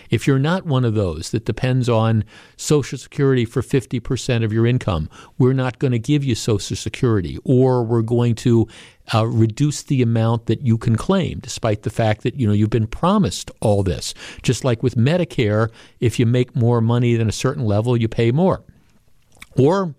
[0.09, 2.23] if you're not one of those that depends on
[2.57, 7.37] Social Security for 50% of your income, we're not going to give you Social Security,
[7.43, 8.67] or we're going to
[9.13, 12.69] uh, reduce the amount that you can claim, despite the fact that you know you've
[12.69, 14.13] been promised all this.
[14.41, 15.69] Just like with Medicare,
[15.99, 18.63] if you make more money than a certain level, you pay more.
[19.57, 19.95] Or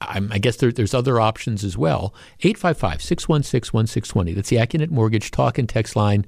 [0.00, 2.14] I, I guess there, there's other options as well.
[2.40, 4.34] 855 616 1620.
[4.34, 6.26] That's the Accunet Mortgage talk and text line.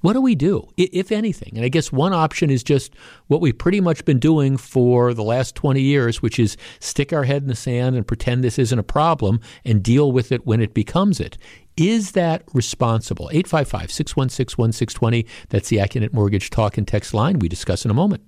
[0.00, 1.52] What do we do, if anything?
[1.56, 2.94] And I guess one option is just
[3.26, 7.24] what we've pretty much been doing for the last 20 years, which is stick our
[7.24, 10.60] head in the sand and pretend this isn't a problem and deal with it when
[10.60, 11.36] it becomes it.
[11.76, 13.28] Is that responsible?
[13.32, 15.26] 855 616 1620.
[15.48, 17.40] That's the Accunet Mortgage talk and text line.
[17.40, 18.22] We discuss in a moment.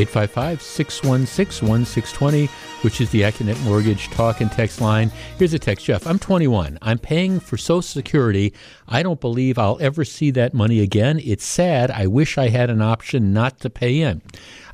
[0.00, 2.46] 855 616 1620,
[2.82, 5.12] which is the Accunet Mortgage talk and text line.
[5.36, 6.78] Here's a text Jeff, I'm 21.
[6.80, 8.54] I'm paying for Social Security.
[8.88, 11.20] I don't believe I'll ever see that money again.
[11.22, 11.90] It's sad.
[11.90, 14.22] I wish I had an option not to pay in.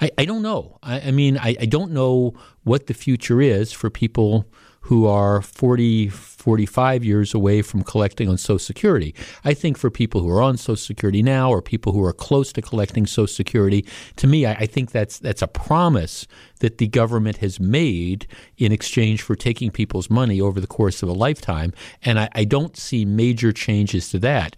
[0.01, 0.79] I, I don't know.
[0.85, 4.47] I, I mean, I, I don't know what the future is for people
[4.87, 9.15] who are 40, 45 years away from collecting on Social Security.
[9.45, 12.53] I think for people who are on Social Security now or people who are close
[12.53, 13.85] to collecting Social Security,
[14.15, 16.29] to me, I, I think that's that's a promise
[16.61, 21.09] that the government has made in exchange for taking people's money over the course of
[21.09, 21.73] a lifetime.
[22.05, 24.55] And I, I don't see major changes to that.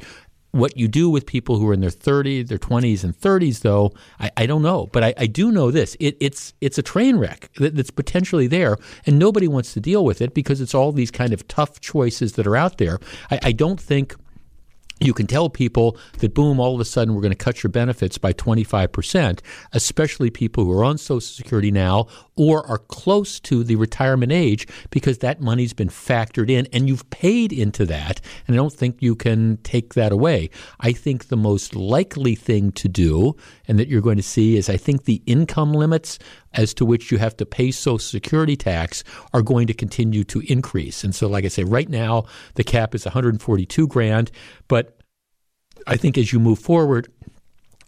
[0.53, 3.93] What you do with people who are in their 30s, their 20s, and 30s, though,
[4.19, 4.89] I, I don't know.
[4.93, 8.47] But I, I, do know this: it, it's it's a train wreck that, that's potentially
[8.47, 11.81] there, and nobody wants to deal with it because it's all these kind of tough
[11.81, 12.99] choices that are out there.
[13.31, 14.15] I, I don't think
[15.01, 17.71] you can tell people that boom, all of a sudden we're going to cut your
[17.71, 19.41] benefits by 25%,
[19.73, 22.07] especially people who are on Social Security now
[22.37, 27.09] or are close to the retirement age because that money's been factored in and you've
[27.11, 28.21] paid into that.
[28.47, 30.51] And I don't think you can take that away.
[30.81, 33.37] I think the most likely thing to do
[33.69, 36.19] and that you're going to see is I think the income limits
[36.55, 40.41] as to which you have to pay Social Security tax are going to continue to
[40.49, 41.05] increase.
[41.05, 42.25] And so, like I say, right now
[42.55, 44.31] the cap is 142 grand,
[44.67, 44.99] but
[45.87, 47.13] I think as you move forward,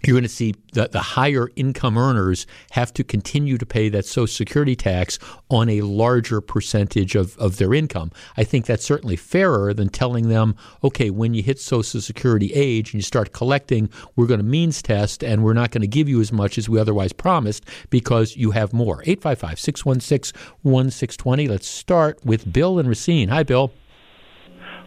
[0.05, 4.07] you're going to see that the higher income earners have to continue to pay that
[4.07, 5.19] Social Security tax
[5.51, 8.11] on a larger percentage of, of their income.
[8.37, 12.93] I think that's certainly fairer than telling them, okay, when you hit Social Security age
[12.93, 16.09] and you start collecting, we're going to means test and we're not going to give
[16.09, 19.03] you as much as we otherwise promised because you have more.
[19.03, 21.49] 855 616 1620.
[21.49, 23.29] Let's start with Bill and Racine.
[23.29, 23.73] Hi, Bill.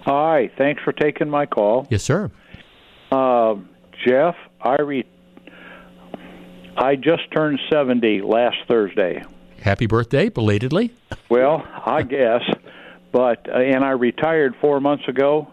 [0.05, 0.51] Hi.
[0.57, 1.87] Thanks for taking my call.
[1.89, 2.31] Yes, sir.
[3.11, 3.55] Uh,
[4.05, 5.07] Jeff, I re-
[6.77, 9.23] I just turned 70 last Thursday.
[9.61, 10.91] Happy birthday, belatedly.
[11.29, 12.41] Well, I guess,
[13.11, 15.51] but uh, and I retired four months ago,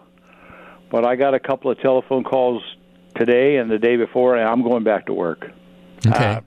[0.89, 2.63] but I got a couple of telephone calls
[3.15, 5.51] today and the day before, and I'm going back to work.
[6.05, 6.25] Okay.
[6.25, 6.41] Uh,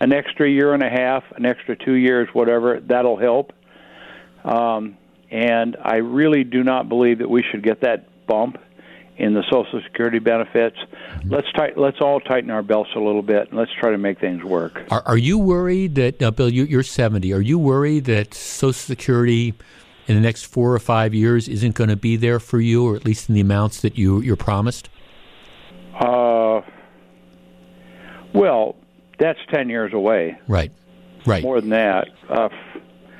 [0.00, 3.52] an extra year and a half, an extra two years, whatever, that'll help.
[4.44, 4.96] Um,
[5.30, 8.58] and I really do not believe that we should get that bump
[9.18, 10.76] in the Social Security benefits.
[11.24, 14.20] Let's tight, let's all tighten our belts a little bit and let's try to make
[14.20, 14.80] things work.
[14.90, 16.48] Are, are you worried that now, Bill?
[16.48, 17.32] You, are 70.
[17.32, 19.54] Are you worried that Social Security
[20.06, 22.96] in the next four or five years isn't going to be there for you, or
[22.96, 24.88] at least in the amounts that you you're promised?
[25.98, 26.62] Uh,
[28.32, 28.76] well,
[29.18, 30.38] that's 10 years away.
[30.46, 30.70] Right.
[31.26, 31.42] Right.
[31.42, 32.08] More than that.
[32.28, 32.48] Uh,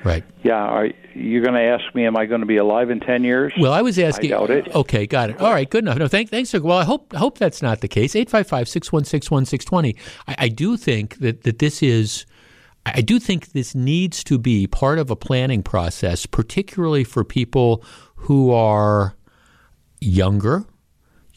[0.05, 0.25] Right.
[0.43, 0.55] Yeah.
[0.55, 0.89] Are
[1.19, 2.07] you going to ask me?
[2.07, 3.53] Am I going to be alive in ten years?
[3.59, 4.33] Well, I was asking.
[4.33, 4.75] I doubt it.
[4.75, 5.41] Okay, got it.
[5.41, 5.99] All right, good enough.
[5.99, 6.51] No, thank, thanks.
[6.51, 8.15] For, well, I hope I hope that's not the case.
[8.15, 9.97] 855-616-1620.
[10.27, 12.27] I, I do think that that this is.
[12.87, 17.85] I do think this needs to be part of a planning process, particularly for people
[18.15, 19.15] who are
[20.01, 20.65] younger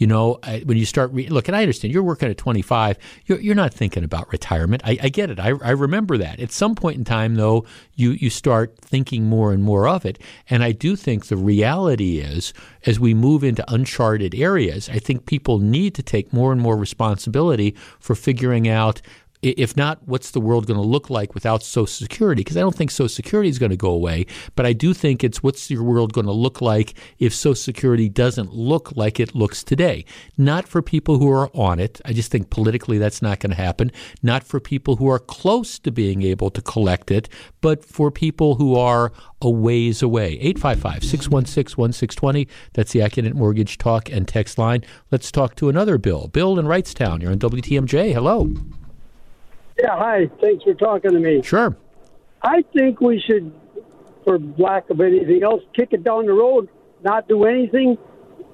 [0.01, 2.97] you know, I, when you start re- look, and I understand you're working at 25,
[3.27, 4.81] you're, you're not thinking about retirement.
[4.83, 5.39] I, I get it.
[5.39, 6.39] I, I remember that.
[6.39, 10.17] At some point in time, though, you you start thinking more and more of it.
[10.49, 12.51] And I do think the reality is,
[12.87, 16.77] as we move into uncharted areas, I think people need to take more and more
[16.77, 19.03] responsibility for figuring out
[19.41, 22.41] if not, what's the world going to look like without Social Security?
[22.41, 25.23] Because I don't think Social Security is going to go away, but I do think
[25.23, 29.33] it's what's your world going to look like if Social Security doesn't look like it
[29.33, 30.05] looks today.
[30.37, 31.99] Not for people who are on it.
[32.05, 33.91] I just think politically that's not going to happen.
[34.21, 37.27] Not for people who are close to being able to collect it,
[37.61, 39.11] but for people who are
[39.41, 40.33] a ways away.
[40.39, 42.47] 855 616 1620.
[42.73, 44.83] That's the Accunet Mortgage Talk and Text line.
[45.09, 46.27] Let's talk to another Bill.
[46.27, 47.21] Bill in Wrightstown.
[47.21, 48.13] You're on WTMJ.
[48.13, 48.53] Hello.
[49.79, 50.29] Yeah, hi.
[50.39, 51.41] Thanks for talking to me.
[51.41, 51.75] Sure.
[52.41, 53.51] I think we should,
[54.23, 56.69] for lack of anything else, kick it down the road,
[57.03, 57.97] not do anything.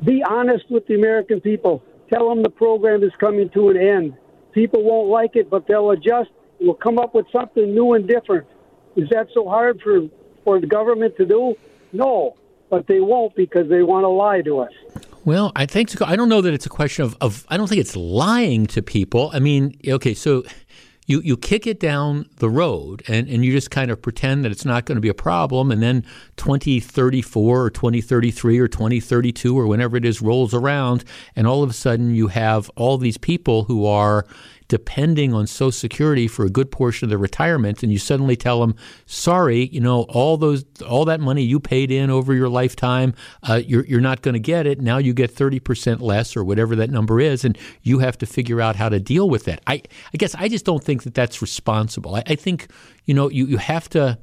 [0.03, 1.83] Be honest with the American people.
[2.11, 4.17] Tell them the program is coming to an end.
[4.51, 6.29] People won't like it, but they'll adjust.
[6.59, 8.47] We'll come up with something new and different.
[8.95, 10.01] Is that so hard for
[10.43, 11.55] for the government to do?
[11.93, 12.35] No,
[12.69, 14.71] but they won't because they want to lie to us.
[15.25, 17.81] Well, I think I don't know that it's a question of, of I don't think
[17.81, 19.29] it's lying to people.
[19.33, 20.43] I mean, okay, so
[21.07, 24.51] you, you kick it down the road and, and you just kind of pretend that
[24.51, 25.71] it's not going to be a problem.
[25.71, 26.03] And then
[26.35, 31.05] 2034 or 2033 or 2032 or whenever it is rolls around,
[31.35, 34.27] and all of a sudden you have all these people who are
[34.67, 38.59] depending on Social Security for a good portion of their retirement, and you suddenly tell
[38.61, 38.75] them,
[39.05, 43.13] "Sorry, you know all those all that money you paid in over your lifetime,
[43.43, 44.81] uh, you're you're not going to get it.
[44.81, 48.25] Now you get thirty percent less, or whatever that number is, and you have to
[48.25, 49.81] figure out how to deal with that." I
[50.13, 52.15] I guess I just don't think that that's responsible.
[52.15, 52.67] I, I think
[53.05, 54.17] you know you you have to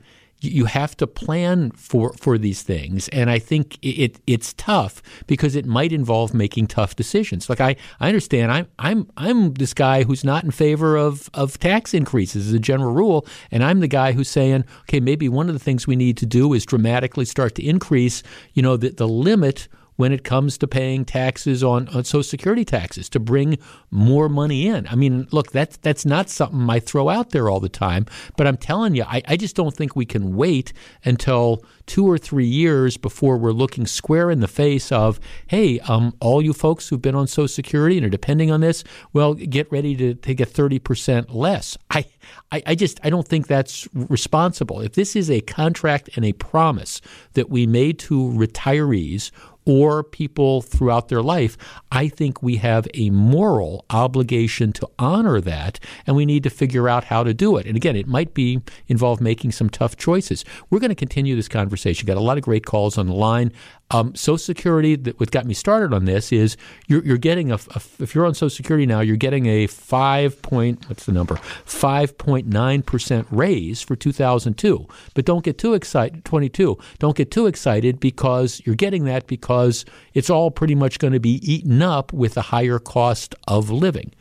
[0.50, 3.08] you have to plan for, for these things.
[3.08, 7.48] And I think it, it's tough because it might involve making tough decisions.
[7.48, 11.58] Like I, I understand I'm, I'm, I'm this guy who's not in favor of, of
[11.58, 13.26] tax increases as a general rule.
[13.50, 16.26] And I'm the guy who's saying, okay, maybe one of the things we need to
[16.26, 18.22] do is dramatically start to increase,
[18.52, 22.64] you know, the, the limit– when it comes to paying taxes on, on Social Security
[22.64, 23.58] taxes to bring
[23.90, 24.86] more money in.
[24.88, 28.06] I mean, look, that's that's not something I throw out there all the time,
[28.36, 30.72] but I'm telling you, I, I just don't think we can wait
[31.04, 36.14] until two or three years before we're looking square in the face of, hey, um,
[36.20, 39.70] all you folks who've been on Social Security and are depending on this, well, get
[39.70, 41.76] ready to take a 30% less.
[41.90, 42.06] I,
[42.50, 44.80] I, I just I don't think that's responsible.
[44.80, 47.00] If this is a contract and a promise
[47.34, 49.30] that we made to retirees
[49.66, 51.56] or people throughout their life,
[51.90, 56.88] I think we have a moral obligation to honor that, and we need to figure
[56.88, 57.66] out how to do it.
[57.66, 60.44] And again, it might be involve making some tough choices.
[60.70, 62.06] We're going to continue this conversation.
[62.06, 63.52] Got a lot of great calls on the line.
[63.90, 66.56] Um, Social Security, that what got me started on this is
[66.88, 70.40] you're, you're getting a, a, if you're on Social Security now, you're getting a five
[70.42, 74.86] point what's the number five point nine percent raise for 2002.
[75.14, 76.24] But don't get too excited.
[76.24, 76.78] 22.
[76.98, 79.84] Don't get too excited because you're getting that because
[80.14, 84.12] it's all pretty much going to be eaten up with the higher cost of living.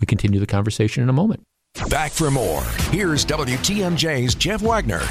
[0.00, 1.42] We continue the conversation in a moment.
[1.88, 2.62] Back for more.
[2.90, 5.02] Here's WTMJ's Jeff Wagner.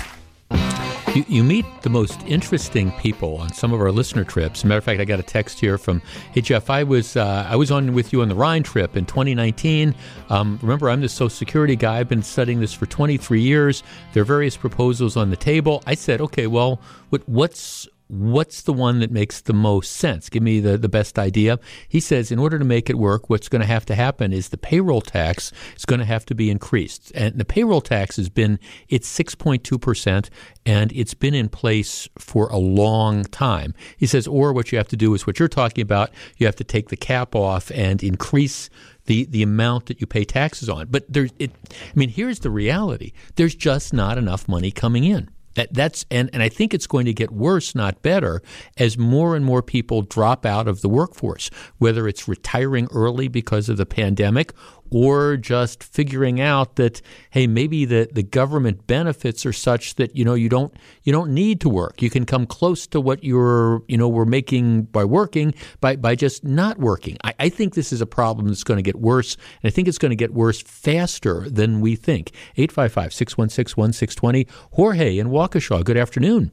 [1.16, 4.64] You, you, meet the most interesting people on some of our listener trips.
[4.64, 6.04] Matter of fact, I got a text here from,
[6.34, 9.08] "Hey Jeff, I was uh, I was on with you on the Rhine trip in
[9.08, 9.96] 2019.
[10.30, 11.98] Um, remember, I'm the Social Security guy.
[11.98, 13.82] I've been studying this for 23 years.
[14.14, 15.82] There are various proposals on the table.
[15.88, 16.80] I said, okay, well,
[17.10, 20.30] what, what's what's the one that makes the most sense?
[20.30, 21.60] Give me the, the best idea.
[21.88, 24.50] He says, in order to make it work, what's going to have to happen is
[24.50, 27.12] the payroll tax is going to have to be increased.
[27.14, 30.30] And the payroll tax has been, it's 6.2%,
[30.66, 33.76] and it's been in place for a long time.
[33.96, 36.10] He says, or what you have to do is what you're talking about.
[36.38, 38.72] You have to take the cap off and increase
[39.06, 40.88] the, the amount that you pay taxes on.
[40.90, 43.12] But there's, it, I mean, here's the reality.
[43.36, 45.30] There's just not enough money coming in.
[45.60, 48.42] That, that's and, and I think it's going to get worse, not better,
[48.78, 51.50] as more and more people drop out of the workforce,
[51.80, 54.54] whether it's retiring early because of the pandemic
[54.92, 57.02] or just figuring out that
[57.32, 61.34] hey maybe the, the government benefits are such that you know you don't you don't
[61.34, 62.02] need to work.
[62.02, 66.16] You can come close to what you're you know we're making by working by, by
[66.16, 67.18] just not working.
[67.24, 69.88] I, I think this is a problem that's going to get worse and I think
[69.88, 72.32] it's going to get worse faster than we think.
[72.58, 75.84] 855-616-1620 Jorge in Waukesha.
[75.84, 76.52] Good afternoon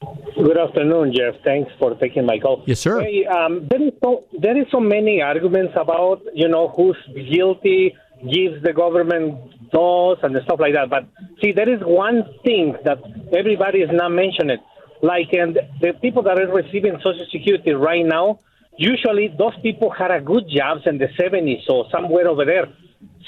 [0.00, 1.42] Good afternoon, Jeff.
[1.42, 2.62] Thanks for taking my call.
[2.66, 3.00] Yes, sir.
[3.00, 6.98] Hey, um, there is so there is so many arguments about you know who's
[7.32, 7.94] guilty,
[8.30, 9.38] gives the government
[9.72, 10.90] those and stuff like that.
[10.90, 11.08] But
[11.40, 12.98] see, there is one thing that
[13.36, 14.58] everybody is not mentioning.
[15.02, 18.40] Like, and the people that are receiving Social Security right now,
[18.76, 22.66] usually those people had a good jobs in the 70s or somewhere over there.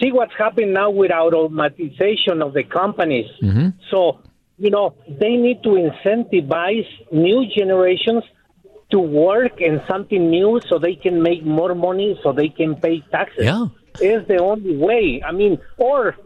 [0.00, 3.26] See what's happening now with automatization of the companies.
[3.42, 3.68] Mm-hmm.
[3.90, 4.20] So
[4.58, 8.24] you know, they need to incentivize new generations
[8.90, 13.00] to work in something new so they can make more money so they can pay
[13.12, 13.44] taxes.
[13.44, 13.66] Yeah.
[14.00, 15.22] Is the only way.
[15.26, 16.16] I mean, or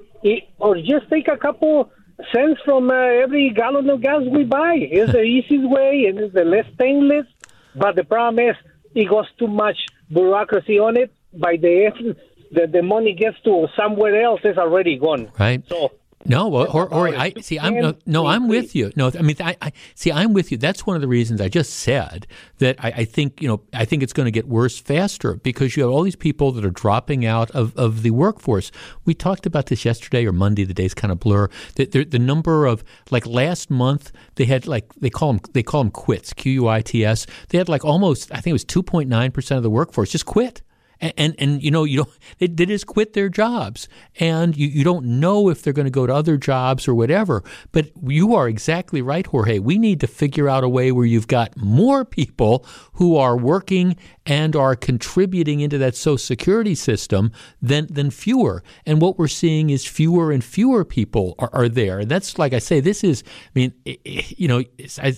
[0.58, 1.90] or just take a couple
[2.34, 4.74] cents from uh, every gallon of gas we buy.
[4.78, 7.26] It's the easiest way and it's the less stainless.
[7.74, 8.56] But the problem is
[8.94, 9.78] it goes too much
[10.10, 11.12] bureaucracy on it.
[11.32, 12.16] By the end,
[12.50, 15.32] the, the money gets to somewhere else, it's already gone.
[15.38, 15.62] Right.
[15.66, 15.92] So
[16.24, 17.58] no, or, or, or I see.
[17.58, 18.92] I'm no, no, I'm with you.
[18.96, 20.12] No, I mean, I, I, see.
[20.12, 20.58] I'm with you.
[20.58, 22.26] That's one of the reasons I just said
[22.58, 25.76] that I, I think you know I think it's going to get worse faster because
[25.76, 28.70] you have all these people that are dropping out of, of the workforce.
[29.04, 30.64] We talked about this yesterday or Monday.
[30.64, 31.48] The days kind of blur.
[31.74, 35.62] The, the, the number of like last month they had like they call them they
[35.62, 36.32] call them quits.
[36.32, 37.26] Q U I T S.
[37.48, 40.10] They had like almost I think it was two point nine percent of the workforce
[40.10, 40.62] just quit
[41.02, 43.88] and, and, and you know you don't they, they, just quit their jobs.
[44.18, 47.42] And you, you don't know if they're going to go to other jobs or whatever.
[47.72, 49.58] But you are exactly right jorge.
[49.58, 52.64] We need to figure out a way where you've got more people
[52.94, 58.62] who are working and are contributing into that social security system than than fewer.
[58.86, 61.98] And what we're seeing is fewer and fewer people are, are there.
[61.98, 64.62] And that's like i say this is i mean you know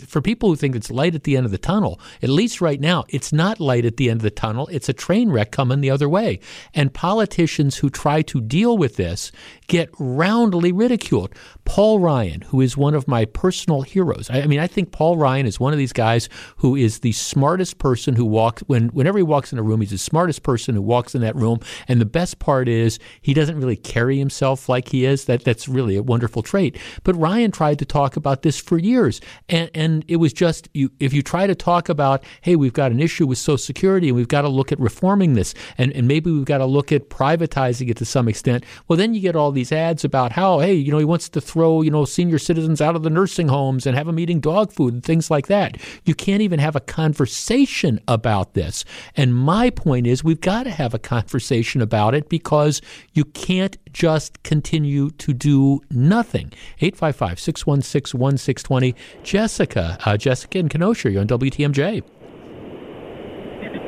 [0.06, 2.81] for people who think it's light at the end of the tunnel at least right
[2.81, 4.69] now it's not light at the end of the tunnel.
[4.70, 6.40] It's a train wreck coming the other way.
[6.74, 9.32] And politicians who try to deal with this
[9.66, 11.34] get roundly ridiculed.
[11.65, 14.28] Paul Ryan, who is one of my personal heroes.
[14.31, 16.28] I, I mean, I think Paul Ryan is one of these guys
[16.59, 19.91] who is the smartest person who walks when whenever he walks in a room, he's
[19.91, 21.61] the smartest person who walks in that room.
[21.89, 25.24] And the best part is he doesn't really carry himself like he is.
[25.24, 26.77] That that's really a wonderful trait.
[27.03, 30.91] But Ryan tried to talk about this for years, and and it was just you
[31.01, 34.16] if you try to talk about, hey, we've got an issue with Social Security and
[34.16, 37.09] we've got to look at reforming this, and, and maybe we've got to look at
[37.09, 38.65] privatizing it to some extent.
[38.86, 41.41] Well, then you get all these ads about how, hey, you know, he wants to
[41.55, 44.72] throw, you know, senior citizens out of the nursing homes and have them eating dog
[44.72, 45.78] food and things like that.
[46.05, 48.85] You can't even have a conversation about this.
[49.16, 52.82] And my point is, we've got to have a conversation about it because
[53.12, 56.52] you can't just continue to do nothing.
[56.81, 58.97] 855 616 1620.
[59.22, 62.02] Jessica, uh, Jessica in Kenosha, you're on WTMJ.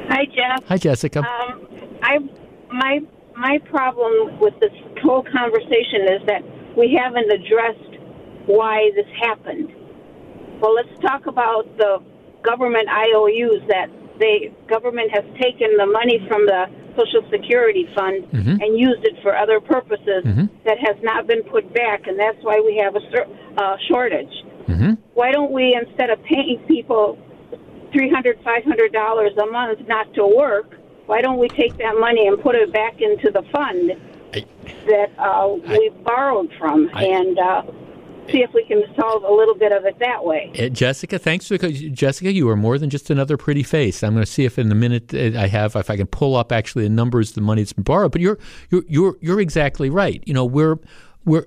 [0.08, 0.68] Hi, Jeff.
[0.68, 1.18] Hi, Jessica.
[1.18, 1.66] Um,
[2.00, 2.18] I
[2.70, 3.00] my
[3.36, 4.70] my problem with this
[5.02, 6.42] whole conversation is that
[6.76, 7.98] we haven't addressed
[8.46, 9.72] why this happened.
[10.60, 12.02] Well, let's talk about the
[12.42, 13.88] government IOUs that
[14.18, 16.66] the government has taken the money from the
[16.96, 18.62] Social Security Fund Mhm.
[18.62, 20.48] and used it for other purposes Mhm.
[20.64, 23.26] that has not been put back, and that's why we have a cer-
[23.58, 24.32] uh, shortage.
[24.68, 24.92] Mm-hmm.
[25.12, 27.18] Why don't we, instead of paying people
[27.92, 31.98] three hundred, five hundred dollars a month not to work, why don't we take that
[31.98, 33.92] money and put it back into the fund
[34.32, 37.62] that uh, we borrowed from and uh,
[38.28, 40.52] see if we can solve a little bit of it that way?
[40.58, 42.32] Uh, Jessica, thanks for Jessica.
[42.32, 44.02] You are more than just another pretty face.
[44.02, 46.52] I'm going to see if in the minute I have, if I can pull up
[46.52, 48.12] actually the numbers, the money that's been borrowed.
[48.12, 48.38] But you're
[48.70, 50.22] you're you're you're exactly right.
[50.26, 50.78] You know, we're
[51.24, 51.46] we're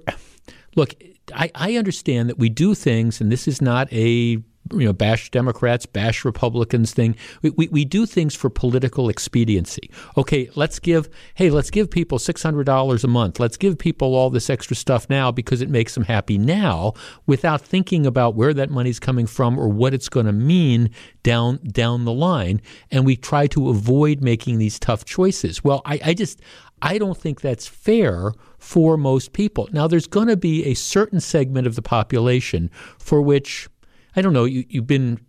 [0.76, 0.96] look.
[1.32, 4.42] I, I understand that we do things, and this is not a
[4.74, 7.16] you know bash Democrats, bash Republicans thing.
[7.41, 9.90] We, we, we do things for political expediency.
[10.18, 13.40] Okay, let's give hey, let's give people six hundred dollars a month.
[13.40, 16.94] Let's give people all this extra stuff now because it makes them happy now,
[17.26, 20.90] without thinking about where that money's coming from or what it's going to mean
[21.24, 22.62] down down the line.
[22.91, 25.64] And we try to avoid making these tough choices.
[25.64, 26.41] Well, I, I just
[26.82, 29.70] I don't think that's fair for most people.
[29.72, 33.70] Now, there's going to be a certain segment of the population for which,
[34.15, 35.19] I don't know, you, you've been,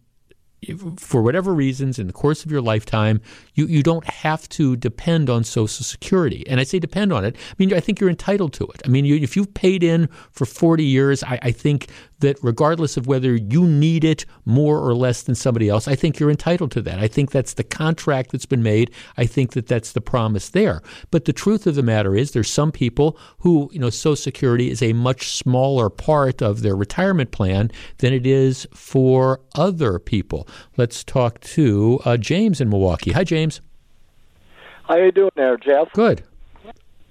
[0.98, 3.20] for whatever reasons, in the course of your lifetime,
[3.54, 6.46] you, you don't have to depend on Social Security.
[6.48, 7.36] And I say depend on it.
[7.36, 8.82] I mean, I think you're entitled to it.
[8.84, 11.88] I mean, you, if you've paid in for 40 years, I, I think
[12.20, 16.18] that regardless of whether you need it more or less than somebody else, I think
[16.18, 16.98] you're entitled to that.
[16.98, 18.90] I think that's the contract that's been made.
[19.16, 20.82] I think that that's the promise there.
[21.10, 24.70] But the truth of the matter is, there's some people who, you know, Social Security
[24.70, 30.46] is a much smaller part of their retirement plan than it is for other people.
[30.76, 33.12] Let's talk to uh, James in Milwaukee.
[33.12, 33.60] Hi, James.
[34.84, 35.92] How you doing there, Jeff?
[35.92, 36.22] Good.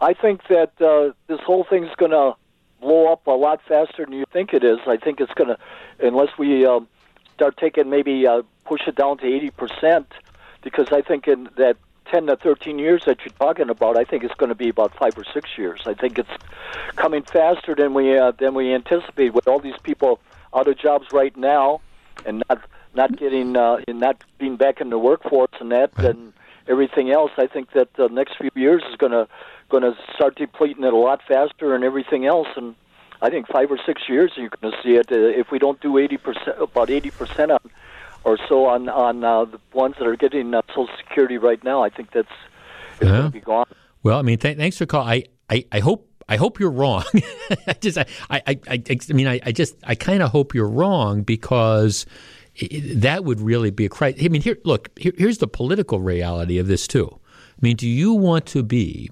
[0.02, 2.34] I think that uh, this whole thing's going to
[2.80, 4.80] blow up a lot faster than you think it is.
[4.88, 5.58] I think it's going to,
[6.00, 6.88] unless we um,
[7.34, 10.08] start taking maybe uh, push it down to eighty percent,
[10.62, 14.24] because I think in that ten to thirteen years that you're talking about, I think
[14.24, 15.82] it's going to be about five or six years.
[15.86, 16.30] I think it's
[16.96, 20.20] coming faster than we uh, than we anticipate with all these people
[20.54, 21.82] out of jobs right now
[22.26, 22.60] and not
[22.96, 26.34] not getting uh, and not being back in the workforce and that and
[26.68, 27.32] everything else.
[27.38, 29.28] I think that the next few years is going to
[29.70, 32.48] going to start depleting it a lot faster and everything else.
[32.56, 32.76] And
[33.22, 35.12] I think five or six years you're going to see it.
[35.12, 37.60] Uh, if we don't do eighty percent, about eighty percent on
[38.24, 41.84] or so on on uh, the ones that are getting uh, Social Security right now,
[41.84, 42.28] I think that's
[42.94, 43.66] it's going to be gone.
[44.04, 45.06] Well, I mean, th- thanks for call.
[45.06, 47.04] I, I, I hope I hope you're wrong.
[47.68, 50.70] I just I I I, I, mean I, I just I kind of hope you're
[50.70, 52.06] wrong because
[52.62, 54.24] i i- that would really be a crisis.
[54.24, 57.10] I mean, here look here, here's the political reality of this too.
[57.12, 59.10] I mean, do you want to be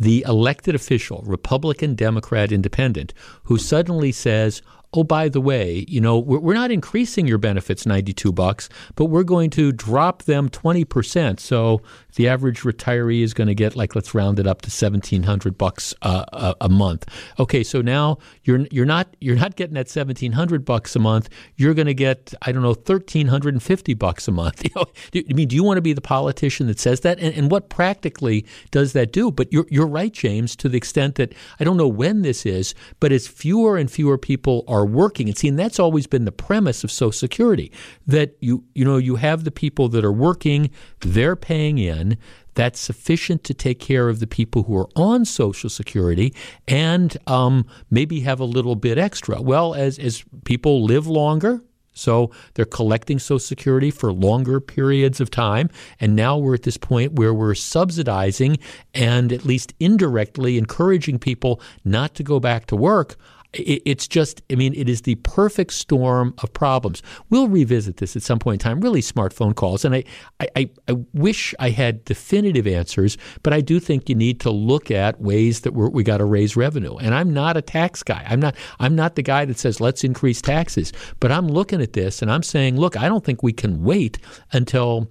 [0.00, 3.12] the elected official, Republican, Democrat, Independent,
[3.44, 4.62] who suddenly says,
[4.92, 9.06] "Oh, by the way, you know, we're, we're not increasing your benefits 92 bucks, but
[9.06, 11.40] we're going to drop them 20%.
[11.40, 11.82] So
[12.14, 15.94] the average retiree is going to get like let's round it up to 1700 bucks
[16.02, 17.06] uh, a, a month.
[17.38, 21.28] Okay, so now you're you're not you're not getting that 1700 bucks a month.
[21.56, 24.62] You're going to get I don't know 1350 bucks a month.
[24.70, 27.18] You know, do, I mean, do you want to be the politician that says that?
[27.18, 29.30] And, and what practically does that do?
[29.30, 32.74] But you're you're right, James, to the extent that I don't know when this is,
[33.00, 36.32] but as fewer and fewer people are working, and see, and that's always been the
[36.32, 37.72] premise of Social Security
[38.06, 40.70] that you you know you have the people that are working,
[41.00, 42.18] they're paying in.
[42.54, 46.34] That's sufficient to take care of the people who are on Social Security
[46.66, 49.40] and um, maybe have a little bit extra.
[49.40, 51.62] Well, as as people live longer,
[51.92, 55.68] so they're collecting Social Security for longer periods of time.
[56.00, 58.58] And now we're at this point where we're subsidizing
[58.94, 63.16] and at least indirectly encouraging people not to go back to work.
[63.56, 67.02] I- It's just, I mean, it is the perfect storm of problems.
[67.30, 69.84] We'll revisit this at some point in time, really smart phone calls.
[69.84, 70.04] And I,
[70.40, 74.50] I, I- I wish I had definitive answers, but I do think you need to
[74.50, 76.96] look at ways that we're, we got to raise revenue.
[76.96, 78.24] And I'm not a tax guy.
[78.28, 80.92] I'm not, I'm not the guy that says, let's increase taxes.
[81.18, 84.18] But I'm looking at this and I'm saying, look, I don't think we can wait
[84.52, 85.08] until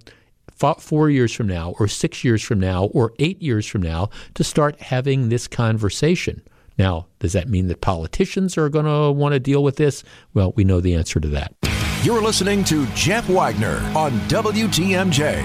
[0.78, 4.44] four years from now, or six years from now, or eight years from now to
[4.44, 6.42] start having this conversation.
[6.80, 10.02] Now, does that mean that politicians are going to want to deal with this?
[10.32, 11.54] Well, we know the answer to that.
[12.02, 15.42] You're listening to Jeff Wagner on WTMJ.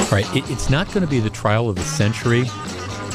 [0.00, 2.44] All right, it, it's not going to be the trial of the century.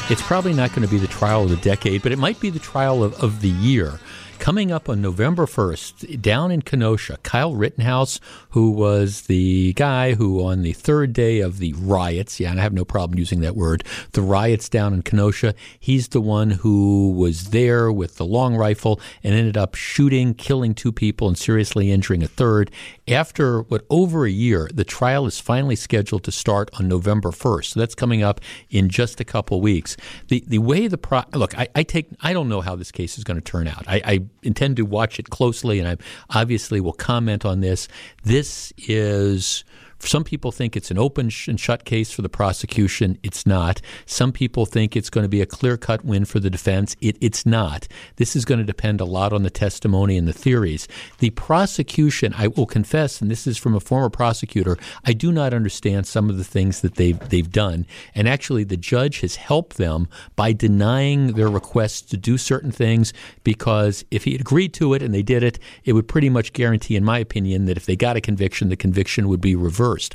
[0.08, 2.48] It's probably not going to be the trial of the decade, but it might be
[2.48, 3.98] the trial of, of the year.
[4.40, 8.18] Coming up on November 1st, down in Kenosha, Kyle Rittenhouse,
[8.48, 12.62] who was the guy who, on the third day of the riots, yeah, and I
[12.62, 17.12] have no problem using that word, the riots down in Kenosha, he's the one who
[17.12, 21.90] was there with the long rifle and ended up shooting, killing two people, and seriously
[21.90, 22.70] injuring a third.
[23.10, 27.64] After what over a year, the trial is finally scheduled to start on November 1st.
[27.66, 29.96] So that's coming up in just a couple weeks.
[30.28, 33.18] The the way the pro- look, I, I take I don't know how this case
[33.18, 33.84] is going to turn out.
[33.88, 35.96] I, I intend to watch it closely, and I
[36.38, 37.88] obviously will comment on this.
[38.22, 39.64] This is
[40.08, 43.18] some people think it's an open and shut case for the prosecution.
[43.22, 43.80] It's not.
[44.06, 46.96] Some people think it's going to be a clear cut win for the defense.
[47.00, 47.86] It, it's not.
[48.16, 50.88] This is going to depend a lot on the testimony and the theories.
[51.18, 55.52] The prosecution, I will confess, and this is from a former prosecutor, I do not
[55.52, 57.86] understand some of the things that they've, they've done.
[58.14, 63.12] And actually, the judge has helped them by denying their requests to do certain things
[63.44, 66.52] because if he had agreed to it and they did it, it would pretty much
[66.52, 69.89] guarantee, in my opinion, that if they got a conviction, the conviction would be reversed
[69.90, 70.14] first.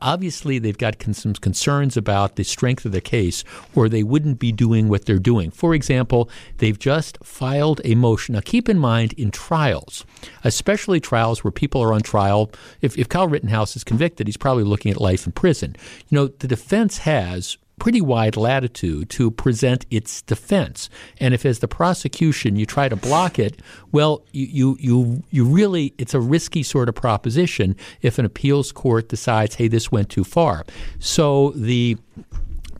[0.00, 3.42] Obviously, they've got some concerns about the strength of the case,
[3.74, 5.50] or they wouldn't be doing what they're doing.
[5.50, 8.34] For example, they've just filed a motion.
[8.34, 10.06] Now, keep in mind in trials,
[10.44, 14.64] especially trials where people are on trial, if, if Kyle Rittenhouse is convicted, he's probably
[14.64, 15.74] looking at life in prison.
[16.08, 20.90] You know, the defense has pretty wide latitude to present its defense.
[21.18, 23.60] And if, as the prosecution, you try to block it,
[23.92, 28.72] well, you, you, you, you really, it's a risky sort of proposition if an appeals
[28.72, 30.64] court decides, hey, this went too far.
[30.98, 31.96] So the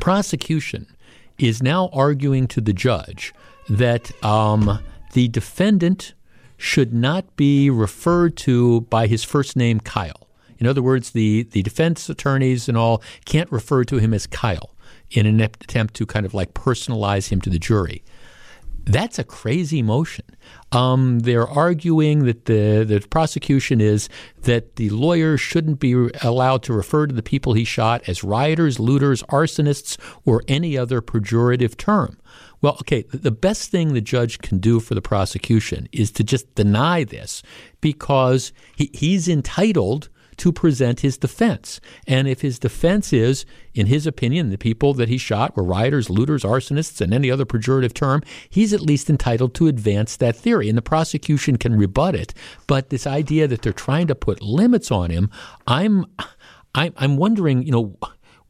[0.01, 0.87] prosecution
[1.39, 3.33] is now arguing to the judge
[3.69, 4.81] that um,
[5.13, 6.15] the defendant
[6.57, 10.29] should not be referred to by his first name, Kyle.
[10.59, 14.75] In other words, the, the defense attorneys and all can't refer to him as Kyle
[15.11, 18.03] in an attempt to kind of like personalize him to the jury.
[18.85, 20.25] That's a crazy motion.
[20.73, 24.09] Um, they're arguing that the, the prosecution is
[24.43, 28.81] that the lawyer shouldn't be allowed to refer to the people he shot as rioters,
[28.81, 32.19] looters, arsonists, or any other pejorative term.
[32.63, 36.55] Well, okay, the best thing the judge can do for the prosecution is to just
[36.55, 37.43] deny this
[37.83, 40.09] because he, he's entitled
[40.39, 41.81] to present his defense.
[42.07, 43.45] And if his defense is,
[43.75, 47.45] in his opinion, the people that he shot were rioters, looters, arsonists, and any other
[47.45, 50.69] pejorative term, he's at least entitled to advance that theory.
[50.69, 52.35] And the prosecution can rebut it.
[52.67, 55.31] But this idea that they're trying to put limits on him,
[55.67, 56.07] I'm.
[56.75, 57.97] I'm wondering, you know,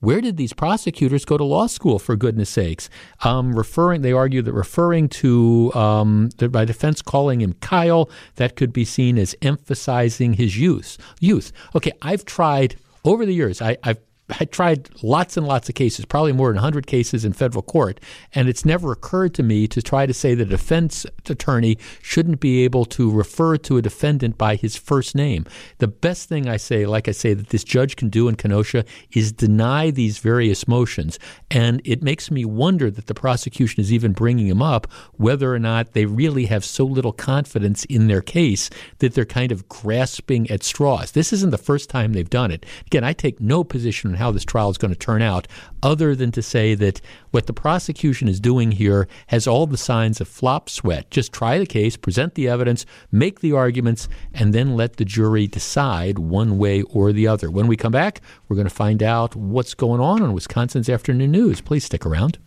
[0.00, 2.88] where did these prosecutors go to law school, for goodness sakes?
[3.24, 8.72] Um, referring, they argue that referring to um, by defense calling him Kyle, that could
[8.72, 10.98] be seen as emphasizing his youth.
[11.20, 11.52] Youth.
[11.74, 13.60] Okay, I've tried over the years.
[13.60, 13.98] I, I've
[14.40, 17.98] I tried lots and lots of cases, probably more than 100 cases in federal court,
[18.34, 22.40] and it's never occurred to me to try to say that a defense attorney shouldn't
[22.40, 25.46] be able to refer to a defendant by his first name.
[25.78, 28.84] The best thing I say, like I say, that this judge can do in Kenosha
[29.12, 31.18] is deny these various motions.
[31.50, 35.59] And it makes me wonder that the prosecution is even bringing him up, whether or
[35.59, 38.68] not they really have so little confidence in their case
[38.98, 41.12] that they're kind of grasping at straws.
[41.12, 42.66] This isn't the first time they've done it.
[42.86, 45.49] Again, I take no position how this trial is going to turn out,
[45.82, 47.01] other than to say that
[47.31, 51.11] what the prosecution is doing here has all the signs of flop sweat.
[51.11, 55.47] Just try the case, present the evidence, make the arguments, and then let the jury
[55.47, 57.51] decide one way or the other.
[57.51, 61.31] When we come back, we're going to find out what's going on on Wisconsin's Afternoon
[61.31, 61.61] News.
[61.61, 62.39] Please stick around.